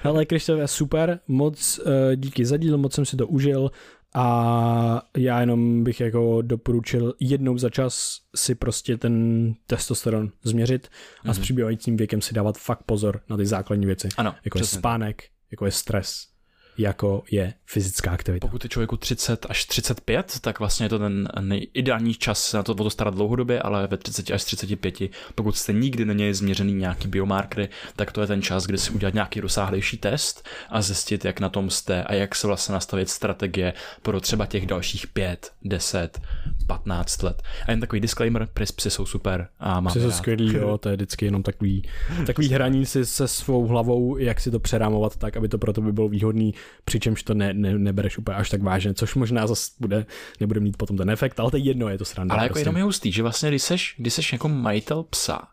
[0.05, 3.71] Ale Krištof, super, moc uh, díky za díl, moc jsem si to užil
[4.15, 11.27] a já jenom bych jako doporučil jednou za čas si prostě ten testosteron změřit a
[11.27, 11.33] mm-hmm.
[11.33, 11.43] s mhm.
[11.43, 14.09] přibývajícím věkem si dávat fakt pozor na ty základní věci.
[14.17, 16.32] Ano, jako je spánek, jako je stres,
[16.79, 18.47] jako je fyzická aktivita.
[18.47, 21.29] Pokud je člověku 30 až 35, tak vlastně je to ten
[21.75, 24.95] ideální čas se na to, o to starat dlouhodobě, ale ve 30 až 35,
[25.35, 29.15] pokud jste nikdy není změřený nějaký biomarkery, tak to je ten čas, kdy si udělat
[29.15, 33.73] nějaký rozsáhlejší test a zjistit, jak na tom jste a jak se vlastně nastavit strategie
[34.03, 36.21] pro třeba těch dalších 5, 10,
[36.67, 37.43] 15 let.
[37.67, 40.97] A jen takový disclaimer, psy jsou super a mám Psy jsou skvělý, jo, to je
[40.97, 41.83] vždycky jenom takový,
[42.27, 45.81] takový hraní si se svou hlavou, jak si to přerámovat tak, aby to pro to
[45.81, 49.71] by bylo výhodný přičemž to ne, ne, nebereš úplně až tak vážně, což možná zase
[49.81, 50.07] bude,
[50.41, 52.35] nebude mít potom ten efekt, ale to je jedno, je to sranda.
[52.35, 52.61] Ale jako prostě.
[52.61, 55.49] jenom je hustý, že vlastně, když seš, když seš jako majitel psa,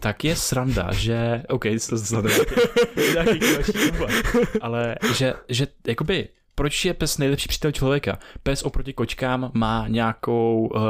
[0.00, 2.34] tak je sranda, že, OK, to znamená
[3.12, 3.40] nějaký,
[4.60, 8.18] ale že, že jakoby proč je pes nejlepší přítel člověka?
[8.42, 10.80] Pes oproti kočkám má nějakou uh,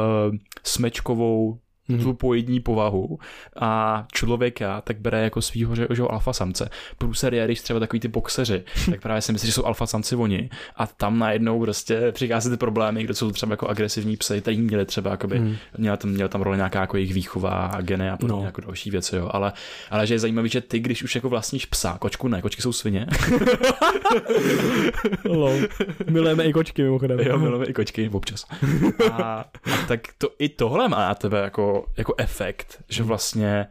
[0.63, 2.03] smečkovou mm-hmm.
[2.03, 3.19] tu pojední povahu
[3.59, 6.69] a člověka tak bere jako svýho že, že alfa samce.
[6.97, 10.15] Průser je, když třeba takový ty boxeři, tak právě si myslí, že jsou alfa samci
[10.15, 14.57] oni a tam najednou prostě přichází ty problémy, kde jsou třeba jako agresivní psy, tady
[14.57, 15.55] měli třeba jakoby, mm.
[15.77, 18.45] měla, tam, měla tam role nějaká jako jejich výchova a geny a podobně no.
[18.45, 19.29] jako další věci, jo.
[19.31, 19.53] Ale,
[19.89, 22.73] ale že je zajímavý, že ty, když už jako vlastníš psa, kočku ne, kočky jsou
[22.73, 23.07] svině.
[26.09, 27.19] milujeme i kočky mimochodem.
[27.19, 28.45] Jo, milujeme i kočky občas.
[29.11, 33.67] A, a tak to i tohle má na tebe jako jako, efekt, že vlastně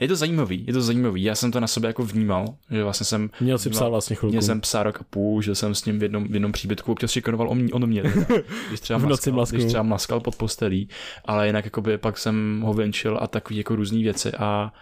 [0.00, 1.22] Je to zajímavý, je to zajímavý.
[1.22, 3.30] Já jsem to na sebe jako vnímal, že vlastně jsem...
[3.40, 4.32] Měl si psát vlastně chvilku.
[4.32, 6.92] Měl jsem psa rok a půl, že jsem s ním v jednom, v jednom příbytku
[6.92, 8.02] občas šikanoval on, on mě,
[8.68, 10.88] když třeba, V noci maskal, když třeba maskal pod postelí,
[11.24, 14.72] ale jinak jakoby pak jsem ho venčil a takový jako různý věci a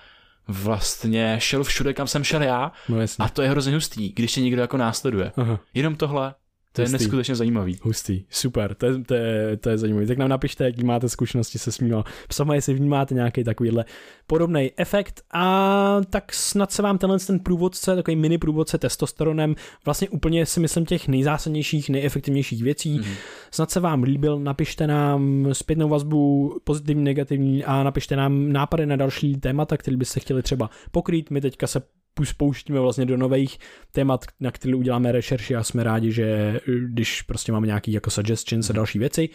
[0.49, 3.25] vlastně šel všude, kam jsem šel já No jasně.
[3.25, 5.33] a to je hrozně hustý, když tě někdo jako následuje.
[5.37, 5.61] Aha.
[5.75, 6.35] Jenom tohle,
[6.77, 7.05] to je Hustý.
[7.05, 7.79] neskutečně zajímavý.
[7.83, 10.07] Hustý, super, to je, to je, to je zajímavé.
[10.07, 13.85] Tak nám napište, jaký máte zkušenosti se smíma psama, jestli vnímáte nějaký takovýhle
[14.27, 19.55] podobný efekt a tak snad se vám tenhle ten průvodce, takový mini průvodce testosteronem,
[19.85, 23.13] vlastně úplně si myslím těch nejzásadnějších, nejefektivnějších věcí, Mhm.
[23.51, 28.97] snad se vám líbil, napište nám zpětnou vazbu, pozitivní, negativní a napište nám nápady na
[28.97, 31.31] další témata, které byste chtěli třeba pokrýt.
[31.31, 31.83] My teďka se
[32.25, 33.59] spouštíme vlastně do nových
[33.93, 38.11] témat, na které uděláme rešerši a jsme rádi, že eh, když prostě máme nějaký jako
[38.11, 39.29] suggestions a další věci.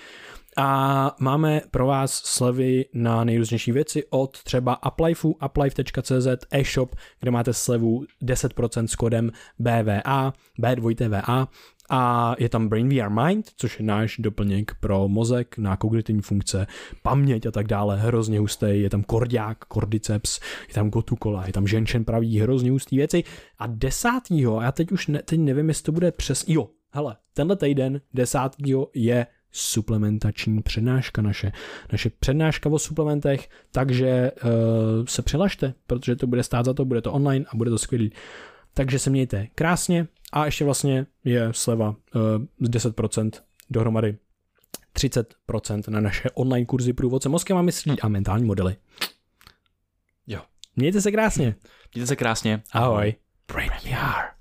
[0.57, 7.53] A máme pro vás slevy na nejrůznější věci od třeba Uplifeu, uplife.cz, e-shop, kde máte
[7.53, 11.47] slevu 10% s kódem BVA, B2TVA
[11.93, 16.67] a je tam Brain VR Mind, což je náš doplněk pro mozek na kognitivní funkce,
[17.03, 21.67] paměť a tak dále, hrozně hustý, je tam kordiák, kordyceps, je tam gotukola, je tam
[21.67, 23.23] ženšen pravý, hrozně hustý věci
[23.59, 27.15] a desátýho, a já teď už ne, teď nevím, jestli to bude přes, jo, hele,
[27.33, 31.51] tenhle týden desátýho je suplementační přednáška naše.
[31.91, 34.49] Naše přednáška o suplementech, takže uh,
[35.05, 38.11] se přihlašte, protože to bude stát za to, bude to online a bude to skvělý.
[38.73, 42.21] Takže se mějte krásně a ještě vlastně je sleva uh,
[42.59, 43.31] z 10%
[43.69, 44.17] dohromady
[44.95, 48.75] 30% na naše online kurzy průvodce mozkem a myslí a mentální modely.
[50.27, 50.41] Jo.
[50.75, 51.55] Mějte se krásně.
[51.93, 52.63] Mějte se krásně.
[52.71, 53.15] Ahoj.
[53.53, 54.40] VR.